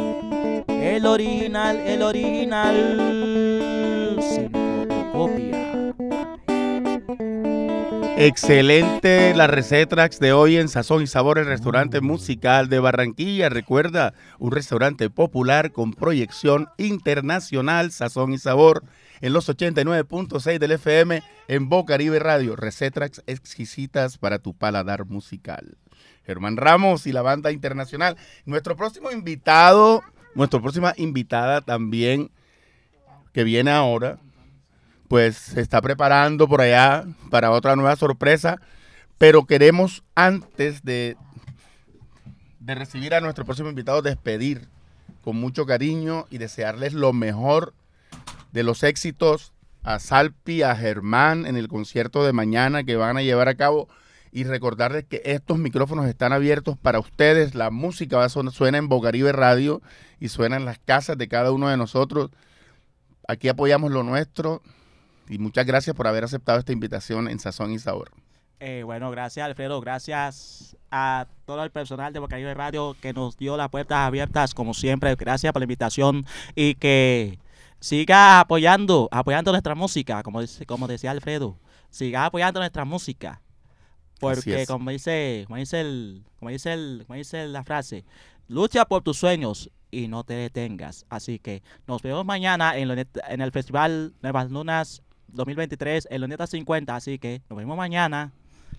El 0.68 1.06
original, 1.06 1.78
el 1.78 2.02
original. 2.02 2.76
Sin 4.20 4.48
fotocopia. 4.52 5.63
Excelente 8.16 9.34
la 9.34 9.48
receta 9.48 10.08
de 10.08 10.32
hoy 10.32 10.56
en 10.56 10.68
Sazón 10.68 11.02
y 11.02 11.08
Sabor, 11.08 11.38
el 11.38 11.46
restaurante 11.46 12.00
musical 12.00 12.68
de 12.68 12.78
Barranquilla. 12.78 13.48
Recuerda, 13.48 14.14
un 14.38 14.52
restaurante 14.52 15.10
popular 15.10 15.72
con 15.72 15.92
proyección 15.92 16.68
internacional, 16.78 17.90
Sazón 17.90 18.32
y 18.32 18.38
Sabor, 18.38 18.84
en 19.20 19.32
los 19.32 19.48
89.6 19.48 20.58
del 20.58 20.72
FM 20.72 21.24
en 21.48 21.68
Bocaribe 21.68 22.20
Radio. 22.20 22.54
Recetas 22.54 23.20
exquisitas 23.26 24.16
para 24.16 24.38
tu 24.38 24.54
paladar 24.54 25.06
musical. 25.06 25.76
Germán 26.24 26.56
Ramos 26.56 27.08
y 27.08 27.12
la 27.12 27.22
banda 27.22 27.50
internacional. 27.50 28.16
Nuestro 28.46 28.76
próximo 28.76 29.10
invitado, 29.10 30.04
nuestra 30.36 30.60
próxima 30.60 30.94
invitada 30.96 31.62
también, 31.62 32.30
que 33.32 33.42
viene 33.42 33.72
ahora, 33.72 34.20
pues 35.14 35.36
se 35.36 35.60
está 35.60 35.80
preparando 35.80 36.48
por 36.48 36.60
allá 36.60 37.04
para 37.30 37.52
otra 37.52 37.76
nueva 37.76 37.94
sorpresa, 37.94 38.60
pero 39.16 39.44
queremos 39.46 40.02
antes 40.16 40.82
de, 40.82 41.16
de 42.58 42.74
recibir 42.74 43.14
a 43.14 43.20
nuestro 43.20 43.44
próximo 43.44 43.68
invitado 43.68 44.02
despedir 44.02 44.66
con 45.22 45.36
mucho 45.36 45.66
cariño 45.66 46.26
y 46.30 46.38
desearles 46.38 46.94
lo 46.94 47.12
mejor 47.12 47.74
de 48.50 48.64
los 48.64 48.82
éxitos 48.82 49.52
a 49.84 50.00
Salpi, 50.00 50.62
a 50.62 50.74
Germán 50.74 51.46
en 51.46 51.56
el 51.56 51.68
concierto 51.68 52.24
de 52.24 52.32
mañana 52.32 52.82
que 52.82 52.96
van 52.96 53.16
a 53.16 53.22
llevar 53.22 53.46
a 53.46 53.54
cabo 53.54 53.88
y 54.32 54.42
recordarles 54.42 55.04
que 55.04 55.22
estos 55.26 55.58
micrófonos 55.58 56.06
están 56.06 56.32
abiertos 56.32 56.76
para 56.76 56.98
ustedes. 56.98 57.54
La 57.54 57.70
música 57.70 58.16
va 58.16 58.24
a 58.24 58.28
suena 58.28 58.78
en 58.78 58.88
Bocaribe 58.88 59.30
Radio 59.30 59.80
y 60.18 60.26
suena 60.26 60.56
en 60.56 60.64
las 60.64 60.80
casas 60.80 61.16
de 61.16 61.28
cada 61.28 61.52
uno 61.52 61.68
de 61.68 61.76
nosotros. 61.76 62.32
Aquí 63.28 63.46
apoyamos 63.46 63.92
lo 63.92 64.02
nuestro, 64.02 64.60
y 65.28 65.38
muchas 65.38 65.66
gracias 65.66 65.94
por 65.96 66.06
haber 66.06 66.24
aceptado 66.24 66.58
esta 66.58 66.72
invitación 66.72 67.28
en 67.28 67.38
Sazón 67.38 67.72
y 67.72 67.78
Sabor. 67.78 68.10
Eh, 68.60 68.82
bueno, 68.84 69.10
gracias 69.10 69.44
Alfredo, 69.44 69.80
gracias 69.80 70.76
a 70.90 71.26
todo 71.44 71.62
el 71.64 71.70
personal 71.70 72.12
de 72.12 72.20
Bocaribe 72.20 72.54
Radio 72.54 72.96
que 73.00 73.12
nos 73.12 73.36
dio 73.36 73.56
las 73.56 73.68
puertas 73.68 73.98
abiertas 73.98 74.54
como 74.54 74.74
siempre. 74.74 75.14
Gracias 75.16 75.52
por 75.52 75.60
la 75.60 75.64
invitación 75.64 76.24
y 76.54 76.74
que 76.76 77.38
siga 77.80 78.40
apoyando, 78.40 79.08
apoyando 79.12 79.50
nuestra 79.50 79.74
música, 79.74 80.22
como, 80.22 80.40
como 80.66 80.88
decía 80.88 81.10
Alfredo. 81.10 81.58
Siga 81.90 82.26
apoyando 82.26 82.60
nuestra 82.60 82.84
música. 82.84 83.42
Porque 84.18 84.64
como 84.66 84.90
dice, 84.90 85.44
como 85.46 85.58
dice 85.58 85.80
el, 85.80 86.24
como 86.38 86.50
dice 86.50 86.72
el, 86.72 87.04
como 87.06 87.18
dice 87.18 87.46
la 87.46 87.64
frase, 87.64 88.04
lucha 88.48 88.86
por 88.86 89.02
tus 89.02 89.18
sueños 89.18 89.70
y 89.90 90.08
no 90.08 90.24
te 90.24 90.34
detengas. 90.34 91.04
Así 91.10 91.38
que 91.38 91.62
nos 91.86 92.00
vemos 92.00 92.24
mañana 92.24 92.76
en, 92.78 92.90
en 92.90 93.40
el 93.40 93.52
Festival 93.52 94.14
Nuevas 94.22 94.50
Lunas 94.50 95.02
2023 95.28 96.08
en 96.10 96.20
Luneta 96.20 96.46
50, 96.46 96.94
así 96.94 97.18
que 97.18 97.42
nos 97.48 97.58
vemos 97.58 97.76
mañana. 97.76 98.32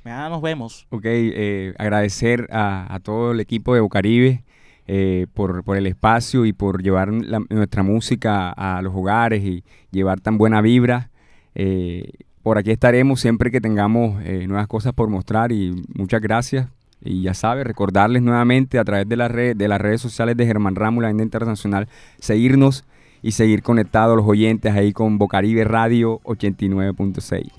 Mañana 0.04 0.30
nos 0.30 0.42
vemos. 0.42 0.88
Ok, 0.90 1.06
eh, 1.06 1.74
agradecer 1.78 2.48
a, 2.52 3.00
todo 3.04 3.32
el 3.32 3.40
equipo 3.40 3.74
de 3.74 3.82
Bocaribe 3.82 4.44
eh, 4.88 5.26
por, 5.34 5.64
el 5.76 5.88
espacio 5.88 6.46
y 6.46 6.54
por 6.54 6.84
llevar 6.84 7.12
nuestra 7.12 7.84
música 7.84 8.52
a, 8.52 8.82
los 8.82 8.94
hogares 8.94 9.44
y 9.44 9.64
llevar 9.92 10.20
tan 10.22 10.38
buena 10.38 10.62
vibra. 10.62 11.10
Eh, 11.56 12.12
por 12.44 12.58
aquí 12.58 12.72
estaremos 12.72 13.20
siempre 13.20 13.50
que 13.50 13.60
tengamos 13.62 14.24
nuevas 14.24 14.68
cosas 14.68 14.94
por 14.94 15.10
mostrar 15.10 15.52
y 15.52 15.74
muchas 15.96 16.22
gracias. 16.22 16.68
Y 17.02 17.22
ya 17.24 17.34
sabes, 17.34 17.66
recordarles 17.66 18.22
nuevamente 18.22 18.80
a 18.80 18.84
través 18.84 19.08
de, 19.10 19.16
la 19.16 19.28
red, 19.28 19.56
de 19.56 19.68
las 19.68 19.82
redes 19.82 20.02
sociales 20.02 20.38
de 20.38 20.46
Germán 20.46 20.76
Ramos, 20.76 21.04
la 21.04 21.10
internacional, 21.10 21.88
seguirnos 22.20 22.86
y 23.26 23.32
seguir 23.32 23.64
conectados 23.64 24.16
los 24.16 24.28
oyentes 24.28 24.76
ahí 24.76 24.94
con 24.94 25.18
Bocaribe 25.18 25.64
Radio 25.64 26.22
89.6. 26.26 27.50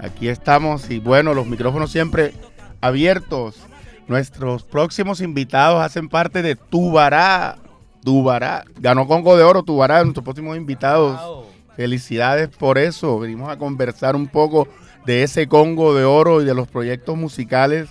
Aquí 0.00 0.26
estamos 0.26 0.90
y 0.90 0.98
bueno, 0.98 1.32
los 1.32 1.46
micrófonos 1.46 1.92
siempre 1.92 2.32
abiertos. 2.80 3.60
Nuestros 4.08 4.64
próximos 4.64 5.20
invitados 5.20 5.80
hacen 5.80 6.08
parte 6.08 6.42
de 6.42 6.56
Tubará. 6.56 7.56
Tubará. 8.02 8.64
Ganó 8.80 9.06
Congo 9.06 9.36
de 9.36 9.44
Oro 9.44 9.62
Tubará, 9.62 10.02
nuestros 10.02 10.24
próximos 10.24 10.56
invitados. 10.56 11.46
Felicidades 11.76 12.48
por 12.48 12.76
eso. 12.76 13.20
Venimos 13.20 13.48
a 13.48 13.56
conversar 13.56 14.16
un 14.16 14.26
poco 14.26 14.66
de 15.06 15.22
ese 15.22 15.46
Congo 15.46 15.94
de 15.94 16.02
Oro 16.02 16.42
y 16.42 16.44
de 16.44 16.54
los 16.54 16.66
proyectos 16.66 17.16
musicales 17.16 17.90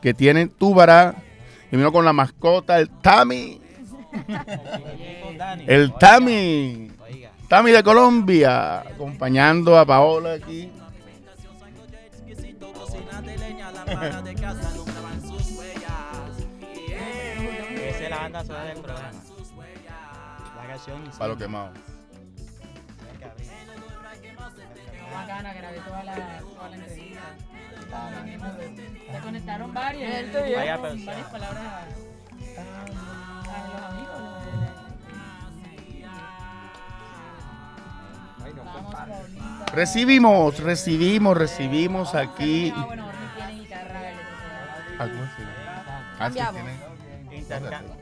que 0.00 0.14
tienen 0.14 0.48
Tubará. 0.48 1.16
Y 1.72 1.76
vino 1.76 1.90
con 1.90 2.04
la 2.04 2.12
mascota, 2.12 2.78
el 2.78 2.88
Tami. 2.88 3.60
El 5.66 5.92
Tami. 5.94 6.90
Tami 7.48 7.70
de 7.70 7.82
Colombia, 7.82 8.80
acompañando 8.80 9.78
a 9.78 9.86
Paola 9.86 10.34
aquí. 10.34 10.70
Esa 17.88 18.04
es 18.04 18.10
la 18.10 18.18
banda 18.18 18.44
sonora 18.44 18.64
del 18.64 18.78
programa. 18.80 19.22
La 20.56 20.66
canción. 20.66 21.02
Palo 21.18 21.38
quemado. 21.38 21.72
Bacana, 25.10 25.54
grabé 25.54 25.78
toda 25.80 26.04
la, 26.04 26.14
toda 26.40 26.68
la 26.68 26.76
entrevista. 26.76 27.22
Se 29.10 29.18
conectaron 29.20 29.72
con 29.72 29.82
persona. 29.82 30.54
varias 30.54 31.28
palabras 31.30 31.64
Recibimos, 39.74 40.58
recibimos, 40.60 41.36
recibimos 41.36 42.14
aquí. 42.14 42.72
Ah, 42.74 42.84
bueno, 42.86 43.06
Orly 43.06 43.18
tiene 43.36 43.60
guitarra. 43.62 44.00
¿cómo 44.98 45.10
se 45.10 45.42
llama? 45.42 46.02
Sí, 46.12 46.18
Cambiamos. 46.18 46.54
tiene- 46.54 47.38
Intercambio. 47.38 47.94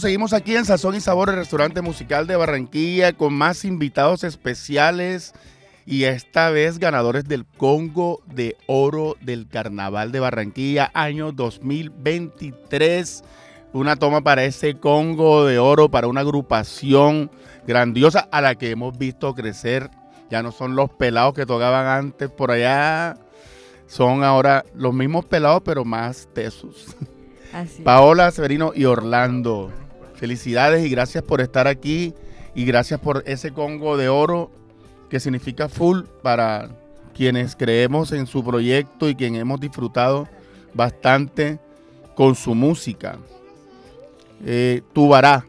Bueno, 0.00 0.08
seguimos 0.08 0.32
aquí 0.32 0.56
en 0.56 0.64
Sazón 0.64 0.94
y 0.94 1.00
Sabor, 1.00 1.28
el 1.28 1.36
restaurante 1.36 1.82
musical 1.82 2.26
de 2.26 2.34
Barranquilla, 2.34 3.12
con 3.12 3.34
más 3.34 3.66
invitados 3.66 4.24
especiales 4.24 5.34
y 5.84 6.04
esta 6.04 6.48
vez 6.48 6.78
ganadores 6.78 7.28
del 7.28 7.44
Congo 7.44 8.22
de 8.24 8.56
Oro 8.66 9.18
del 9.20 9.46
Carnaval 9.46 10.10
de 10.10 10.20
Barranquilla, 10.20 10.90
año 10.94 11.32
2023. 11.32 13.24
Una 13.74 13.96
toma 13.96 14.22
para 14.22 14.42
ese 14.44 14.78
Congo 14.78 15.44
de 15.44 15.58
Oro, 15.58 15.90
para 15.90 16.06
una 16.06 16.22
agrupación 16.22 17.30
grandiosa 17.66 18.26
a 18.32 18.40
la 18.40 18.54
que 18.54 18.70
hemos 18.70 18.96
visto 18.96 19.34
crecer. 19.34 19.90
Ya 20.30 20.42
no 20.42 20.50
son 20.50 20.76
los 20.76 20.88
pelados 20.88 21.34
que 21.34 21.44
tocaban 21.44 21.86
antes 21.86 22.30
por 22.30 22.52
allá, 22.52 23.18
son 23.86 24.24
ahora 24.24 24.64
los 24.74 24.94
mismos 24.94 25.26
pelados, 25.26 25.60
pero 25.62 25.84
más 25.84 26.26
tesos. 26.32 26.96
Así. 27.52 27.82
Paola, 27.82 28.30
Severino 28.30 28.72
y 28.74 28.86
Orlando. 28.86 29.70
Felicidades 30.20 30.84
y 30.84 30.90
gracias 30.90 31.24
por 31.24 31.40
estar 31.40 31.66
aquí 31.66 32.12
y 32.54 32.66
gracias 32.66 33.00
por 33.00 33.22
ese 33.24 33.52
Congo 33.52 33.96
de 33.96 34.10
Oro 34.10 34.50
que 35.08 35.18
significa 35.18 35.70
full 35.70 36.02
para 36.22 36.68
quienes 37.14 37.56
creemos 37.56 38.12
en 38.12 38.26
su 38.26 38.44
proyecto 38.44 39.08
y 39.08 39.14
quien 39.14 39.34
hemos 39.34 39.58
disfrutado 39.60 40.28
bastante 40.74 41.58
con 42.14 42.34
su 42.34 42.54
música. 42.54 43.18
Eh, 44.44 44.82
Tubará, 44.92 45.46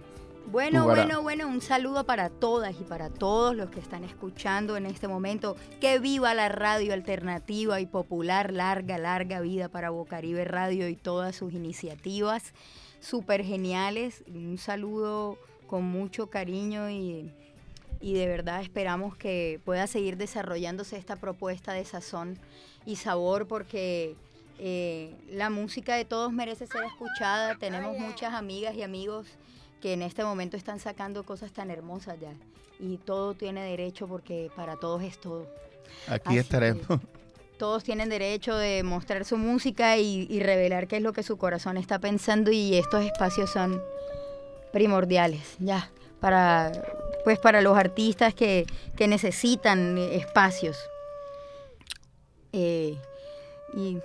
Bueno, 0.49 0.83
Tubará. 0.83 1.03
bueno, 1.03 1.21
bueno, 1.21 1.47
un 1.49 1.59
saludo 1.59 2.05
para 2.05 2.29
todas 2.29 2.73
y 2.79 2.83
para 2.85 3.09
todos 3.09 3.53
los 3.53 3.69
que 3.71 3.81
están 3.81 4.05
escuchando 4.05 4.77
en 4.77 4.85
este 4.85 5.09
momento. 5.09 5.57
Que 5.81 5.99
viva 5.99 6.33
la 6.33 6.47
radio 6.47 6.93
alternativa 6.93 7.81
y 7.81 7.87
popular, 7.87 8.53
larga, 8.53 8.97
larga 8.97 9.41
vida 9.41 9.67
para 9.67 9.89
Bocaribe 9.89 10.45
Radio 10.45 10.87
y 10.87 10.95
todas 10.95 11.35
sus 11.35 11.51
iniciativas 11.51 12.53
súper 13.01 13.43
geniales. 13.43 14.23
Un 14.27 14.57
saludo 14.57 15.37
con 15.67 15.83
mucho 15.83 16.27
cariño 16.27 16.89
y, 16.89 17.31
y 17.99 18.13
de 18.13 18.27
verdad 18.27 18.61
esperamos 18.61 19.17
que 19.17 19.59
pueda 19.65 19.87
seguir 19.87 20.15
desarrollándose 20.15 20.97
esta 20.97 21.17
propuesta 21.17 21.73
de 21.73 21.83
sazón 21.83 22.39
y 22.85 22.95
sabor 22.95 23.47
porque 23.47 24.15
eh, 24.59 25.15
la 25.29 25.49
música 25.49 25.95
de 25.95 26.05
todos 26.05 26.31
merece 26.31 26.67
ser 26.67 26.83
escuchada. 26.83 27.55
Tenemos 27.55 27.97
muchas 27.97 28.33
amigas 28.33 28.75
y 28.75 28.83
amigos 28.83 29.27
que 29.81 29.93
en 29.93 30.03
este 30.03 30.23
momento 30.23 30.55
están 30.55 30.79
sacando 30.79 31.23
cosas 31.23 31.51
tan 31.51 31.71
hermosas 31.71 32.19
ya. 32.19 32.33
Y 32.79 32.97
todo 32.97 33.33
tiene 33.33 33.63
derecho 33.63 34.07
porque 34.07 34.51
para 34.55 34.75
todos 34.77 35.03
es 35.03 35.19
todo. 35.19 35.47
Aquí 36.07 36.29
Así 36.29 36.37
estaremos. 36.37 36.85
que 36.87 37.20
Todos 37.61 37.83
tienen 37.83 38.09
derecho 38.09 38.55
de 38.55 38.81
mostrar 38.81 39.23
su 39.23 39.37
música 39.37 39.95
y, 39.95 40.25
y 40.31 40.39
revelar 40.39 40.87
qué 40.87 40.95
es 40.97 41.03
lo 41.03 41.13
que 41.13 41.21
su 41.21 41.37
corazón 41.37 41.77
está 41.77 41.99
pensando 41.99 42.49
y 42.49 42.73
estos 42.73 43.05
espacios 43.05 43.51
son 43.51 43.79
primordiales, 44.73 45.57
ya, 45.59 45.91
para, 46.19 46.71
pues 47.23 47.37
para 47.37 47.61
los 47.61 47.77
artistas 47.77 48.33
que, 48.33 48.65
que 48.97 49.07
necesitan 49.07 49.95
espacios. 49.99 50.75
Eh, 52.51 52.97
y 53.75 53.99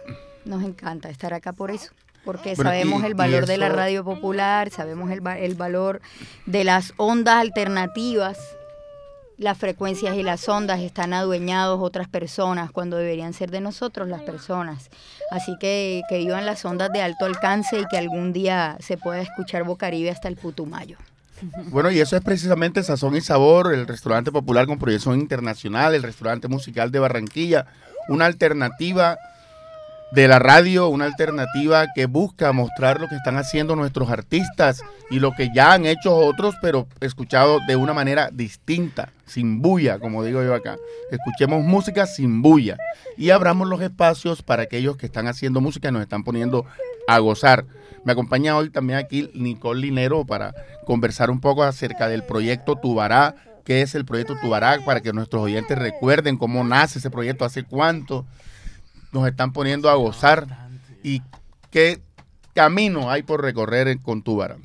nos 0.44 0.62
encanta 0.62 1.08
estar 1.08 1.32
acá 1.32 1.54
por 1.54 1.70
eso, 1.70 1.92
porque 2.26 2.56
Bueno, 2.56 2.68
sabemos 2.72 3.02
y- 3.04 3.06
el 3.06 3.14
valor 3.14 3.46
de 3.46 3.56
la 3.56 3.70
radio 3.70 4.04
popular, 4.04 4.68
sabemos 4.68 5.10
el, 5.10 5.26
el 5.38 5.54
valor 5.54 6.02
de 6.44 6.62
las 6.64 6.92
ondas 6.98 7.36
alternativas. 7.36 8.36
Las 9.38 9.58
frecuencias 9.58 10.16
y 10.16 10.22
las 10.22 10.48
ondas 10.48 10.80
están 10.80 11.12
adueñados 11.12 11.78
otras 11.82 12.08
personas 12.08 12.70
cuando 12.70 12.96
deberían 12.96 13.34
ser 13.34 13.50
de 13.50 13.60
nosotros 13.60 14.08
las 14.08 14.22
personas. 14.22 14.88
Así 15.30 15.56
que 15.60 16.02
que 16.08 16.18
vivan 16.18 16.46
las 16.46 16.64
ondas 16.64 16.90
de 16.90 17.02
alto 17.02 17.26
alcance 17.26 17.80
y 17.80 17.86
que 17.86 17.98
algún 17.98 18.32
día 18.32 18.78
se 18.80 18.96
pueda 18.96 19.20
escuchar 19.20 19.64
Bocaribe 19.64 20.10
hasta 20.10 20.28
el 20.28 20.36
Putumayo. 20.36 20.96
Bueno, 21.66 21.90
y 21.90 22.00
eso 22.00 22.16
es 22.16 22.22
precisamente 22.22 22.82
Sazón 22.82 23.14
y 23.14 23.20
Sabor, 23.20 23.74
el 23.74 23.86
restaurante 23.86 24.32
popular 24.32 24.66
con 24.66 24.78
proyección 24.78 25.20
internacional, 25.20 25.94
el 25.94 26.02
restaurante 26.02 26.48
musical 26.48 26.90
de 26.90 26.98
Barranquilla, 26.98 27.66
una 28.08 28.24
alternativa 28.24 29.18
de 30.12 30.28
la 30.28 30.38
radio, 30.38 30.88
una 30.88 31.04
alternativa 31.04 31.86
que 31.94 32.06
busca 32.06 32.52
mostrar 32.52 33.00
lo 33.00 33.08
que 33.08 33.16
están 33.16 33.36
haciendo 33.36 33.74
nuestros 33.74 34.08
artistas 34.08 34.82
y 35.10 35.18
lo 35.18 35.32
que 35.32 35.50
ya 35.54 35.72
han 35.72 35.84
hecho 35.84 36.14
otros, 36.14 36.54
pero 36.62 36.86
escuchado 37.00 37.58
de 37.66 37.76
una 37.76 37.92
manera 37.92 38.30
distinta, 38.32 39.10
sin 39.26 39.60
bulla, 39.60 39.98
como 39.98 40.22
digo 40.22 40.42
yo 40.42 40.54
acá. 40.54 40.76
Escuchemos 41.10 41.64
música 41.64 42.06
sin 42.06 42.40
bulla 42.40 42.76
y 43.16 43.30
abramos 43.30 43.68
los 43.68 43.80
espacios 43.80 44.42
para 44.42 44.62
aquellos 44.62 44.96
que 44.96 45.06
están 45.06 45.26
haciendo 45.26 45.60
música 45.60 45.88
y 45.88 45.92
nos 45.92 46.02
están 46.02 46.22
poniendo 46.22 46.64
a 47.08 47.18
gozar. 47.18 47.66
Me 48.04 48.12
acompaña 48.12 48.56
hoy 48.56 48.70
también 48.70 49.00
aquí 49.00 49.28
Nicole 49.34 49.80
Linero 49.80 50.24
para 50.24 50.54
conversar 50.86 51.30
un 51.30 51.40
poco 51.40 51.64
acerca 51.64 52.08
del 52.08 52.22
proyecto 52.22 52.76
Tubará, 52.76 53.34
qué 53.64 53.82
es 53.82 53.96
el 53.96 54.04
proyecto 54.04 54.36
Tubará, 54.40 54.78
para 54.84 55.00
que 55.00 55.12
nuestros 55.12 55.42
oyentes 55.42 55.76
recuerden 55.76 56.36
cómo 56.36 56.62
nace 56.62 57.00
ese 57.00 57.10
proyecto, 57.10 57.44
hace 57.44 57.64
cuánto 57.64 58.24
nos 59.16 59.26
están 59.26 59.52
poniendo 59.52 59.88
a 59.88 59.94
gozar 59.94 60.46
y 61.02 61.22
qué 61.70 62.00
camino 62.52 63.10
hay 63.10 63.22
por 63.22 63.42
recorrer 63.42 63.98
con 64.00 64.22
Tubará. 64.22 64.56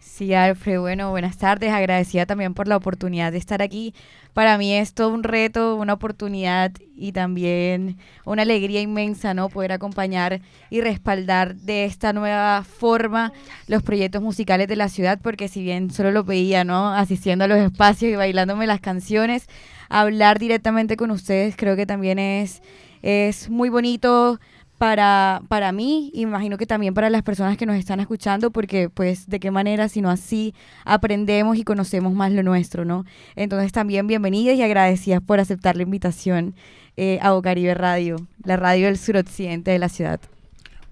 Sí, 0.00 0.34
Alfred, 0.34 0.80
bueno, 0.80 1.10
buenas 1.10 1.36
tardes. 1.36 1.70
Agradecida 1.72 2.26
también 2.26 2.54
por 2.54 2.66
la 2.66 2.76
oportunidad 2.76 3.30
de 3.30 3.38
estar 3.38 3.62
aquí. 3.62 3.94
Para 4.32 4.58
mí 4.58 4.74
es 4.74 4.92
todo 4.92 5.10
un 5.10 5.22
reto, 5.22 5.76
una 5.76 5.92
oportunidad 5.92 6.72
y 6.96 7.12
también 7.12 7.98
una 8.24 8.42
alegría 8.42 8.80
inmensa, 8.80 9.34
¿no? 9.34 9.50
Poder 9.50 9.72
acompañar 9.72 10.40
y 10.68 10.80
respaldar 10.80 11.54
de 11.54 11.84
esta 11.84 12.12
nueva 12.12 12.64
forma 12.64 13.32
los 13.68 13.82
proyectos 13.82 14.20
musicales 14.20 14.68
de 14.68 14.76
la 14.76 14.88
ciudad, 14.88 15.20
porque 15.22 15.48
si 15.48 15.62
bien 15.62 15.90
solo 15.90 16.10
lo 16.10 16.24
veía, 16.24 16.64
¿no? 16.64 16.92
Asistiendo 16.92 17.44
a 17.44 17.48
los 17.48 17.58
espacios 17.58 18.10
y 18.10 18.16
bailándome 18.16 18.66
las 18.66 18.80
canciones, 18.80 19.46
hablar 19.88 20.38
directamente 20.38 20.96
con 20.96 21.10
ustedes 21.10 21.56
creo 21.56 21.76
que 21.76 21.86
también 21.86 22.18
es, 22.18 22.62
es 23.06 23.48
muy 23.48 23.68
bonito 23.68 24.40
para, 24.78 25.40
para 25.48 25.70
mí, 25.72 26.10
imagino 26.12 26.58
que 26.58 26.66
también 26.66 26.92
para 26.92 27.08
las 27.08 27.22
personas 27.22 27.56
que 27.56 27.64
nos 27.64 27.76
están 27.76 28.00
escuchando, 28.00 28.50
porque 28.50 28.90
pues 28.90 29.28
de 29.28 29.38
qué 29.38 29.50
manera, 29.52 29.88
sino 29.88 30.10
así 30.10 30.54
aprendemos 30.84 31.56
y 31.56 31.62
conocemos 31.62 32.12
más 32.14 32.32
lo 32.32 32.42
nuestro, 32.42 32.84
¿no? 32.84 33.04
Entonces 33.36 33.70
también 33.72 34.06
bienvenidas 34.08 34.56
y 34.56 34.62
agradecidas 34.62 35.22
por 35.22 35.38
aceptar 35.40 35.76
la 35.76 35.84
invitación 35.84 36.54
eh, 36.96 37.18
a 37.22 37.30
Bocaribe 37.30 37.74
Radio, 37.74 38.16
la 38.42 38.56
radio 38.56 38.86
del 38.86 38.98
suroccidente 38.98 39.70
de 39.70 39.78
la 39.78 39.88
ciudad. 39.88 40.20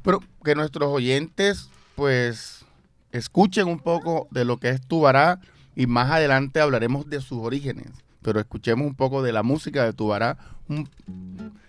Pero 0.02 0.20
que 0.44 0.54
nuestros 0.54 0.88
oyentes 0.90 1.68
pues 1.96 2.64
escuchen 3.12 3.66
un 3.66 3.80
poco 3.80 4.28
de 4.30 4.44
lo 4.44 4.58
que 4.58 4.68
es 4.70 4.80
Tubará 4.80 5.40
y 5.74 5.86
más 5.86 6.10
adelante 6.12 6.60
hablaremos 6.60 7.10
de 7.10 7.20
sus 7.20 7.38
orígenes. 7.38 7.88
Pero 8.22 8.38
escuchemos 8.38 8.86
un 8.86 8.94
poco 8.94 9.20
de 9.22 9.32
la 9.32 9.42
música 9.42 9.84
de 9.84 9.92
Tubará, 9.92 10.38
un- 10.68 10.88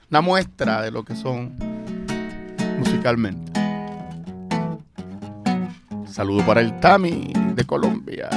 una 0.10 0.22
muestra 0.22 0.82
de 0.82 0.92
lo 0.92 1.04
que 1.04 1.16
son 1.16 1.56
musicalmente. 2.78 3.52
Saludo 6.08 6.46
para 6.46 6.62
el 6.62 6.80
Tami 6.80 7.34
de 7.56 7.64
Colombia. 7.66 8.30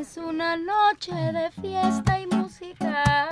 Es 0.00 0.16
una 0.16 0.56
noche 0.56 1.14
de 1.14 1.50
fiesta 1.60 2.18
y 2.18 2.26
música. 2.26 3.28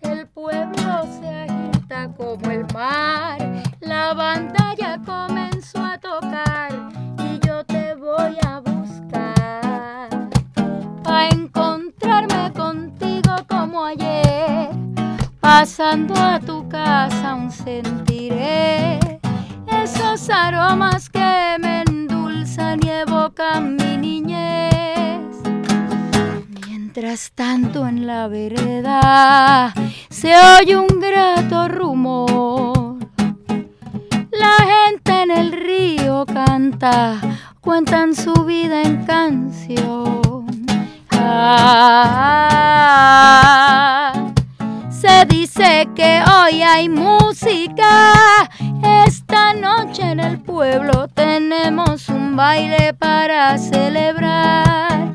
El 0.00 0.26
pueblo 0.28 1.06
se 1.20 1.28
agita 1.28 2.08
como 2.16 2.50
el 2.50 2.64
mar. 2.72 3.38
La 3.80 4.14
banda 4.14 4.74
ya 4.78 4.98
comenzó 5.04 5.84
a 5.84 5.98
tocar 5.98 6.72
y 7.18 7.46
yo 7.46 7.64
te 7.64 7.94
voy 7.94 8.36
a 8.46 8.51
Pasando 15.54 16.14
a 16.16 16.40
tu 16.40 16.66
casa 16.66 17.32
aún 17.32 17.50
sentiré 17.52 18.98
esos 19.82 20.30
aromas 20.30 21.10
que 21.10 21.58
me 21.60 21.82
endulzan 21.82 22.80
y 22.82 22.88
evocan 22.88 23.76
mi 23.76 23.98
niñez. 23.98 25.20
Mientras 26.66 27.32
tanto 27.32 27.86
en 27.86 28.06
la 28.06 28.28
vereda 28.28 29.74
se 30.08 30.34
oye 30.34 30.74
un 30.74 30.88
grato 30.98 31.68
rumor. 31.68 32.96
La 34.30 34.56
gente 34.72 35.22
en 35.22 35.30
el 35.32 35.52
río 35.52 36.24
canta, 36.24 37.20
cuentan 37.60 38.14
su 38.14 38.32
vida 38.46 38.80
en 38.80 39.04
canción. 39.04 40.46
Ah, 41.10 42.42
se 45.02 45.24
dice 45.26 45.88
que 45.96 46.22
hoy 46.22 46.62
hay 46.62 46.88
música. 46.88 48.48
Esta 49.04 49.52
noche 49.52 50.02
en 50.02 50.20
el 50.20 50.38
pueblo 50.40 51.08
tenemos 51.08 52.08
un 52.08 52.36
baile 52.36 52.94
para 52.94 53.58
celebrar. 53.58 55.14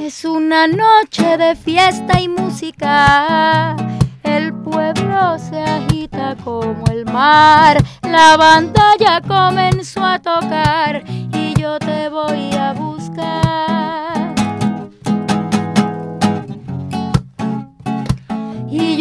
Es 0.00 0.24
una 0.24 0.66
noche 0.66 1.36
de 1.36 1.54
fiesta 1.54 2.18
y 2.18 2.28
música. 2.28 3.76
El 4.22 4.54
pueblo 4.54 5.38
se 5.38 5.62
agita 5.62 6.34
como 6.42 6.86
el 6.90 7.04
mar. 7.04 7.76
La 8.08 8.38
banda 8.38 8.84
ya 8.98 9.20
comenzó 9.20 10.02
a 10.02 10.18
tocar 10.18 11.04
y 11.06 11.52
yo 11.60 11.78
te 11.78 12.08
voy 12.08 12.54
a 12.54 12.72
buscar. 12.72 14.01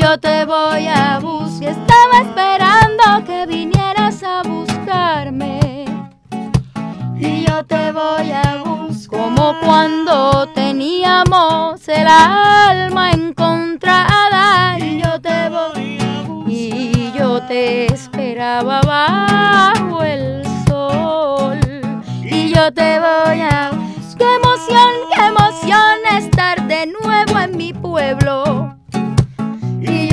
Yo 0.02 0.20
te 0.20 0.46
voy 0.46 0.88
a 0.88 1.20
buscar. 1.20 1.70
Estaba 1.70 2.22
esperando 2.22 3.26
que 3.26 3.46
vinieras 3.46 4.24
a 4.24 4.42
buscarme. 4.44 5.86
Y 7.16 7.46
yo 7.46 7.64
te 7.66 7.92
voy 7.92 8.32
a 8.32 8.64
buscar. 8.64 8.72
Como 9.08 9.56
cuando 9.64 10.48
teníamos 10.54 11.88
el 11.88 12.08
alma 12.08 13.12
encontrada. 13.12 14.80
Y 14.80 15.02
yo 15.02 15.22
te 15.22 15.50
voy 15.50 16.00
a 16.00 16.28
buscar. 16.28 16.52
Y 16.52 17.14
yo 17.18 17.42
te 17.44 17.94
esperaba 17.94 18.82
bajo 18.82 20.04
el 20.04 20.44
sol. 20.68 21.60
Y 22.24 22.54
yo 22.54 22.74
te 22.74 23.00
voy 23.00 23.42
a 23.42 23.72
buscar. 23.72 24.18
Qué 24.18 24.36
emoción, 24.36 24.92
qué 25.16 25.26
emoción 25.26 25.98
estar 26.18 26.68
de 26.68 26.88
nuevo 26.88 27.40
en 27.40 27.58
mi 27.58 27.74
pueblo 27.74 28.81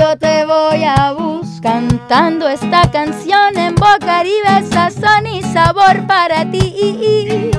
yo 0.08 0.16
te 0.16 0.46
voy 0.46 0.84
a 0.84 1.12
buscar 1.12 1.38
cantando 1.60 2.48
esta 2.48 2.90
canción 2.90 3.58
en 3.58 3.74
Boca 3.74 3.98
Caribe, 3.98 4.62
sazón 4.70 5.26
y 5.26 5.42
sabor 5.42 6.06
para 6.06 6.50
ti. 6.50 7.50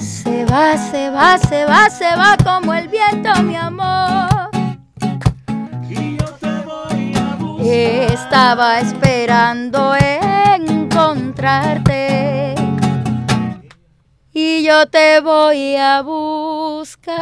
Se 0.00 0.44
va, 0.46 0.76
se 0.76 1.10
va, 1.10 1.38
se 1.38 1.66
va, 1.66 1.88
se 1.88 2.16
va 2.16 2.36
como 2.42 2.74
el 2.74 2.88
viento, 2.88 3.30
mi 3.44 3.54
amor. 3.54 4.50
Estaba 7.62 8.80
esperando 8.80 9.94
encontrarte 10.56 11.44
y 14.32 14.64
yo 14.64 14.86
te 14.88 15.20
voy 15.20 15.76
a 15.76 16.02
buscar. 16.02 17.14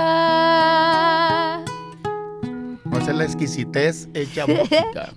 Esa 3.03 3.11
es 3.11 3.17
la 3.17 3.25
exquisitez 3.25 4.09
hecha 4.15 4.47
música. 4.49 5.13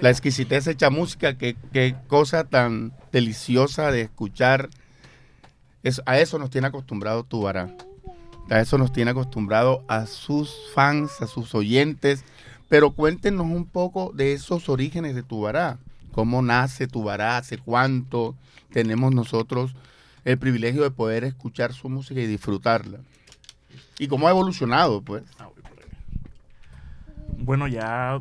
La 0.00 0.10
exquisitez 0.10 0.66
hecha 0.66 0.90
música, 0.90 1.38
qué, 1.38 1.56
qué 1.72 1.94
cosa 2.08 2.44
tan 2.44 2.92
deliciosa 3.12 3.90
de 3.90 4.02
escuchar. 4.02 4.68
Es- 5.82 6.02
a 6.04 6.18
eso 6.18 6.38
nos 6.38 6.50
tiene 6.50 6.66
acostumbrado 6.66 7.22
Tubará. 7.24 7.74
A 8.50 8.60
eso 8.60 8.76
nos 8.78 8.92
tiene 8.92 9.12
acostumbrado 9.12 9.84
a 9.88 10.06
sus 10.06 10.54
fans, 10.74 11.20
a 11.22 11.26
sus 11.26 11.54
oyentes. 11.54 12.24
Pero 12.68 12.90
cuéntenos 12.90 13.46
un 13.46 13.64
poco 13.66 14.12
de 14.14 14.32
esos 14.32 14.68
orígenes 14.68 15.14
de 15.14 15.22
Tubará. 15.22 15.78
¿Cómo 16.12 16.42
nace 16.42 16.86
Tubará? 16.88 17.36
¿Hace 17.38 17.58
cuánto 17.58 18.34
tenemos 18.72 19.14
nosotros 19.14 19.74
el 20.24 20.38
privilegio 20.38 20.82
de 20.82 20.90
poder 20.90 21.22
escuchar 21.24 21.72
su 21.72 21.88
música 21.88 22.20
y 22.20 22.26
disfrutarla? 22.26 22.98
¿Y 23.98 24.08
cómo 24.08 24.26
ha 24.26 24.30
evolucionado, 24.30 25.00
pues? 25.02 25.22
Bueno, 27.46 27.68
ya 27.68 28.18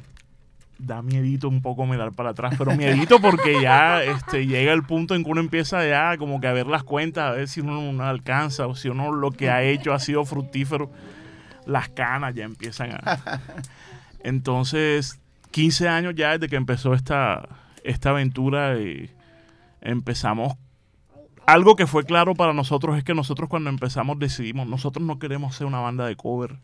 da 0.78 1.02
miedito 1.02 1.50
un 1.50 1.64
poco 1.64 1.88
mirar 1.88 2.12
para 2.12 2.30
atrás, 2.30 2.54
pero 2.60 2.76
miedito 2.76 3.20
porque 3.20 3.60
ya 3.60 4.04
este, 4.04 4.46
llega 4.46 4.72
el 4.72 4.84
punto 4.84 5.16
en 5.16 5.24
que 5.24 5.32
uno 5.32 5.42
empieza 5.42 5.84
ya 5.88 6.16
como 6.20 6.40
que 6.40 6.46
a 6.46 6.54
ver 6.54 6.68
las 6.68 6.84
cuentas, 6.84 7.24
a 7.24 7.32
ver 7.32 7.48
si 7.48 7.60
uno 7.60 7.92
no 7.92 8.04
alcanza 8.04 8.68
o 8.68 8.76
si 8.76 8.88
uno 8.88 9.12
lo 9.12 9.32
que 9.32 9.50
ha 9.50 9.64
hecho 9.64 9.94
ha 9.94 10.00
sido 10.00 10.26
fructífero. 10.26 10.92
Las 11.66 11.90
canas 11.90 12.36
ya 12.36 12.44
empiezan 12.44 12.92
a... 12.92 13.42
Entonces, 14.24 15.20
15 15.50 15.90
años 15.90 16.14
ya 16.16 16.34
desde 16.34 16.48
que 16.48 16.56
empezó 16.56 16.94
esta, 16.94 17.50
esta 17.84 18.12
aventura, 18.12 18.76
eh, 18.78 19.10
empezamos... 19.82 20.54
Algo 21.48 21.76
que 21.76 21.88
fue 21.88 22.04
claro 22.04 22.36
para 22.36 22.54
nosotros 22.54 22.96
es 22.96 23.04
que 23.04 23.16
nosotros 23.16 23.50
cuando 23.50 23.72
empezamos 23.72 24.20
decidimos, 24.20 24.68
nosotros 24.68 25.04
no 25.04 25.18
queremos 25.18 25.56
ser 25.56 25.66
una 25.66 25.80
banda 25.80 26.06
de 26.06 26.16
cover, 26.16 26.60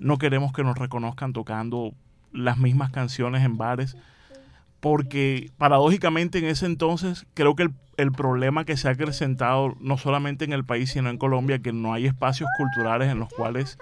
no 0.00 0.18
queremos 0.18 0.52
que 0.52 0.64
nos 0.64 0.76
reconozcan 0.76 1.32
tocando 1.32 1.92
las 2.32 2.58
mismas 2.58 2.90
canciones 2.90 3.44
en 3.44 3.56
bares, 3.56 3.96
porque 4.80 5.50
paradójicamente 5.58 6.38
en 6.38 6.46
ese 6.46 6.66
entonces 6.66 7.26
creo 7.34 7.54
que 7.54 7.64
el, 7.64 7.74
el 7.98 8.12
problema 8.12 8.64
que 8.64 8.76
se 8.76 8.88
ha 8.88 8.92
acrecentado 8.92 9.76
no 9.78 9.98
solamente 9.98 10.44
en 10.44 10.52
el 10.52 10.64
país, 10.64 10.90
sino 10.90 11.10
en 11.10 11.18
Colombia, 11.18 11.60
que 11.60 11.72
no 11.72 11.92
hay 11.92 12.06
espacios 12.06 12.48
culturales 12.56 13.10
en 13.10 13.18
los 13.18 13.28
cuales 13.28 13.78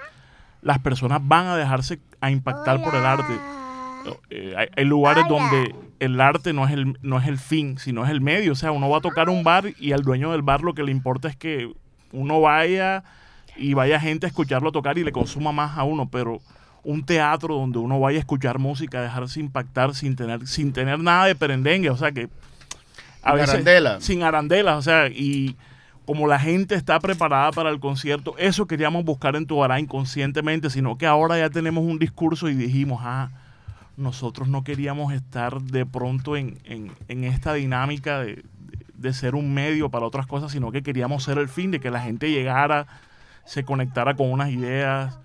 las 0.60 0.80
personas 0.80 1.20
van 1.22 1.46
a 1.46 1.56
dejarse 1.56 2.00
a 2.20 2.30
impactar 2.30 2.82
por 2.82 2.94
el 2.94 3.06
arte. 3.06 3.34
Eh, 4.30 4.54
hay, 4.56 4.68
hay 4.76 4.84
lugares 4.84 5.24
donde 5.28 5.74
el 6.00 6.20
arte 6.20 6.52
no 6.52 6.66
es 6.66 6.72
el, 6.72 6.98
no 7.02 7.18
es 7.20 7.28
el 7.28 7.38
fin, 7.38 7.78
sino 7.78 8.04
es 8.04 8.10
el 8.10 8.20
medio. 8.20 8.52
O 8.52 8.56
sea, 8.56 8.72
uno 8.72 8.88
va 8.88 8.98
a 8.98 9.00
tocar 9.00 9.28
un 9.28 9.44
bar 9.44 9.66
y 9.78 9.92
al 9.92 10.02
dueño 10.02 10.32
del 10.32 10.42
bar 10.42 10.62
lo 10.62 10.74
que 10.74 10.82
le 10.82 10.90
importa 10.90 11.28
es 11.28 11.36
que 11.36 11.72
uno 12.12 12.40
vaya 12.40 13.04
y 13.58 13.74
vaya 13.74 13.98
gente 14.00 14.26
a 14.26 14.28
escucharlo 14.28 14.72
tocar 14.72 14.96
y 14.98 15.04
le 15.04 15.12
consuma 15.12 15.52
más 15.52 15.76
a 15.76 15.84
uno, 15.84 16.08
pero 16.08 16.40
un 16.84 17.04
teatro 17.04 17.54
donde 17.56 17.78
uno 17.78 17.98
vaya 18.00 18.18
a 18.18 18.20
escuchar 18.20 18.58
música, 18.58 19.02
dejarse 19.02 19.40
impactar 19.40 19.94
sin 19.94 20.16
tener, 20.16 20.46
sin 20.46 20.72
tener 20.72 20.98
nada 21.00 21.26
de 21.26 21.34
perendengue, 21.34 21.90
o 21.90 21.96
sea 21.96 22.12
que 22.12 22.28
Sin 23.46 23.50
arandela. 23.50 24.00
sin 24.00 24.22
arandelas, 24.22 24.76
o 24.78 24.82
sea, 24.82 25.08
y 25.08 25.56
como 26.06 26.26
la 26.26 26.38
gente 26.38 26.74
está 26.74 26.98
preparada 27.00 27.50
para 27.52 27.68
el 27.70 27.80
concierto, 27.80 28.34
eso 28.38 28.66
queríamos 28.66 29.04
buscar 29.04 29.36
en 29.36 29.44
Tubará 29.46 29.78
inconscientemente, 29.78 30.70
sino 30.70 30.96
que 30.96 31.06
ahora 31.06 31.36
ya 31.38 31.50
tenemos 31.50 31.84
un 31.84 31.98
discurso 31.98 32.48
y 32.48 32.54
dijimos, 32.54 33.00
ah, 33.04 33.30
nosotros 33.98 34.48
no 34.48 34.62
queríamos 34.64 35.12
estar 35.12 35.60
de 35.60 35.84
pronto 35.84 36.36
en, 36.36 36.56
en- 36.64 36.92
en 37.08 37.24
esta 37.24 37.52
dinámica 37.54 38.20
de, 38.20 38.36
de- 38.36 38.42
de 38.94 39.12
ser 39.12 39.34
un 39.34 39.52
medio 39.52 39.90
para 39.90 40.06
otras 40.06 40.26
cosas, 40.26 40.52
sino 40.52 40.72
que 40.72 40.82
queríamos 40.82 41.24
ser 41.24 41.36
el 41.38 41.48
fin 41.48 41.70
de 41.72 41.80
que 41.80 41.90
la 41.90 42.00
gente 42.00 42.30
llegara, 42.30 42.86
se 43.48 43.64
conectara 43.64 44.14
con 44.14 44.30
unas 44.30 44.50
ideas, 44.50 45.18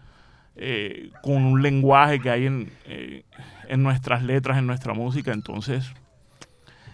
eh, 0.56 1.12
con 1.22 1.44
un 1.44 1.62
lenguaje 1.62 2.20
que 2.20 2.30
hay 2.30 2.46
en, 2.46 2.72
eh, 2.86 3.24
en 3.68 3.84
nuestras 3.84 4.24
letras, 4.24 4.58
en 4.58 4.66
nuestra 4.68 4.94
música. 4.94 5.32
Entonces, 5.34 5.92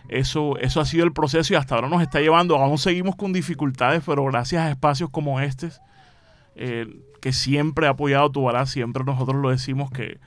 eso, 0.08 0.58
eso 0.58 0.82
ha 0.82 0.86
sido 0.86 1.06
el 1.06 1.14
proceso 1.14 1.54
y 1.54 1.56
hasta 1.56 1.76
ahora 1.76 1.88
nos 1.88 2.02
está 2.02 2.20
llevando. 2.20 2.58
Aún 2.58 2.78
seguimos 2.80 3.16
con 3.16 3.32
dificultades, 3.32 4.02
pero 4.06 4.26
gracias 4.26 4.64
a 4.64 4.72
espacios 4.72 5.10
como 5.12 5.40
este, 5.40 5.70
que 7.22 7.32
siempre 7.34 7.88
ha 7.88 7.92
apoyado 7.92 8.32
Tubará, 8.32 8.66
siempre 8.66 9.04
nosotros 9.04 9.38
lo 9.42 9.50
decimos 9.50 9.92
que 9.92 10.18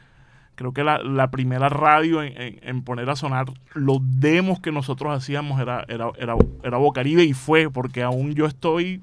creo 0.55 0.73
que 0.73 0.85
la, 0.85 0.99
la 0.99 1.31
primera 1.31 1.69
radio 1.69 2.23
en, 2.23 2.41
en- 2.41 2.61
en 2.63 2.83
poner 2.83 3.09
a 3.11 3.17
sonar 3.17 3.47
los 3.75 3.99
demos 4.03 4.61
que 4.61 4.71
nosotros 4.71 5.17
hacíamos 5.17 5.61
era, 5.61 5.85
era, 5.89 6.11
era, 6.19 6.37
era 6.63 6.77
Bocaribe 6.77 7.25
y 7.25 7.33
fue 7.33 7.71
porque 7.71 8.03
aún 8.03 8.35
yo 8.35 8.47
estoy 8.47 9.01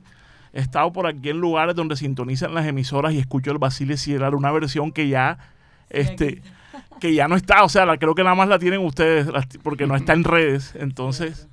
he 0.53 0.59
estado 0.61 0.91
por 0.91 1.07
aquí 1.07 1.29
en 1.29 1.39
lugares 1.39 1.75
donde 1.75 1.95
sintonizan 1.95 2.53
las 2.53 2.65
emisoras 2.65 3.13
y 3.13 3.19
escucho 3.19 3.51
el 3.51 3.57
Basile 3.57 3.97
Sierra, 3.97 4.29
una 4.29 4.51
versión 4.51 4.91
que 4.91 5.07
ya 5.07 5.37
este 5.89 6.41
que 6.99 7.13
ya 7.13 7.27
no 7.27 7.35
está, 7.35 7.63
o 7.63 7.69
sea, 7.69 7.85
la, 7.85 7.97
creo 7.97 8.13
que 8.15 8.23
nada 8.23 8.35
más 8.35 8.47
la 8.49 8.59
tienen 8.59 8.81
ustedes 8.81 9.27
las- 9.27 9.47
porque 9.63 9.87
no 9.87 9.95
está 9.95 10.13
en 10.13 10.23
redes, 10.25 10.73
entonces 10.75 11.47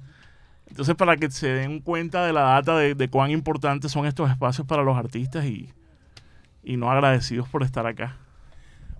entonces 0.68 0.94
para 0.97 1.16
que 1.16 1.30
se 1.30 1.49
den 1.49 1.80
cuenta 1.80 2.26
de 2.26 2.32
la 2.32 2.42
data 2.42 2.76
de, 2.76 2.94
de 2.94 3.09
cuán 3.09 3.30
importantes 3.30 3.92
son 3.92 4.05
estos 4.07 4.28
espacios 4.30 4.66
para 4.66 4.82
los 4.82 4.97
artistas 4.97 5.44
y, 5.44 5.70
y 6.64 6.76
no 6.76 6.90
agradecidos 6.90 7.49
por 7.49 7.62
estar 7.62 7.86
acá. 7.86 8.16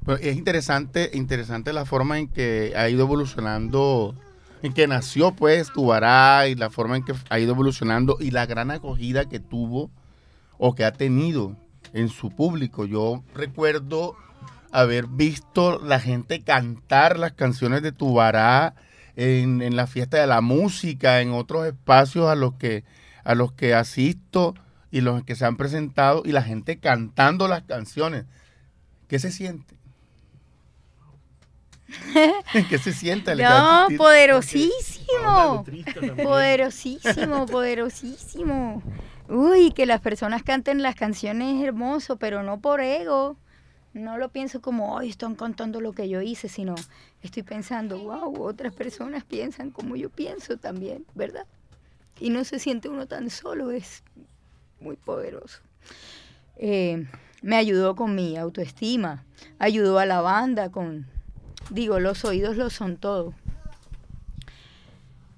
Pero 0.05 0.19
es 0.19 0.37
interesante, 0.37 1.11
interesante 1.15 1.73
la 1.73 1.85
forma 1.85 2.19
en 2.21 2.29
que 2.29 2.73
ha 2.77 2.89
ido 2.89 3.03
evolucionando, 3.03 4.15
en 4.63 4.73
que 4.73 4.87
nació 4.87 5.33
pues 5.33 5.73
Tubará 5.73 6.49
y 6.49 6.55
la 6.55 6.71
forma 6.71 6.97
en 6.97 7.05
que 7.05 7.15
ha 7.29 7.39
ido 7.39 7.53
evolucionando 7.53 8.17
y 8.21 8.31
la 8.31 8.47
gran 8.47 8.71
acogida 8.71 9.27
que 9.27 9.41
tuvo 9.41 9.91
o 10.59 10.75
que 10.75 10.85
ha 10.85 10.93
tenido 10.93 11.57
en 11.93 12.09
su 12.09 12.31
público. 12.31 12.85
Yo 12.85 13.23
recuerdo 13.35 14.17
haber 14.73 15.07
visto 15.07 15.81
la 15.81 16.01
gente 16.01 16.43
cantar 16.43 17.19
las 17.19 17.33
canciones 17.33 17.83
de 17.83 17.93
Tubará 17.93 18.75
en, 19.17 19.63
en 19.63 19.77
la 19.77 19.87
fiesta 19.87 20.19
de 20.19 20.27
la 20.27 20.41
música, 20.41 21.21
en 21.21 21.33
otros 21.33 21.67
espacios 21.67 22.29
a 22.29 22.35
los 22.35 22.55
que 22.55 22.85
a 23.25 23.35
los 23.35 23.53
que 23.53 23.75
asisto 23.75 24.55
y 24.91 25.01
los 25.01 25.25
que 25.25 25.35
se 25.35 25.45
han 25.45 25.57
presentado 25.57 26.23
y 26.25 26.33
la 26.33 26.43
gente 26.43 26.79
cantando 26.79 27.49
las 27.49 27.63
canciones. 27.63 28.25
¿Qué 29.09 29.19
se 29.19 29.33
siente? 29.33 29.76
¿Qué 32.69 32.79
se 32.79 32.93
siente? 32.93 33.31
Ale? 33.33 33.43
No, 33.45 33.87
¿Qué- 33.89 33.97
poderosísimo. 33.97 35.65
Poderosísimo, 36.23 37.47
poderosísimo. 37.51 38.83
Uy, 39.29 39.73
que 39.73 39.87
las 39.87 40.01
personas 40.01 40.43
canten 40.43 40.83
las 40.83 40.95
canciones 40.95 41.63
hermoso, 41.65 42.17
pero 42.17 42.43
no 42.43 42.61
por 42.61 42.81
ego. 42.81 43.37
No 43.93 44.19
lo 44.19 44.29
pienso 44.29 44.61
como, 44.61 44.99
ay, 44.99 45.09
están 45.09 45.35
cantando 45.37 45.81
lo 45.81 45.93
que 45.93 46.09
yo 46.09 46.21
hice, 46.21 46.49
sino 46.49 46.75
estoy 47.23 47.43
pensando, 47.43 47.99
wow, 47.99 48.43
otras 48.43 48.75
personas 48.75 49.25
piensan 49.25 49.71
como 49.71 49.97
yo 49.97 50.11
pienso 50.11 50.59
también, 50.59 51.07
¿verdad? 51.15 51.47
Y 52.21 52.29
no 52.31 52.45
se 52.45 52.59
siente 52.59 52.89
uno 52.91 53.07
tan 53.07 53.31
solo, 53.31 53.71
es 53.71 54.03
muy 54.81 54.97
poderoso. 54.97 55.61
Eh, 56.57 57.07
me 57.43 57.57
ayudó 57.57 57.97
con 57.97 58.15
mi 58.15 58.37
autoestima, 58.37 59.25
ayudó 59.59 59.99
a 59.99 60.05
la 60.07 60.21
banda 60.21 60.71
con, 60.71 61.07
digo, 61.71 62.01
los 62.01 62.25
oídos 62.25 62.57
lo 62.57 62.71
son 62.71 62.97
todo. 62.97 63.35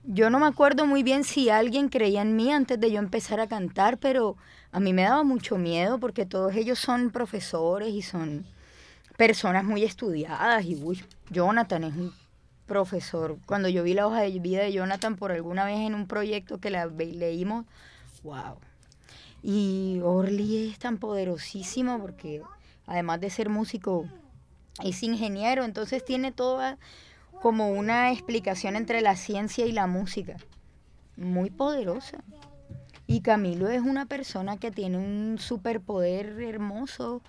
Yo 0.05 0.31
no 0.31 0.39
me 0.39 0.47
acuerdo 0.47 0.87
muy 0.87 1.03
bien 1.03 1.23
si 1.23 1.51
alguien 1.51 1.89
creía 1.89 2.23
en 2.23 2.35
mí 2.35 2.51
antes 2.51 2.81
de 2.81 2.91
yo 2.91 2.99
empezar 2.99 3.41
a 3.41 3.47
cantar, 3.47 3.99
pero 3.99 4.37
a 4.73 4.81
mí 4.81 4.93
me 4.93 5.03
daba 5.03 5.23
mucho 5.23 5.59
miedo 5.59 5.99
porque 5.99 6.25
todos 6.25 6.55
ellos 6.55 6.79
son 6.79 7.11
profesores 7.11 7.93
y 7.93 8.03
son 8.03 8.47
personas 9.19 9.65
muy 9.65 9.85
estudiadas. 9.85 10.65
Y 10.65 10.77
uy, 10.83 11.05
Jonathan 11.31 11.85
es 11.85 11.95
un 11.95 12.15
profesor. 12.67 13.37
Cuando 13.47 13.69
yo 13.69 13.83
vi 13.83 13.95
la 13.95 14.07
hoja 14.07 14.21
de 14.21 14.39
vida 14.39 14.63
de 14.63 14.73
Jonathan 14.73 15.17
por 15.17 15.33
alguna 15.33 15.65
vez 15.65 15.81
en 15.81 15.95
un 15.95 16.07
proyecto 16.07 16.59
que 16.59 16.71
la 16.71 16.87
leímos, 16.87 17.67
wow. 18.23 18.57
Y 19.43 20.01
Orly 20.03 20.71
es 20.71 20.79
tan 20.79 20.99
poderosísimo 20.99 21.99
porque 22.01 22.43
además 22.87 23.21
de 23.21 23.31
ser 23.31 23.49
músico, 23.49 24.07
es 24.83 25.03
ingeniero, 25.03 25.65
entonces 25.65 26.05
tiene 26.05 26.33
toda 26.33 26.79
como 27.41 27.71
una 27.71 28.13
explicación 28.13 28.77
entre 28.77 29.01
la 29.01 29.17
ciencia 29.17 29.67
y 29.67 29.73
la 29.73 29.87
música. 29.87 30.37
Muy 31.17 31.51
poderosa. 31.51 32.19
Y 33.07 33.21
Camilo 33.21 33.69
es 33.69 33.81
una 33.81 34.07
persona 34.07 34.59
que 34.59 34.71
tiene 34.71 34.99
un 34.99 35.39
superpoder 35.39 36.41
hermoso 36.41 37.23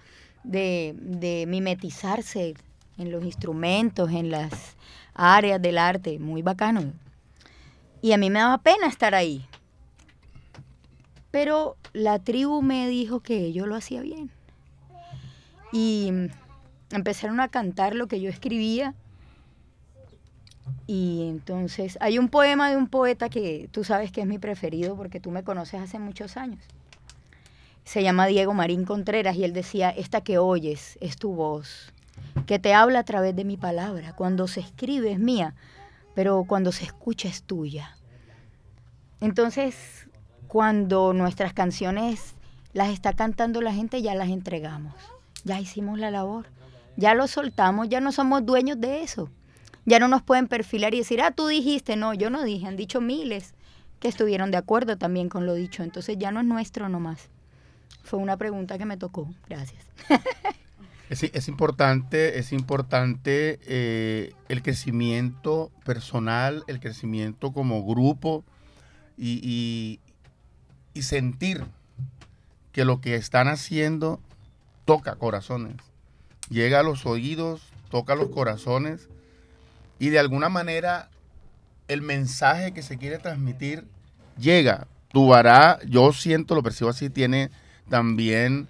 de, 0.43 0.95
de 0.97 1.45
mimetizarse 1.47 2.55
en 2.97 3.11
los 3.11 3.23
instrumentos, 3.23 4.11
en 4.11 4.29
las 4.29 4.75
áreas 5.13 5.61
del 5.61 5.77
arte, 5.77 6.19
muy 6.19 6.41
bacano. 6.41 6.91
Y 8.01 8.11
a 8.11 8.17
mí 8.17 8.29
me 8.29 8.39
daba 8.39 8.57
pena 8.57 8.87
estar 8.87 9.15
ahí. 9.15 9.45
Pero 11.31 11.77
la 11.93 12.19
tribu 12.19 12.61
me 12.61 12.87
dijo 12.87 13.19
que 13.21 13.53
yo 13.53 13.65
lo 13.65 13.75
hacía 13.75 14.01
bien. 14.01 14.31
Y 15.71 16.11
empezaron 16.91 17.39
a 17.39 17.47
cantar 17.47 17.95
lo 17.95 18.07
que 18.07 18.21
yo 18.21 18.29
escribía. 18.29 18.93
Y 20.87 21.27
entonces 21.29 21.97
hay 22.01 22.19
un 22.19 22.29
poema 22.29 22.69
de 22.69 22.77
un 22.77 22.87
poeta 22.87 23.29
que 23.29 23.69
tú 23.71 23.83
sabes 23.83 24.11
que 24.11 24.21
es 24.21 24.27
mi 24.27 24.39
preferido 24.39 24.95
porque 24.95 25.19
tú 25.19 25.31
me 25.31 25.43
conoces 25.43 25.81
hace 25.81 25.99
muchos 25.99 26.37
años. 26.37 26.63
Se 27.83 28.03
llama 28.03 28.27
Diego 28.27 28.53
Marín 28.53 28.85
Contreras 28.85 29.35
y 29.35 29.43
él 29.43 29.53
decía, 29.53 29.89
esta 29.89 30.21
que 30.21 30.37
oyes 30.37 30.97
es 31.01 31.17
tu 31.17 31.33
voz, 31.33 31.91
que 32.45 32.59
te 32.59 32.73
habla 32.73 32.99
a 32.99 33.03
través 33.03 33.35
de 33.35 33.45
mi 33.45 33.57
palabra. 33.57 34.13
Cuando 34.13 34.47
se 34.47 34.59
escribe 34.59 35.11
es 35.11 35.19
mía, 35.19 35.55
pero 36.13 36.43
cuando 36.47 36.71
se 36.71 36.85
escucha 36.85 37.27
es 37.27 37.43
tuya. 37.43 37.95
Entonces, 39.21 40.07
cuando 40.47 41.13
nuestras 41.13 41.53
canciones 41.53 42.35
las 42.73 42.89
está 42.89 43.13
cantando 43.13 43.61
la 43.61 43.73
gente, 43.73 44.01
ya 44.01 44.15
las 44.15 44.29
entregamos. 44.29 44.93
Ya 45.43 45.59
hicimos 45.59 45.99
la 45.99 46.11
labor. 46.11 46.47
Ya 46.99 47.13
lo 47.13 47.27
soltamos, 47.27 47.87
ya 47.87 48.01
no 48.01 48.11
somos 48.11 48.45
dueños 48.45 48.79
de 48.81 49.03
eso. 49.03 49.29
Ya 49.85 49.99
no 49.99 50.09
nos 50.09 50.21
pueden 50.21 50.47
perfilar 50.47 50.93
y 50.93 50.97
decir, 50.97 51.21
ah, 51.21 51.31
tú 51.31 51.47
dijiste. 51.47 51.95
No, 51.95 52.13
yo 52.13 52.29
no 52.29 52.43
dije, 52.43 52.67
han 52.67 52.75
dicho 52.75 52.99
miles 52.99 53.53
que 54.01 54.09
estuvieron 54.09 54.51
de 54.51 54.57
acuerdo 54.57 54.97
también 54.97 55.29
con 55.29 55.45
lo 55.45 55.53
dicho. 55.53 55.81
Entonces 55.81 56.17
ya 56.19 56.31
no 56.31 56.41
es 56.41 56.45
nuestro 56.45 56.89
nomás. 56.89 57.29
Fue 58.03 58.19
una 58.19 58.35
pregunta 58.35 58.77
que 58.77 58.85
me 58.85 58.97
tocó. 58.97 59.33
Gracias. 59.47 59.83
Es, 61.09 61.47
importante, 61.47 62.37
es 62.37 62.53
importante 62.53 63.59
eh, 63.65 64.31
el 64.47 64.61
crecimiento 64.61 65.71
personal, 65.83 66.63
el 66.67 66.79
crecimiento 66.79 67.51
como 67.51 67.83
grupo 67.83 68.43
y- 69.17 69.99
y 70.93 71.01
sentir 71.01 71.63
que 72.71 72.85
lo 72.85 73.01
que 73.01 73.15
están 73.15 73.47
haciendo 73.47 74.19
toca 74.85 75.15
corazones, 75.15 75.77
llega 76.49 76.79
a 76.79 76.83
los 76.83 77.05
oídos, 77.05 77.61
toca 77.89 78.15
los 78.15 78.29
corazones 78.29 79.09
y 79.99 80.09
de 80.09 80.19
alguna 80.19 80.49
manera 80.49 81.09
el 81.87 82.01
mensaje 82.01 82.71
que 82.73 82.83
se 82.83 82.97
quiere 82.97 83.17
transmitir 83.17 83.85
llega. 84.37 84.87
Tubará, 85.11 85.79
yo 85.87 86.13
siento, 86.13 86.53
lo 86.55 86.61
percibo 86.63 86.89
así, 86.91 87.09
tiene 87.09 87.49
también 87.89 88.67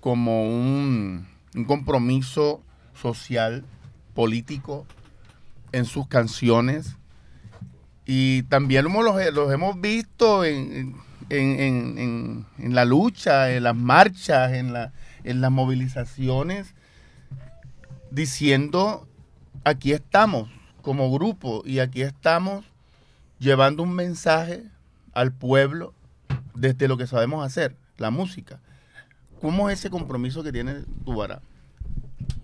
como 0.00 0.42
un, 0.44 1.26
compromiso 1.66 2.60
social, 3.00 3.64
político 4.14 4.84
en 5.72 5.84
sus 5.84 6.08
canciones. 6.08 6.96
Y 8.04 8.42
también 8.44 8.84
los, 8.84 9.32
los 9.32 9.52
hemos 9.52 9.80
visto 9.80 10.44
en, 10.44 10.96
en- 11.30 11.60
en- 11.60 11.98
en- 11.98 12.46
en 12.58 12.74
la 12.74 12.84
lucha, 12.84 13.52
en 13.52 13.62
las 13.64 13.74
marchas, 13.76 14.52
en, 14.52 14.72
la- 14.72 14.92
en 15.24 15.40
las 15.40 15.50
movilizaciones, 15.50 16.74
diciendo, 18.10 19.08
aquí 19.64 19.92
estamos 19.92 20.48
como 20.82 21.10
grupo 21.10 21.62
y 21.64 21.80
aquí 21.80 22.02
estamos 22.02 22.64
llevando 23.38 23.82
un 23.82 23.92
mensaje 23.92 24.62
al 25.12 25.32
pueblo 25.32 25.94
desde 26.54 26.88
lo 26.88 26.96
que 26.96 27.06
sabemos 27.06 27.44
hacer, 27.44 27.76
la 27.98 28.10
música. 28.10 28.60
¿Cómo 29.40 29.68
es 29.68 29.80
ese 29.80 29.90
compromiso 29.90 30.42
que 30.42 30.52
tiene 30.52 30.84
Tubará? 31.04 31.40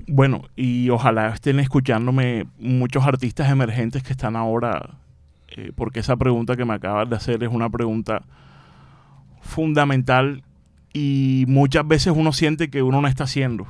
Bueno, 0.06 0.42
y 0.56 0.90
ojalá 0.90 1.28
estén 1.28 1.60
escuchándome 1.60 2.46
muchos 2.58 3.04
artistas 3.04 3.50
emergentes 3.50 4.02
que 4.02 4.12
están 4.12 4.36
ahora, 4.36 4.98
eh, 5.48 5.72
porque 5.74 6.00
esa 6.00 6.16
pregunta 6.16 6.56
que 6.56 6.64
me 6.64 6.74
acabas 6.74 7.08
de 7.08 7.16
hacer 7.16 7.42
es 7.42 7.50
una 7.50 7.70
pregunta 7.70 8.22
fundamental 9.40 10.42
y 10.92 11.44
muchas 11.48 11.86
veces 11.86 12.12
uno 12.14 12.32
siente 12.32 12.70
que 12.70 12.82
uno 12.82 13.00
no 13.00 13.08
está 13.08 13.24
haciendo. 13.24 13.66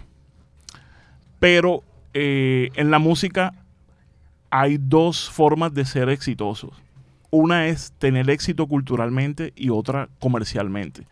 Pero 1.43 1.82
eh, 2.14 2.70
en 2.76 2.93
la 2.93 3.01
música 3.01 3.53
hay 4.49 4.78
dos 4.78 5.28
formas 5.28 5.74
de 5.74 5.84
ser 5.84 6.09
exitosos. 6.09 6.70
Una 7.30 7.66
es 7.66 7.90
tener 7.99 8.30
éxito 8.30 8.68
culturalmente 8.68 9.53
y 9.57 9.70
otra 9.70 10.09
comercialmente. 10.20 11.05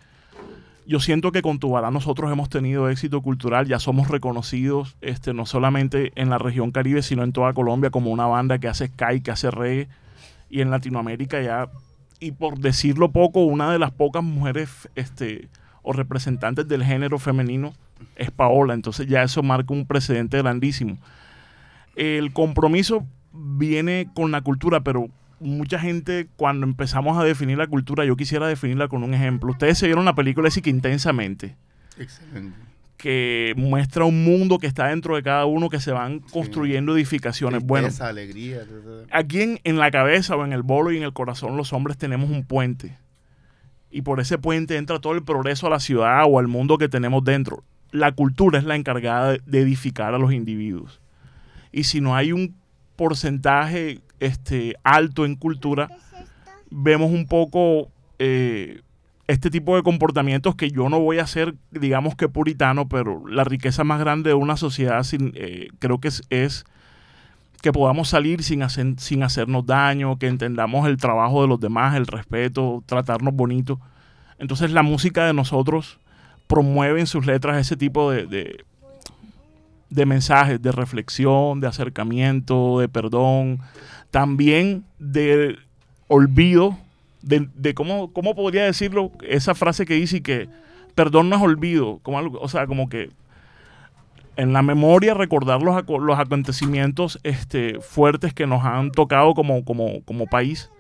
Yo 0.87 1.01
siento 1.01 1.33
que 1.33 1.43
con 1.43 1.59
Tubará 1.59 1.91
nosotros 1.91 2.31
hemos 2.31 2.49
tenido 2.49 2.89
éxito 2.89 3.23
cultural, 3.23 3.67
ya 3.67 3.81
somos 3.81 4.07
reconocidos 4.07 4.97
este, 5.01 5.35
no 5.35 5.47
solamente 5.47 6.13
en 6.15 6.31
la 6.31 6.39
región 6.39 6.71
Caribe, 6.71 7.03
sino 7.03 7.25
en 7.25 7.33
toda 7.33 7.53
Colombia 7.53 7.91
como 7.91 8.13
una 8.13 8.27
banda 8.27 8.61
que 8.61 8.69
hace 8.69 8.87
sky, 8.87 9.23
que 9.23 9.33
hace 9.33 9.51
reggae, 9.51 9.89
y 10.49 10.61
en 10.61 10.71
Latinoamérica 10.71 11.43
ya, 11.43 11.71
y 12.21 12.31
por 12.31 12.61
decirlo 12.61 13.11
poco, 13.11 13.43
una 13.47 13.73
de 13.73 13.81
las 13.81 13.91
pocas 13.91 14.23
mujeres 14.23 14.89
este, 14.95 15.49
o 15.91 15.93
representantes 15.93 16.67
del 16.69 16.85
género 16.85 17.19
femenino 17.19 17.73
es 18.17 18.31
Paola, 18.31 18.75
entonces 18.75 19.07
ya 19.09 19.23
eso 19.23 19.43
marca 19.43 19.75
un 19.75 19.87
precedente 19.87 20.39
grandísimo. 20.39 20.97
El 21.97 22.33
compromiso 22.33 23.07
viene 23.33 24.09
con 24.15 24.31
la 24.31 24.41
cultura, 24.41 24.81
pero 24.81 25.09
mucha 25.41 25.79
gente 25.79 26.29
cuando 26.37 26.67
empezamos 26.67 27.19
a 27.19 27.25
definir 27.25 27.59
la 27.59 27.67
cultura, 27.67 28.05
yo 28.05 28.17
quisiera 28.17 28.47
definirla 28.47 28.89
con 28.89 29.03
un 29.03 29.15
ejemplo. 29.15 29.51
Ustedes 29.53 29.79
se 29.79 29.87
vieron 29.87 30.05
la 30.05 30.15
película 30.15 30.49
así 30.49 30.63
que 30.63 30.71
intensamente, 30.71 31.57
Excelente. 31.99 32.57
que 32.97 33.55
muestra 33.57 34.05
un 34.05 34.25
mundo 34.25 34.59
que 34.59 34.67
está 34.67 34.89
dentro 34.89 35.17
de 35.17 35.23
cada 35.23 35.47
uno, 35.47 35.69
que 35.71 35.81
se 35.81 35.91
van 35.93 36.21
construyendo 36.21 36.95
edificaciones. 36.95 37.63
Bueno, 37.65 37.87
Tristeza, 37.89 38.09
alegría. 38.09 38.61
ta, 38.61 39.07
ta. 39.11 39.19
aquí 39.19 39.41
en, 39.43 39.61
en 39.65 39.79
la 39.79 39.91
cabeza 39.91 40.37
o 40.37 40.45
en 40.45 40.53
el 40.53 40.63
bolo 40.63 40.93
y 40.93 40.99
en 40.99 41.03
el 41.03 41.13
corazón 41.13 41.57
los 41.57 41.73
hombres 41.73 41.97
tenemos 41.99 42.31
un 42.31 42.45
puente. 42.45 42.97
Y 43.91 44.03
por 44.03 44.21
ese 44.21 44.39
puente 44.39 44.77
entra 44.77 45.01
todo 45.01 45.15
el 45.15 45.23
progreso 45.23 45.67
a 45.67 45.71
la 45.71 45.81
ciudad 45.81 46.25
o 46.29 46.39
al 46.39 46.49
mundo 46.49 46.79
que 46.79 46.89
tenemos 46.89 47.25
dentro. 47.25 47.65
La 47.91 48.13
cultura 48.13 48.59
es 48.59 48.65
la 48.65 48.77
encargada 48.77 49.37
de, 49.45 49.61
edificar 49.61 50.15
a 50.15 50.19
los 50.19 50.33
individuos. 50.33 51.01
Y 51.73 51.85
si 51.85 52.01
no 52.01 52.15
hay 52.15 52.33
un 52.33 52.55
porcentaje 52.97 54.01
este, 54.21 54.77
alto 54.85 55.25
en 55.25 55.35
cultura, 55.35 55.89
vemos 56.71 57.11
un 57.11 57.27
poco 57.27 57.91
eh, 58.19 58.83
este 59.27 59.51
tipo 59.51 59.77
de 59.77 59.83
comportamientos 59.83 60.57
que 60.57 60.71
yo 60.71 60.89
no 60.89 61.01
voy 61.01 61.19
a 61.19 61.27
ser, 61.27 61.55
digamos 61.71 62.17
que 62.17 62.29
puritano, 62.29 62.89
pero 62.89 63.27
la 63.29 63.45
riqueza 63.45 63.85
más 63.85 64.01
grande 64.01 64.31
de 64.31 64.35
una 64.35 64.57
sociedad 64.57 65.03
sin, 65.05 65.33
eh, 65.37 65.69
creo 65.79 66.01
que 66.01 66.09
es, 66.09 66.23
es 66.31 66.65
que 67.63 67.73
podamos 67.73 68.09
salir 68.09 68.43
sin, 68.43 68.63
sin 68.99 69.23
hacernos 69.23 69.67
daño, 69.67 70.19
que 70.19 70.27
entendamos 70.27 70.87
el 70.87 70.97
trabajo 70.97 71.43
de 71.43 71.49
los 71.49 71.61
demás, 71.61 71.95
el 71.95 72.07
respeto, 72.07 72.83
tratarnos 72.87 73.35
bonito. 73.35 73.79
Entonces 74.39 74.71
la 74.71 74.83
música 74.83 75.27
de 75.27 75.35
nosotros 75.35 75.99
promueve 76.47 77.01
en 77.01 77.07
sus 77.07 77.27
letras 77.27 77.59
ese 77.59 77.77
tipo 77.77 78.11
de, 78.11 78.27
de, 78.27 78.65
de 79.91 80.07
mensajes, 80.07 80.61
de 80.63 80.73
reflexión, 80.73 81.61
de 81.61 81.67
acercamiento, 81.67 82.81
de 82.81 82.89
perdón, 82.89 83.61
también 84.11 84.85
de 84.99 85.59
olvido, 86.09 86.79
de, 87.23 87.49
de 87.55 87.75
cómo, 87.75 88.13
cómo 88.13 88.35
podría 88.35 88.65
decirlo, 88.65 89.13
esa 89.29 89.55
frase 89.55 89.85
que 89.85 89.95
dice 89.95 90.17
y 90.17 90.21
que 90.23 90.49
perdón 90.95 91.29
no 91.29 91.37
es 91.37 91.43
olvido, 91.43 92.01
como 92.03 92.19
algo, 92.19 92.41
o 92.41 92.49
sea, 92.49 92.67
como 92.67 92.89
que 92.89 93.11
en 94.37 94.53
la 94.53 94.63
memoria 94.63 95.15
recordar 95.15 95.63
los, 95.63 95.85
los 96.01 96.19
acontecimientos 96.19 97.19
este, 97.23 97.81
fuertes 97.81 98.33
que 98.33 98.47
nos 98.47 98.65
han 98.65 98.91
tocado 98.91 99.35
como, 99.35 99.65
como, 99.65 100.03
como 100.05 100.27
país. 100.27 100.71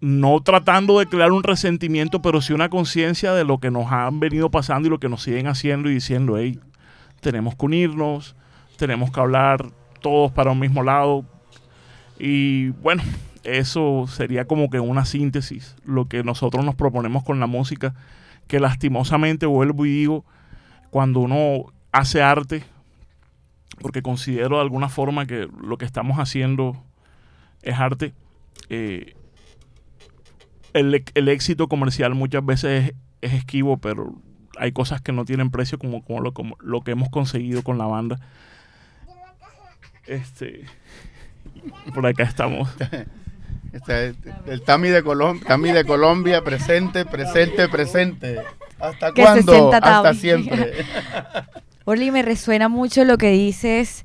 No 0.00 0.40
tratando 0.40 0.98
de 0.98 1.06
crear 1.06 1.32
un 1.32 1.42
resentimiento, 1.42 2.20
pero 2.20 2.42
sí 2.42 2.52
una 2.52 2.68
conciencia 2.68 3.32
de 3.32 3.44
lo 3.44 3.58
que 3.58 3.70
nos 3.70 3.90
han 3.90 4.20
venido 4.20 4.50
pasando 4.50 4.88
y 4.88 4.90
lo 4.90 5.00
que 5.00 5.08
nos 5.08 5.22
siguen 5.22 5.46
haciendo 5.46 5.88
y 5.88 5.94
diciendo, 5.94 6.36
hey, 6.36 6.60
tenemos 7.20 7.56
que 7.56 7.66
unirnos, 7.66 8.36
tenemos 8.76 9.10
que 9.10 9.20
hablar 9.20 9.66
todos 10.00 10.30
para 10.32 10.50
un 10.50 10.60
mismo 10.60 10.82
lado. 10.82 11.24
Y 12.18 12.70
bueno, 12.70 13.02
eso 13.42 14.06
sería 14.08 14.46
como 14.46 14.68
que 14.68 14.80
una 14.80 15.04
síntesis, 15.04 15.76
lo 15.84 16.08
que 16.08 16.22
nosotros 16.24 16.64
nos 16.64 16.74
proponemos 16.74 17.24
con 17.24 17.40
la 17.40 17.46
música, 17.46 17.94
que 18.48 18.60
lastimosamente 18.60 19.46
vuelvo 19.46 19.86
y 19.86 19.90
digo, 19.90 20.24
cuando 20.90 21.20
uno 21.20 21.72
hace 21.98 22.22
arte, 22.22 22.64
porque 23.80 24.02
considero 24.02 24.56
de 24.56 24.62
alguna 24.62 24.88
forma 24.88 25.26
que 25.26 25.48
lo 25.60 25.76
que 25.78 25.84
estamos 25.84 26.18
haciendo 26.18 26.82
es 27.62 27.78
arte, 27.78 28.12
eh, 28.70 29.14
el, 30.72 31.04
el 31.14 31.28
éxito 31.28 31.68
comercial 31.68 32.14
muchas 32.14 32.44
veces 32.44 32.90
es, 32.90 32.94
es 33.22 33.32
esquivo, 33.34 33.78
pero 33.78 34.14
hay 34.58 34.72
cosas 34.72 35.00
que 35.00 35.12
no 35.12 35.24
tienen 35.24 35.50
precio 35.50 35.78
como, 35.78 36.02
como, 36.04 36.20
lo, 36.20 36.32
como 36.32 36.56
lo 36.60 36.80
que 36.82 36.92
hemos 36.92 37.08
conseguido 37.10 37.62
con 37.62 37.78
la 37.78 37.86
banda. 37.86 38.18
Este, 40.06 40.64
por 41.94 42.06
acá 42.06 42.22
estamos. 42.24 42.68
Este, 43.72 44.14
el 44.46 44.62
Tami 44.62 44.88
de, 44.88 45.04
Colom- 45.04 45.44
Tami 45.44 45.70
de 45.70 45.84
Colombia, 45.84 46.42
presente, 46.42 47.04
presente, 47.04 47.68
presente. 47.68 48.38
¿Hasta 48.78 49.12
cuándo? 49.12 49.70
Hasta 49.74 50.14
siempre. 50.14 50.72
Orly, 51.88 52.10
me 52.10 52.22
resuena 52.22 52.68
mucho 52.68 53.04
lo 53.04 53.16
que 53.16 53.30
dices 53.30 54.04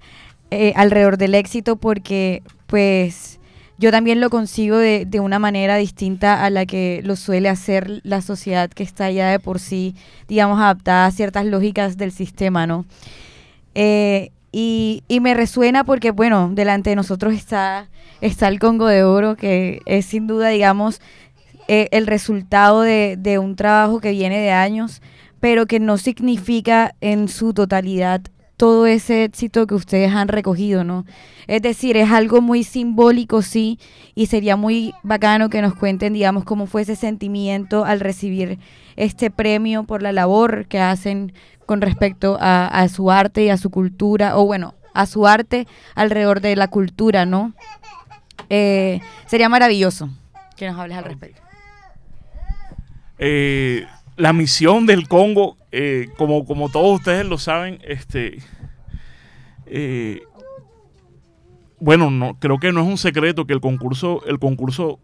eh, 0.51 0.71
alrededor 0.75 1.17
del 1.17 1.33
éxito 1.33 1.77
porque 1.77 2.43
pues 2.67 3.39
yo 3.79 3.89
también 3.89 4.21
lo 4.21 4.29
consigo 4.29 4.77
de, 4.77 5.07
de 5.07 5.19
una 5.19 5.39
manera 5.39 5.77
distinta 5.77 6.45
a 6.45 6.51
la 6.51 6.67
que 6.67 7.01
lo 7.03 7.15
suele 7.15 7.49
hacer 7.49 8.01
la 8.03 8.21
sociedad 8.21 8.69
que 8.69 8.83
está 8.83 9.09
ya 9.09 9.31
de 9.31 9.39
por 9.39 9.59
sí, 9.59 9.95
digamos, 10.27 10.59
adaptada 10.59 11.07
a 11.07 11.11
ciertas 11.11 11.47
lógicas 11.47 11.97
del 11.97 12.11
sistema, 12.11 12.67
¿no? 12.67 12.85
Eh, 13.73 14.29
y, 14.51 15.01
y 15.07 15.19
me 15.19 15.33
resuena 15.33 15.83
porque, 15.83 16.11
bueno, 16.11 16.51
delante 16.53 16.91
de 16.91 16.95
nosotros 16.95 17.33
está, 17.33 17.89
está 18.21 18.47
el 18.47 18.59
Congo 18.59 18.85
de 18.85 19.03
Oro, 19.03 19.35
que 19.35 19.81
es 19.87 20.05
sin 20.05 20.27
duda, 20.27 20.49
digamos, 20.49 21.01
eh, 21.67 21.87
el 21.91 22.05
resultado 22.05 22.81
de, 22.81 23.15
de 23.17 23.39
un 23.39 23.55
trabajo 23.55 23.99
que 23.99 24.11
viene 24.11 24.37
de 24.37 24.51
años, 24.51 25.01
pero 25.41 25.65
que 25.65 25.81
no 25.81 25.97
significa 25.97 26.95
en 27.01 27.27
su 27.27 27.53
totalidad 27.53 28.21
todo 28.55 28.85
ese 28.85 29.23
éxito 29.23 29.65
que 29.65 29.73
ustedes 29.73 30.13
han 30.13 30.27
recogido, 30.27 30.83
¿no? 30.83 31.03
Es 31.47 31.63
decir, 31.63 31.97
es 31.97 32.11
algo 32.11 32.41
muy 32.41 32.63
simbólico, 32.63 33.41
sí, 33.41 33.79
y 34.13 34.27
sería 34.27 34.55
muy 34.55 34.93
bacano 35.01 35.49
que 35.49 35.63
nos 35.63 35.73
cuenten, 35.73 36.13
digamos, 36.13 36.43
cómo 36.43 36.67
fue 36.67 36.83
ese 36.83 36.95
sentimiento 36.95 37.85
al 37.85 37.99
recibir 37.99 38.59
este 38.95 39.31
premio 39.31 39.83
por 39.83 40.03
la 40.03 40.11
labor 40.11 40.67
que 40.67 40.79
hacen 40.79 41.33
con 41.65 41.81
respecto 41.81 42.37
a, 42.39 42.67
a 42.67 42.87
su 42.87 43.09
arte 43.09 43.45
y 43.45 43.49
a 43.49 43.57
su 43.57 43.71
cultura, 43.71 44.37
o 44.37 44.45
bueno, 44.45 44.75
a 44.93 45.07
su 45.07 45.25
arte 45.25 45.67
alrededor 45.95 46.39
de 46.39 46.55
la 46.55 46.67
cultura, 46.67 47.25
¿no? 47.25 47.53
Eh, 48.49 48.99
sería 49.25 49.49
maravilloso 49.49 50.09
que 50.55 50.67
nos 50.67 50.77
hables 50.77 50.97
al 50.97 51.05
respecto. 51.05 51.41
Eh, 53.17 53.87
la 54.21 54.33
misión 54.33 54.85
del 54.85 55.07
Congo, 55.07 55.57
eh, 55.71 56.09
como, 56.15 56.45
como 56.45 56.69
todos 56.69 56.99
ustedes 56.99 57.25
lo 57.25 57.39
saben, 57.39 57.79
este, 57.83 58.37
eh, 59.65 60.21
bueno, 61.79 62.11
no, 62.11 62.37
creo 62.39 62.59
que 62.59 62.71
no 62.71 62.81
es 62.81 62.87
un 62.87 62.99
secreto 62.99 63.47
que 63.47 63.53
el 63.53 63.61
concurso, 63.61 64.23
el 64.27 64.37
concurso 64.37 64.99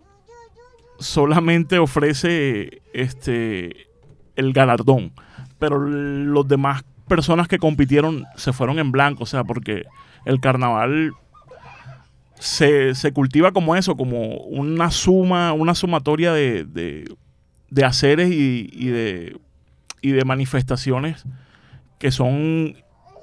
solamente 0.99 1.79
ofrece 1.79 2.83
este, 2.93 3.87
el 4.35 4.53
galardón, 4.53 5.13
pero 5.57 5.79
los 5.79 6.47
demás 6.47 6.83
personas 7.07 7.47
que 7.47 7.57
compitieron 7.57 8.23
se 8.35 8.53
fueron 8.53 8.77
en 8.77 8.91
blanco, 8.91 9.23
o 9.23 9.25
sea, 9.27 9.43
porque 9.43 9.85
el 10.25 10.39
carnaval 10.39 11.13
se, 12.35 12.93
se 12.93 13.11
cultiva 13.13 13.51
como 13.51 13.75
eso, 13.75 13.97
como 13.97 14.37
una 14.41 14.91
suma, 14.91 15.53
una 15.53 15.73
sumatoria 15.73 16.33
de, 16.33 16.65
de, 16.65 17.05
de 17.69 17.85
haceres 17.85 18.29
y, 18.31 18.87
de, 18.87 19.37
y 20.01 20.11
de 20.11 20.25
manifestaciones 20.25 21.25
que 21.99 22.11
son 22.11 22.75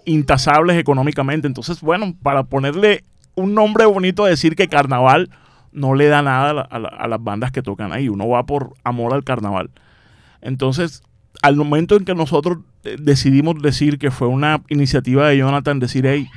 intasables 0.05 0.77
económicamente. 0.77 1.47
Entonces, 1.47 1.81
bueno, 1.81 2.15
para 2.23 2.45
ponerle 2.45 3.05
un 3.35 3.55
nombre 3.55 3.87
bonito 3.87 4.25
a 4.25 4.29
decir 4.29 4.55
que 4.57 4.69
carnaval 4.69 5.31
no 5.73 5.95
le 5.95 6.07
da 6.07 6.23
nada 6.23 6.51
a, 6.51 6.53
la- 6.55 6.63
a 6.63 6.79
la- 6.79 6.89
a 6.89 7.09
las 7.09 7.23
bandas 7.23 7.51
que 7.53 7.63
tocan 7.63 7.93
ahí. 7.93 8.09
Uno 8.09 8.29
va 8.29 8.45
por 8.47 8.75
amor 8.85 9.13
al 9.15 9.25
carnaval. 9.25 9.71
Entonces, 10.41 11.03
al 11.43 11.57
momento 11.57 11.97
en 11.97 12.05
que 12.05 12.15
nosotros 12.15 12.59
eh, 12.85 12.97
decidimos 13.01 13.61
decir 13.61 13.99
que 13.99 14.11
fue 14.11 14.29
una 14.29 14.61
iniciativa 14.69 15.27
de 15.29 15.39
Jonathan, 15.39 15.81
decir, 15.81 16.07
hey, 16.07 16.29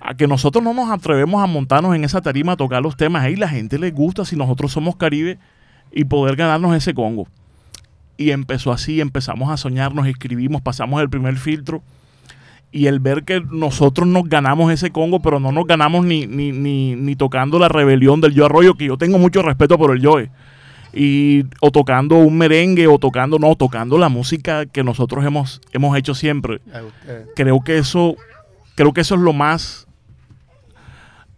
a 0.00 0.14
que 0.14 0.26
nosotros 0.26 0.62
no 0.62 0.72
nos 0.74 0.90
atrevemos 0.90 1.42
a 1.42 1.46
montarnos 1.46 1.94
en 1.94 2.04
esa 2.04 2.20
tarima 2.20 2.52
a 2.52 2.56
tocar 2.56 2.82
los 2.82 2.96
temas, 2.96 3.24
hey, 3.26 3.36
la 3.36 3.48
gente 3.48 3.78
le 3.78 3.90
gusta 3.90 4.24
si 4.24 4.36
nosotros 4.36 4.72
somos 4.72 4.96
Caribe 4.96 5.38
y 5.92 6.04
poder 6.04 6.36
ganarnos 6.36 6.76
ese 6.76 6.94
Congo. 6.94 7.28
Y 8.16 8.30
empezó 8.30 8.72
así, 8.72 9.00
empezamos 9.00 9.50
a 9.50 9.56
soñar, 9.56 9.94
nos 9.94 10.06
escribimos, 10.06 10.60
pasamos 10.62 11.00
el 11.00 11.08
primer 11.08 11.36
filtro. 11.36 11.82
Y 12.72 12.86
el 12.86 13.00
ver 13.00 13.24
que 13.24 13.40
nosotros 13.40 14.06
nos 14.06 14.28
ganamos 14.28 14.72
ese 14.72 14.90
Congo, 14.90 15.20
pero 15.20 15.40
no 15.40 15.50
nos 15.50 15.66
ganamos 15.66 16.04
ni, 16.04 16.26
ni, 16.26 16.52
ni, 16.52 16.94
ni 16.94 17.16
tocando 17.16 17.58
la 17.58 17.68
rebelión 17.68 18.20
del 18.20 18.34
Yo 18.34 18.46
Arroyo, 18.46 18.74
que 18.74 18.86
yo 18.86 18.96
tengo 18.96 19.18
mucho 19.18 19.42
respeto 19.42 19.76
por 19.76 19.96
el 19.96 20.04
Joe. 20.04 20.30
Y, 20.92 21.44
o 21.60 21.70
tocando 21.70 22.16
un 22.16 22.36
merengue, 22.36 22.86
o 22.86 22.98
tocando, 22.98 23.38
no, 23.38 23.54
tocando 23.56 23.96
la 23.98 24.08
música 24.08 24.66
que 24.66 24.84
nosotros 24.84 25.24
hemos, 25.24 25.60
hemos 25.72 25.96
hecho 25.96 26.14
siempre 26.14 26.60
creo 27.36 27.60
que 27.60 27.78
eso 27.78 28.16
creo 28.74 28.92
que 28.92 29.02
eso 29.02 29.14
es 29.14 29.20
lo 29.20 29.32
más 29.32 29.86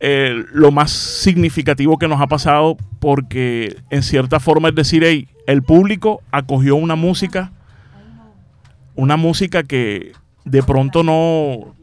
eh, 0.05 0.45
lo 0.53 0.73
más 0.73 0.91
significativo 0.91 1.97
que 1.97 2.09
nos 2.09 2.21
ha 2.21 2.27
pasado 2.27 2.77
porque 2.99 3.77
en 3.89 4.03
cierta 4.03 4.41
forma 4.41 4.69
es 4.69 4.75
decir 4.75 5.29
el 5.47 5.63
público 5.63 6.23
acogió 6.33 6.75
una 6.75 6.97
música 6.97 7.53
una 8.97 9.17
música 9.17 9.63
que 9.63 10.11
de 10.45 10.63
pronto 10.65 11.05
no 11.05 11.77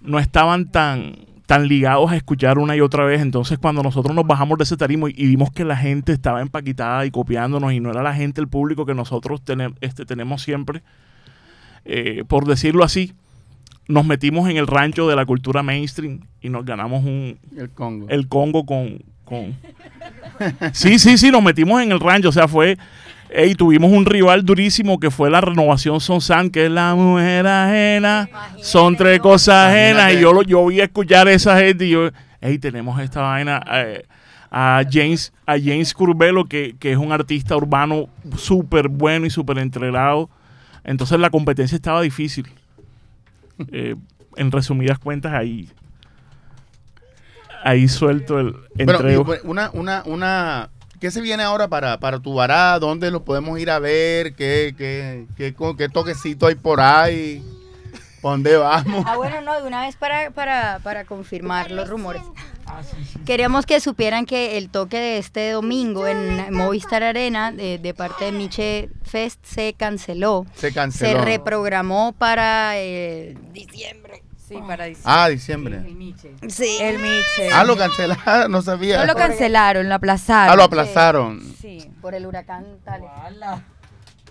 no 0.00 0.20
estaban 0.20 0.70
tan 0.70 1.16
tan 1.46 1.66
ligados 1.66 2.12
a 2.12 2.16
escuchar 2.16 2.58
una 2.58 2.76
y 2.76 2.80
otra 2.80 3.04
vez 3.04 3.20
entonces 3.20 3.58
cuando 3.58 3.82
nosotros 3.82 4.14
nos 4.14 4.24
bajamos 4.24 4.56
de 4.58 4.62
ese 4.62 4.76
tarimo 4.76 5.08
y, 5.08 5.12
vimos 5.14 5.50
que 5.50 5.64
la 5.64 5.76
gente 5.76 6.12
estaba 6.12 6.40
empaquitada 6.42 7.06
y 7.06 7.10
copiándonos 7.10 7.72
y 7.72 7.80
no 7.80 7.90
era 7.90 8.04
la 8.04 8.14
gente 8.14 8.40
el 8.40 8.46
público 8.46 8.86
que 8.86 8.94
nosotros 8.94 9.42
este, 9.80 10.06
tenemos 10.06 10.42
siempre 10.42 10.84
eh, 11.88 12.24
por 12.26 12.46
decirlo 12.46 12.82
así, 12.82 13.14
nos 13.88 14.04
metimos 14.04 14.48
en 14.48 14.56
el 14.56 14.66
rancho 14.66 15.08
de 15.08 15.16
la 15.16 15.24
cultura 15.24 15.62
mainstream 15.62 16.20
y 16.40 16.48
nos 16.48 16.64
ganamos 16.64 17.04
un, 17.04 17.38
El 17.56 17.70
Congo. 17.70 18.06
el 18.08 18.28
Congo 18.28 18.66
con, 18.66 19.02
con... 19.24 19.56
Sí, 20.72 20.98
sí, 20.98 21.16
sí, 21.16 21.30
nos 21.30 21.42
metimos 21.42 21.82
en 21.82 21.92
el 21.92 22.00
rancho, 22.00 22.30
o 22.30 22.32
sea, 22.32 22.48
fue... 22.48 22.76
Y 23.44 23.54
tuvimos 23.56 23.90
un 23.90 24.06
rival 24.06 24.44
durísimo 24.44 25.00
que 25.00 25.10
fue 25.10 25.30
la 25.30 25.40
renovación 25.40 26.00
Sonsan, 26.00 26.48
que 26.48 26.66
es 26.66 26.70
la 26.70 26.94
mujer 26.94 27.46
ajena, 27.46 28.28
son 28.62 28.96
tres 28.96 29.18
cosas 29.18 29.72
ajenas. 29.72 30.14
Y 30.14 30.20
yo, 30.20 30.32
lo, 30.32 30.42
yo 30.42 30.60
voy 30.60 30.80
a 30.80 30.84
escuchar 30.84 31.26
a 31.26 31.32
esa 31.32 31.58
gente 31.58 31.86
y 31.86 31.90
yo, 31.90 32.10
hey, 32.40 32.58
tenemos 32.58 33.00
esta 33.00 33.22
vaina 33.22 33.60
eh, 33.72 34.04
a 34.48 34.82
James, 34.88 35.32
a 35.44 35.58
James 35.58 35.92
Curbelo, 35.92 36.44
que, 36.44 36.76
que 36.78 36.92
es 36.92 36.96
un 36.96 37.10
artista 37.10 37.56
urbano 37.56 38.08
súper 38.36 38.88
bueno 38.88 39.26
y 39.26 39.30
súper 39.30 39.58
entregado. 39.58 40.30
Entonces 40.84 41.18
la 41.18 41.28
competencia 41.28 41.74
estaba 41.74 42.02
difícil. 42.02 42.46
Eh, 43.72 43.94
en 44.36 44.52
resumidas 44.52 44.98
cuentas, 44.98 45.32
ahí, 45.32 45.70
ahí 47.64 47.88
suelto 47.88 48.38
el 48.38 48.52
Bueno, 48.52 48.92
entrego. 48.94 49.22
y, 49.22 49.24
pues, 49.24 49.40
una, 49.44 49.70
una, 49.72 50.02
una, 50.04 50.70
¿qué 51.00 51.10
se 51.10 51.20
viene 51.20 51.42
ahora 51.42 51.68
para, 51.68 51.98
para 51.98 52.18
tu 52.20 52.34
vará? 52.34 52.78
¿Dónde 52.78 53.10
lo 53.10 53.24
podemos 53.24 53.58
ir 53.58 53.70
a 53.70 53.78
ver? 53.78 54.34
¿Qué, 54.34 54.74
qué, 54.76 55.26
qué, 55.36 55.54
qué 55.76 55.88
toquecito 55.88 56.46
hay 56.46 56.54
por 56.54 56.80
ahí? 56.80 57.42
¿Por 58.20 58.32
dónde 58.32 58.56
vamos? 58.56 59.04
Ah, 59.06 59.16
bueno, 59.16 59.40
no, 59.40 59.60
de 59.60 59.66
una 59.66 59.82
vez 59.82 59.96
para, 59.96 60.30
para, 60.30 60.80
para 60.82 61.04
confirmar 61.04 61.70
los 61.70 61.88
rumores. 61.88 62.22
Queríamos 63.24 63.66
que 63.66 63.80
supieran 63.80 64.26
que 64.26 64.56
el 64.58 64.68
toque 64.70 64.98
de 64.98 65.18
este 65.18 65.50
domingo 65.50 66.06
en 66.06 66.52
Movistar 66.52 67.02
Arena, 67.02 67.52
de, 67.52 67.78
de 67.78 67.94
parte 67.94 68.26
de 68.26 68.32
Miche 68.32 68.88
Fest, 69.04 69.44
se 69.44 69.72
canceló. 69.74 70.46
Se 70.54 70.68
Se 70.68 70.72
canceló. 70.74 71.24
reprogramó 71.24 72.12
para 72.12 72.72
eh, 72.78 73.36
diciembre. 73.52 74.22
Sí, 74.48 74.54
para 74.66 74.84
diciembre. 74.84 75.12
Ah, 75.12 75.28
diciembre. 75.28 75.82
Sí. 76.48 76.78
El 76.80 76.98
Miche. 77.00 77.50
Ah, 77.52 77.64
lo 77.64 77.76
cancelaron, 77.76 78.50
no 78.52 78.62
sabía. 78.62 78.98
no 78.98 79.06
lo 79.06 79.16
cancelaron, 79.16 79.88
lo 79.88 79.94
aplazaron. 79.96 80.52
Ah, 80.52 80.56
lo 80.56 80.62
aplazaron. 80.64 81.40
Sí, 81.60 81.90
Por 82.00 82.14
el 82.14 82.26
huracán 82.26 82.64
tal. 82.84 83.02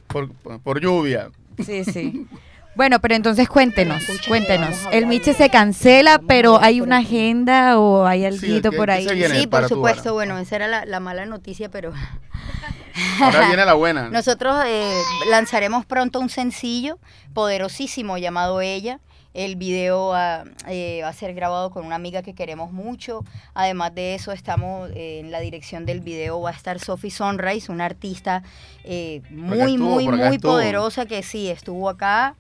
Por, 0.07 0.31
por- 0.33 0.59
por 0.61 0.79
lluvia. 0.79 1.29
sí, 1.65 1.83
sí. 1.83 2.27
Bueno, 2.75 2.99
pero 2.99 3.15
entonces 3.15 3.47
cuéntenos, 3.47 4.03
cuéntenos. 4.27 4.75
El 4.91 5.05
Miche 5.07 5.33
se 5.33 5.49
cancela, 5.49 6.19
pero 6.27 6.59
hay 6.61 6.81
una 6.81 6.97
agenda 6.97 7.79
o 7.79 8.05
hay 8.05 8.25
algo 8.25 8.39
¿qué- 8.41 8.71
por 8.71 8.91
ahí. 8.91 9.07
Sí, 9.29 9.47
por 9.47 9.67
supuesto. 9.69 10.13
Bueno, 10.13 10.37
esa 10.37 10.57
era 10.57 10.67
la, 10.67 10.85
la 10.85 10.99
mala 10.99 11.25
noticia, 11.25 11.69
pero 11.69 11.93
Ahora 13.21 13.47
viene 13.47 13.65
la 13.65 13.73
buena. 13.73 14.09
nosotros 14.09 14.57
eh, 14.67 14.93
lanzaremos 15.29 15.85
pronto 15.85 16.19
un 16.19 16.29
sencillo 16.29 16.97
poderosísimo 17.33 18.17
llamado 18.17 18.61
Ella. 18.61 18.99
El 19.33 19.57
video 19.57 20.07
va, 20.09 20.45
eh, 20.69 21.01
va 21.03 21.09
a 21.09 21.13
ser 21.13 21.33
grabado 21.33 21.69
con 21.69 21.85
una 21.85 21.95
amiga 21.95 22.21
que 22.21 22.33
queremos 22.33 22.71
mucho. 22.71 23.25
Además 23.53 23.93
de 23.93 24.15
eso, 24.15 24.31
estamos 24.31 24.89
eh, 24.95 25.19
en 25.19 25.29
la 25.29 25.41
dirección 25.41 25.85
del 25.85 25.99
video. 25.99 26.39
Va 26.39 26.51
a 26.51 26.53
estar 26.53 26.79
Sophie 26.79 27.11
Sunrise, 27.11 27.69
una 27.69 27.83
artista 27.83 28.43
eh, 28.85 29.21
muy, 29.29 29.59
estuvo, 29.59 29.89
muy, 29.89 30.07
muy 30.07 30.21
estuvo. 30.35 30.53
poderosa 30.53 31.05
que 31.05 31.21
sí, 31.21 31.49
estuvo 31.49 31.89
acá. 31.89 32.35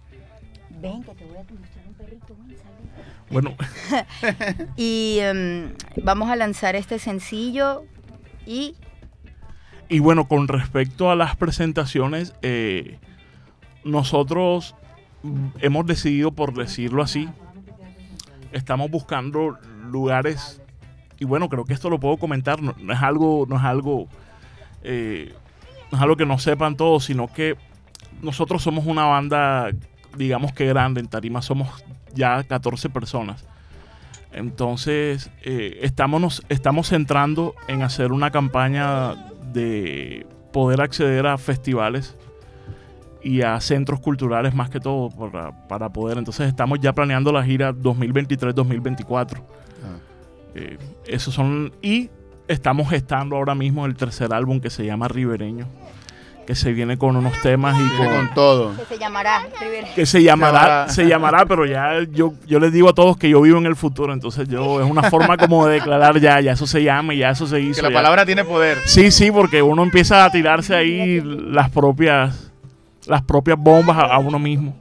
Ven, 0.85 1.03
que 1.03 1.15
te 1.15 1.25
voy 1.25 1.37
a 1.37 1.39
mostrar 1.39 1.87
un 1.87 1.93
perrito. 1.95 2.35
Bueno, 3.31 3.55
Y 4.75 5.17
em, 5.19 5.73
vamos 6.03 6.29
a 6.29 6.35
lanzar 6.35 6.75
este 6.75 6.99
sencillo 6.99 7.85
y 8.45 8.75
Y 9.89 9.97
bueno, 9.97 10.27
con 10.27 10.47
respecto 10.47 11.09
a 11.09 11.15
las 11.15 11.35
presentaciones, 11.35 12.35
eh, 12.43 12.99
nosotros 13.83 14.75
hemos 15.59 15.87
decidido, 15.87 16.31
por 16.31 16.53
decirlo 16.53 17.01
así, 17.01 17.27
estamos 18.51 18.91
buscando 18.91 19.57
lugares, 19.89 20.61
y 21.17 21.25
bueno, 21.25 21.49
creo 21.49 21.65
que 21.65 21.73
esto 21.73 21.89
lo 21.89 21.99
puedo 21.99 22.17
comentar, 22.17 22.61
no, 22.61 22.75
no 22.77 22.93
es 22.93 23.01
algo, 23.01 23.47
no 23.49 23.55
es 23.55 23.63
algo, 23.63 24.07
eh, 24.83 25.33
no 25.91 25.97
es 25.97 26.03
algo 26.03 26.15
que 26.15 26.27
no 26.27 26.37
sepan 26.37 26.77
todos, 26.77 27.05
sino 27.05 27.33
que 27.33 27.57
nosotros 28.21 28.61
somos 28.61 28.85
una 28.85 29.05
banda, 29.05 29.71
digamos 30.17 30.53
que 30.53 30.65
grande, 30.65 30.99
en 30.99 31.07
Tarima 31.07 31.41
somos 31.41 31.83
ya 32.13 32.43
14 32.43 32.89
personas. 32.89 33.45
Entonces, 34.31 35.31
eh, 35.43 35.79
estamos, 35.81 36.43
estamos 36.49 36.89
centrando 36.89 37.55
en 37.67 37.83
hacer 37.83 38.11
una 38.11 38.31
campaña 38.31 39.15
de 39.53 40.27
poder 40.51 40.81
acceder 40.81 41.25
a 41.25 41.37
festivales 41.37 42.17
y 43.23 43.41
a 43.41 43.59
centros 43.61 44.01
culturales 44.01 44.53
más 44.53 44.69
que 44.69 44.79
todo 44.79 45.09
para, 45.09 45.67
para 45.67 45.89
poder. 45.89 46.17
Entonces, 46.17 46.47
estamos 46.47 46.79
ya 46.81 46.93
planeando 46.93 47.31
la 47.31 47.43
gira 47.43 47.73
2023-2024. 47.73 49.37
Ah. 49.37 49.41
Eh, 50.55 50.77
esos 51.05 51.33
son. 51.33 51.71
Y 51.81 52.09
estamos 52.47 52.89
gestando 52.89 53.35
ahora 53.37 53.55
mismo 53.55 53.85
el 53.85 53.95
tercer 53.95 54.33
álbum 54.33 54.59
que 54.59 54.69
se 54.69 54.85
llama 54.85 55.07
Ribereño. 55.07 55.67
Que 56.45 56.53
se 56.53 56.73
viene 56.73 56.97
con 56.97 57.15
unos 57.15 57.41
temas 57.41 57.75
y 57.79 57.97
con. 57.97 58.05
con 58.07 58.33
todo. 58.35 58.75
Que 58.77 58.85
se 58.85 58.97
llamará 58.99 59.47
Rivera. 59.59 59.87
Que 59.95 60.05
se 60.05 60.21
llamará, 60.21 60.59
llamará. 60.61 60.89
se 60.89 61.05
llamará, 61.07 61.45
pero 61.47 61.65
ya 61.65 62.03
yo, 62.11 62.33
yo 62.45 62.59
les 62.59 62.71
digo 62.71 62.89
a 62.89 62.93
todos 62.93 63.17
que 63.17 63.29
yo 63.29 63.41
vivo 63.41 63.57
en 63.57 63.65
el 63.65 63.75
futuro, 63.75 64.13
entonces 64.13 64.47
yo 64.47 64.79
es 64.79 64.87
una 64.89 65.09
forma 65.09 65.37
como 65.37 65.65
de 65.65 65.75
declarar 65.75 66.19
ya, 66.19 66.39
ya 66.41 66.51
eso 66.51 66.67
se 66.67 66.83
llama 66.83 67.15
y 67.15 67.17
ya 67.19 67.31
eso 67.31 67.47
se 67.47 67.59
hizo. 67.61 67.77
Que 67.77 67.81
la 67.83 67.89
ya. 67.89 67.95
palabra 67.95 68.25
tiene 68.27 68.43
poder. 68.45 68.77
Sí, 68.85 69.09
sí, 69.09 69.31
porque 69.31 69.61
uno 69.63 69.81
empieza 69.81 70.23
a 70.23 70.31
tirarse 70.31 70.75
ahí 70.75 71.19
las 71.23 71.71
propias, 71.71 72.51
las 73.07 73.23
propias 73.23 73.57
bombas 73.57 73.97
a, 73.97 74.01
a 74.01 74.19
uno 74.19 74.37
mismo. 74.37 74.77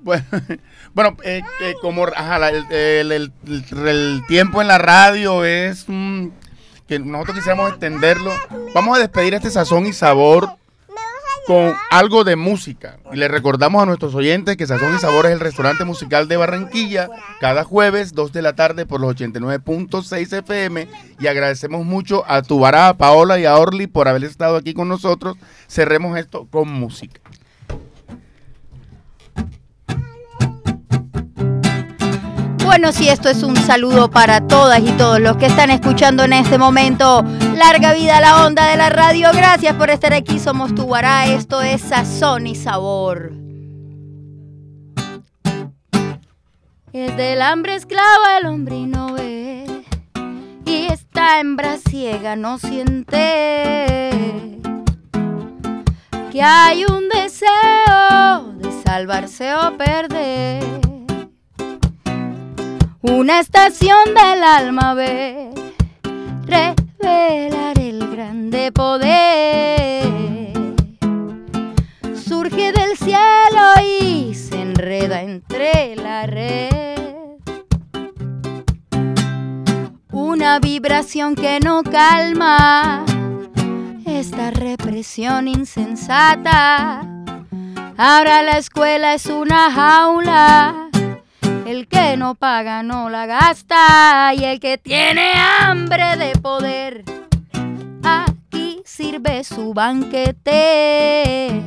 Bueno, 0.00 0.24
bueno 0.94 1.16
eh, 1.22 1.42
eh, 1.62 1.74
como 1.82 2.06
ajá, 2.06 2.48
el, 2.48 2.64
el- 2.72 3.32
el- 3.50 4.22
tiempo 4.26 4.62
en 4.62 4.68
la 4.68 4.78
radio 4.78 5.44
es 5.44 5.84
mm, 5.88 6.28
que 6.86 6.98
nosotros 6.98 7.36
quisiéramos 7.36 7.70
extenderlo. 7.70 8.32
Vamos 8.74 8.96
a 8.96 9.00
despedir 9.00 9.34
este 9.34 9.50
sazón 9.50 9.86
y 9.86 9.92
sabor 9.92 10.48
con 11.46 11.74
algo 11.90 12.24
de 12.24 12.34
música. 12.34 12.98
Y 13.12 13.16
le 13.16 13.28
recordamos 13.28 13.80
a 13.80 13.86
nuestros 13.86 14.14
oyentes 14.16 14.56
que 14.56 14.66
Sazón 14.66 14.96
y 14.96 14.98
Sabor 14.98 15.26
es 15.26 15.32
el 15.32 15.40
restaurante 15.40 15.84
musical 15.84 16.26
de 16.26 16.36
Barranquilla, 16.36 17.08
cada 17.40 17.62
jueves, 17.62 18.14
2 18.14 18.32
de 18.32 18.42
la 18.42 18.54
tarde, 18.54 18.84
por 18.84 19.00
los 19.00 19.14
89.6 19.14 20.38
FM. 20.38 20.88
Y 21.20 21.26
agradecemos 21.28 21.86
mucho 21.86 22.24
a 22.26 22.42
Tubará, 22.42 22.88
a 22.88 22.96
Paola 22.96 23.38
y 23.38 23.44
a 23.44 23.56
Orly 23.56 23.86
por 23.86 24.08
haber 24.08 24.24
estado 24.24 24.56
aquí 24.56 24.74
con 24.74 24.88
nosotros. 24.88 25.36
Cerremos 25.68 26.18
esto 26.18 26.48
con 26.50 26.68
música. 26.68 27.20
Bueno, 32.66 32.90
si 32.90 33.08
esto 33.08 33.28
es 33.28 33.44
un 33.44 33.56
saludo 33.56 34.10
para 34.10 34.40
todas 34.40 34.80
y 34.80 34.90
todos 34.98 35.20
los 35.20 35.36
que 35.36 35.46
están 35.46 35.70
escuchando 35.70 36.24
en 36.24 36.32
este 36.32 36.58
momento. 36.58 37.24
Larga 37.54 37.94
vida 37.94 38.18
a 38.18 38.20
la 38.20 38.44
onda 38.44 38.66
de 38.66 38.76
la 38.76 38.90
radio. 38.90 39.30
Gracias 39.32 39.76
por 39.76 39.88
estar 39.88 40.12
aquí. 40.12 40.40
Somos 40.40 40.74
Tubará. 40.74 41.26
Esto 41.26 41.62
es 41.62 41.80
Sazón 41.80 42.48
y 42.48 42.56
Sabor. 42.56 43.32
Es 46.92 47.16
del 47.16 47.40
hambre 47.40 47.76
esclava 47.76 48.38
el 48.40 48.46
hombre 48.46 48.74
y 48.74 48.86
no 48.86 49.12
ve. 49.12 49.84
Y 50.64 50.88
esta 50.90 51.38
hembra 51.38 51.76
ciega 51.78 52.34
no 52.34 52.58
siente 52.58 54.10
que 56.32 56.42
hay 56.42 56.84
un 56.84 57.08
deseo 57.08 58.52
de 58.58 58.82
salvarse 58.82 59.54
o 59.54 59.78
perder. 59.78 60.85
Una 63.08 63.38
estación 63.38 64.14
del 64.14 64.42
alma 64.42 64.94
ve 64.94 65.50
revelar 66.44 67.78
el 67.78 68.10
grande 68.10 68.72
poder. 68.72 70.52
Surge 72.16 72.72
del 72.72 72.96
cielo 72.96 73.74
y 74.00 74.34
se 74.34 74.60
enreda 74.60 75.22
entre 75.22 75.94
la 75.94 76.26
red. 76.26 77.38
Una 80.10 80.58
vibración 80.58 81.36
que 81.36 81.60
no 81.60 81.84
calma 81.84 83.04
esta 84.04 84.50
represión 84.50 85.46
insensata. 85.46 87.02
Ahora 87.96 88.42
la 88.42 88.58
escuela 88.58 89.14
es 89.14 89.26
una 89.26 89.70
jaula. 89.70 90.85
El 91.66 91.88
que 91.88 92.16
no 92.16 92.36
paga 92.36 92.84
no 92.84 93.10
la 93.10 93.26
gasta 93.26 94.32
y 94.34 94.44
el 94.44 94.60
que 94.60 94.78
tiene 94.78 95.32
hambre 95.34 96.16
de 96.16 96.30
poder 96.38 97.04
aquí 98.04 98.82
sirve 98.84 99.42
su 99.42 99.74
banquete. 99.74 101.60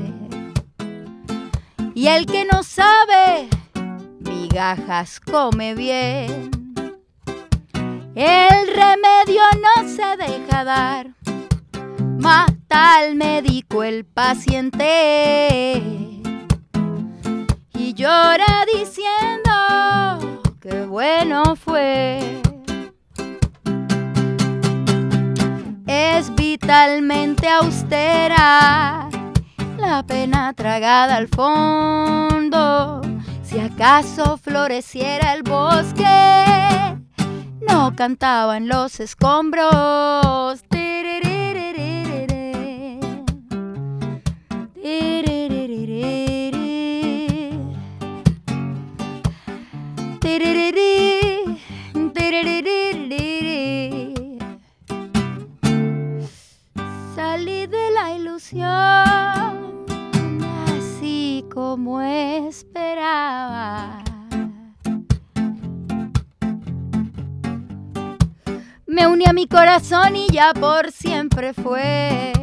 Y 1.93 2.07
el 2.07 2.25
que 2.25 2.45
no 2.45 2.63
sabe 2.63 3.49
migajas 4.19 5.19
come 5.19 5.75
bien. 5.75 6.49
El 8.15 8.67
remedio 8.67 9.43
no 9.61 9.85
se 9.85 10.15
deja 10.15 10.63
dar. 10.63 11.09
Mata 12.17 12.99
al 12.99 13.15
médico 13.15 13.83
el 13.83 14.05
paciente 14.05 15.83
y 17.73 17.93
llora 17.93 18.65
diciendo 18.73 19.68
que 20.69 20.85
bueno 20.85 21.55
fue. 21.55 22.41
Es 25.87 26.33
vitalmente 26.35 27.49
austera 27.49 29.09
la 29.77 30.03
pena 30.03 30.53
tragada 30.53 31.15
al 31.15 31.27
fondo. 31.27 33.01
Si 33.43 33.59
acaso 33.59 34.37
floreciera 34.37 35.33
el 35.33 35.43
bosque, 35.43 36.05
no 37.67 37.95
cantaba 37.95 38.57
en 38.57 38.67
los 38.67 38.99
escombros. 38.99 40.61
A 69.29 69.33
mi 69.33 69.47
corazón 69.47 70.15
y 70.15 70.27
ya 70.31 70.53
por 70.53 70.91
siempre 70.91 71.53
fue. 71.53 72.33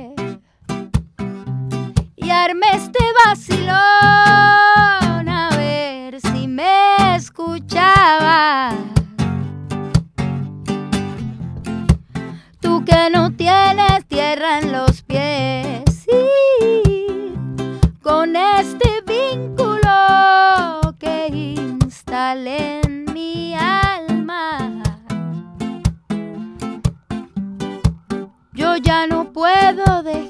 Y 2.15 2.31
armé 2.31 2.67
este 2.75 3.01
vacilón 3.25 3.75
a 5.29 5.49
ver 5.57 6.21
si 6.21 6.47
me 6.47 7.17
escuchaba. 7.17 8.71
Tú 12.61 12.85
que 12.85 13.11
no 13.11 13.33
tienes 13.33 14.07
tierra 14.07 14.61
en 14.61 14.71
los 14.71 14.86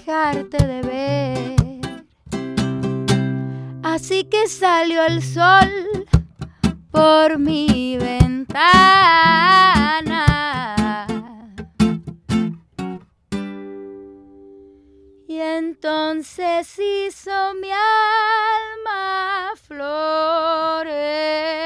dejarte 0.06 0.58
de 0.64 0.82
ver. 0.82 1.56
Así 3.82 4.22
que 4.24 4.46
salió 4.46 5.04
el 5.04 5.22
sol 5.22 6.06
por 6.92 7.38
mi 7.38 7.96
ventana. 7.98 8.66
Y 15.26 15.38
entonces 15.38 16.78
hizo 16.78 17.54
mi 17.60 17.70
alma 17.70 19.52
florecer. 19.66 21.65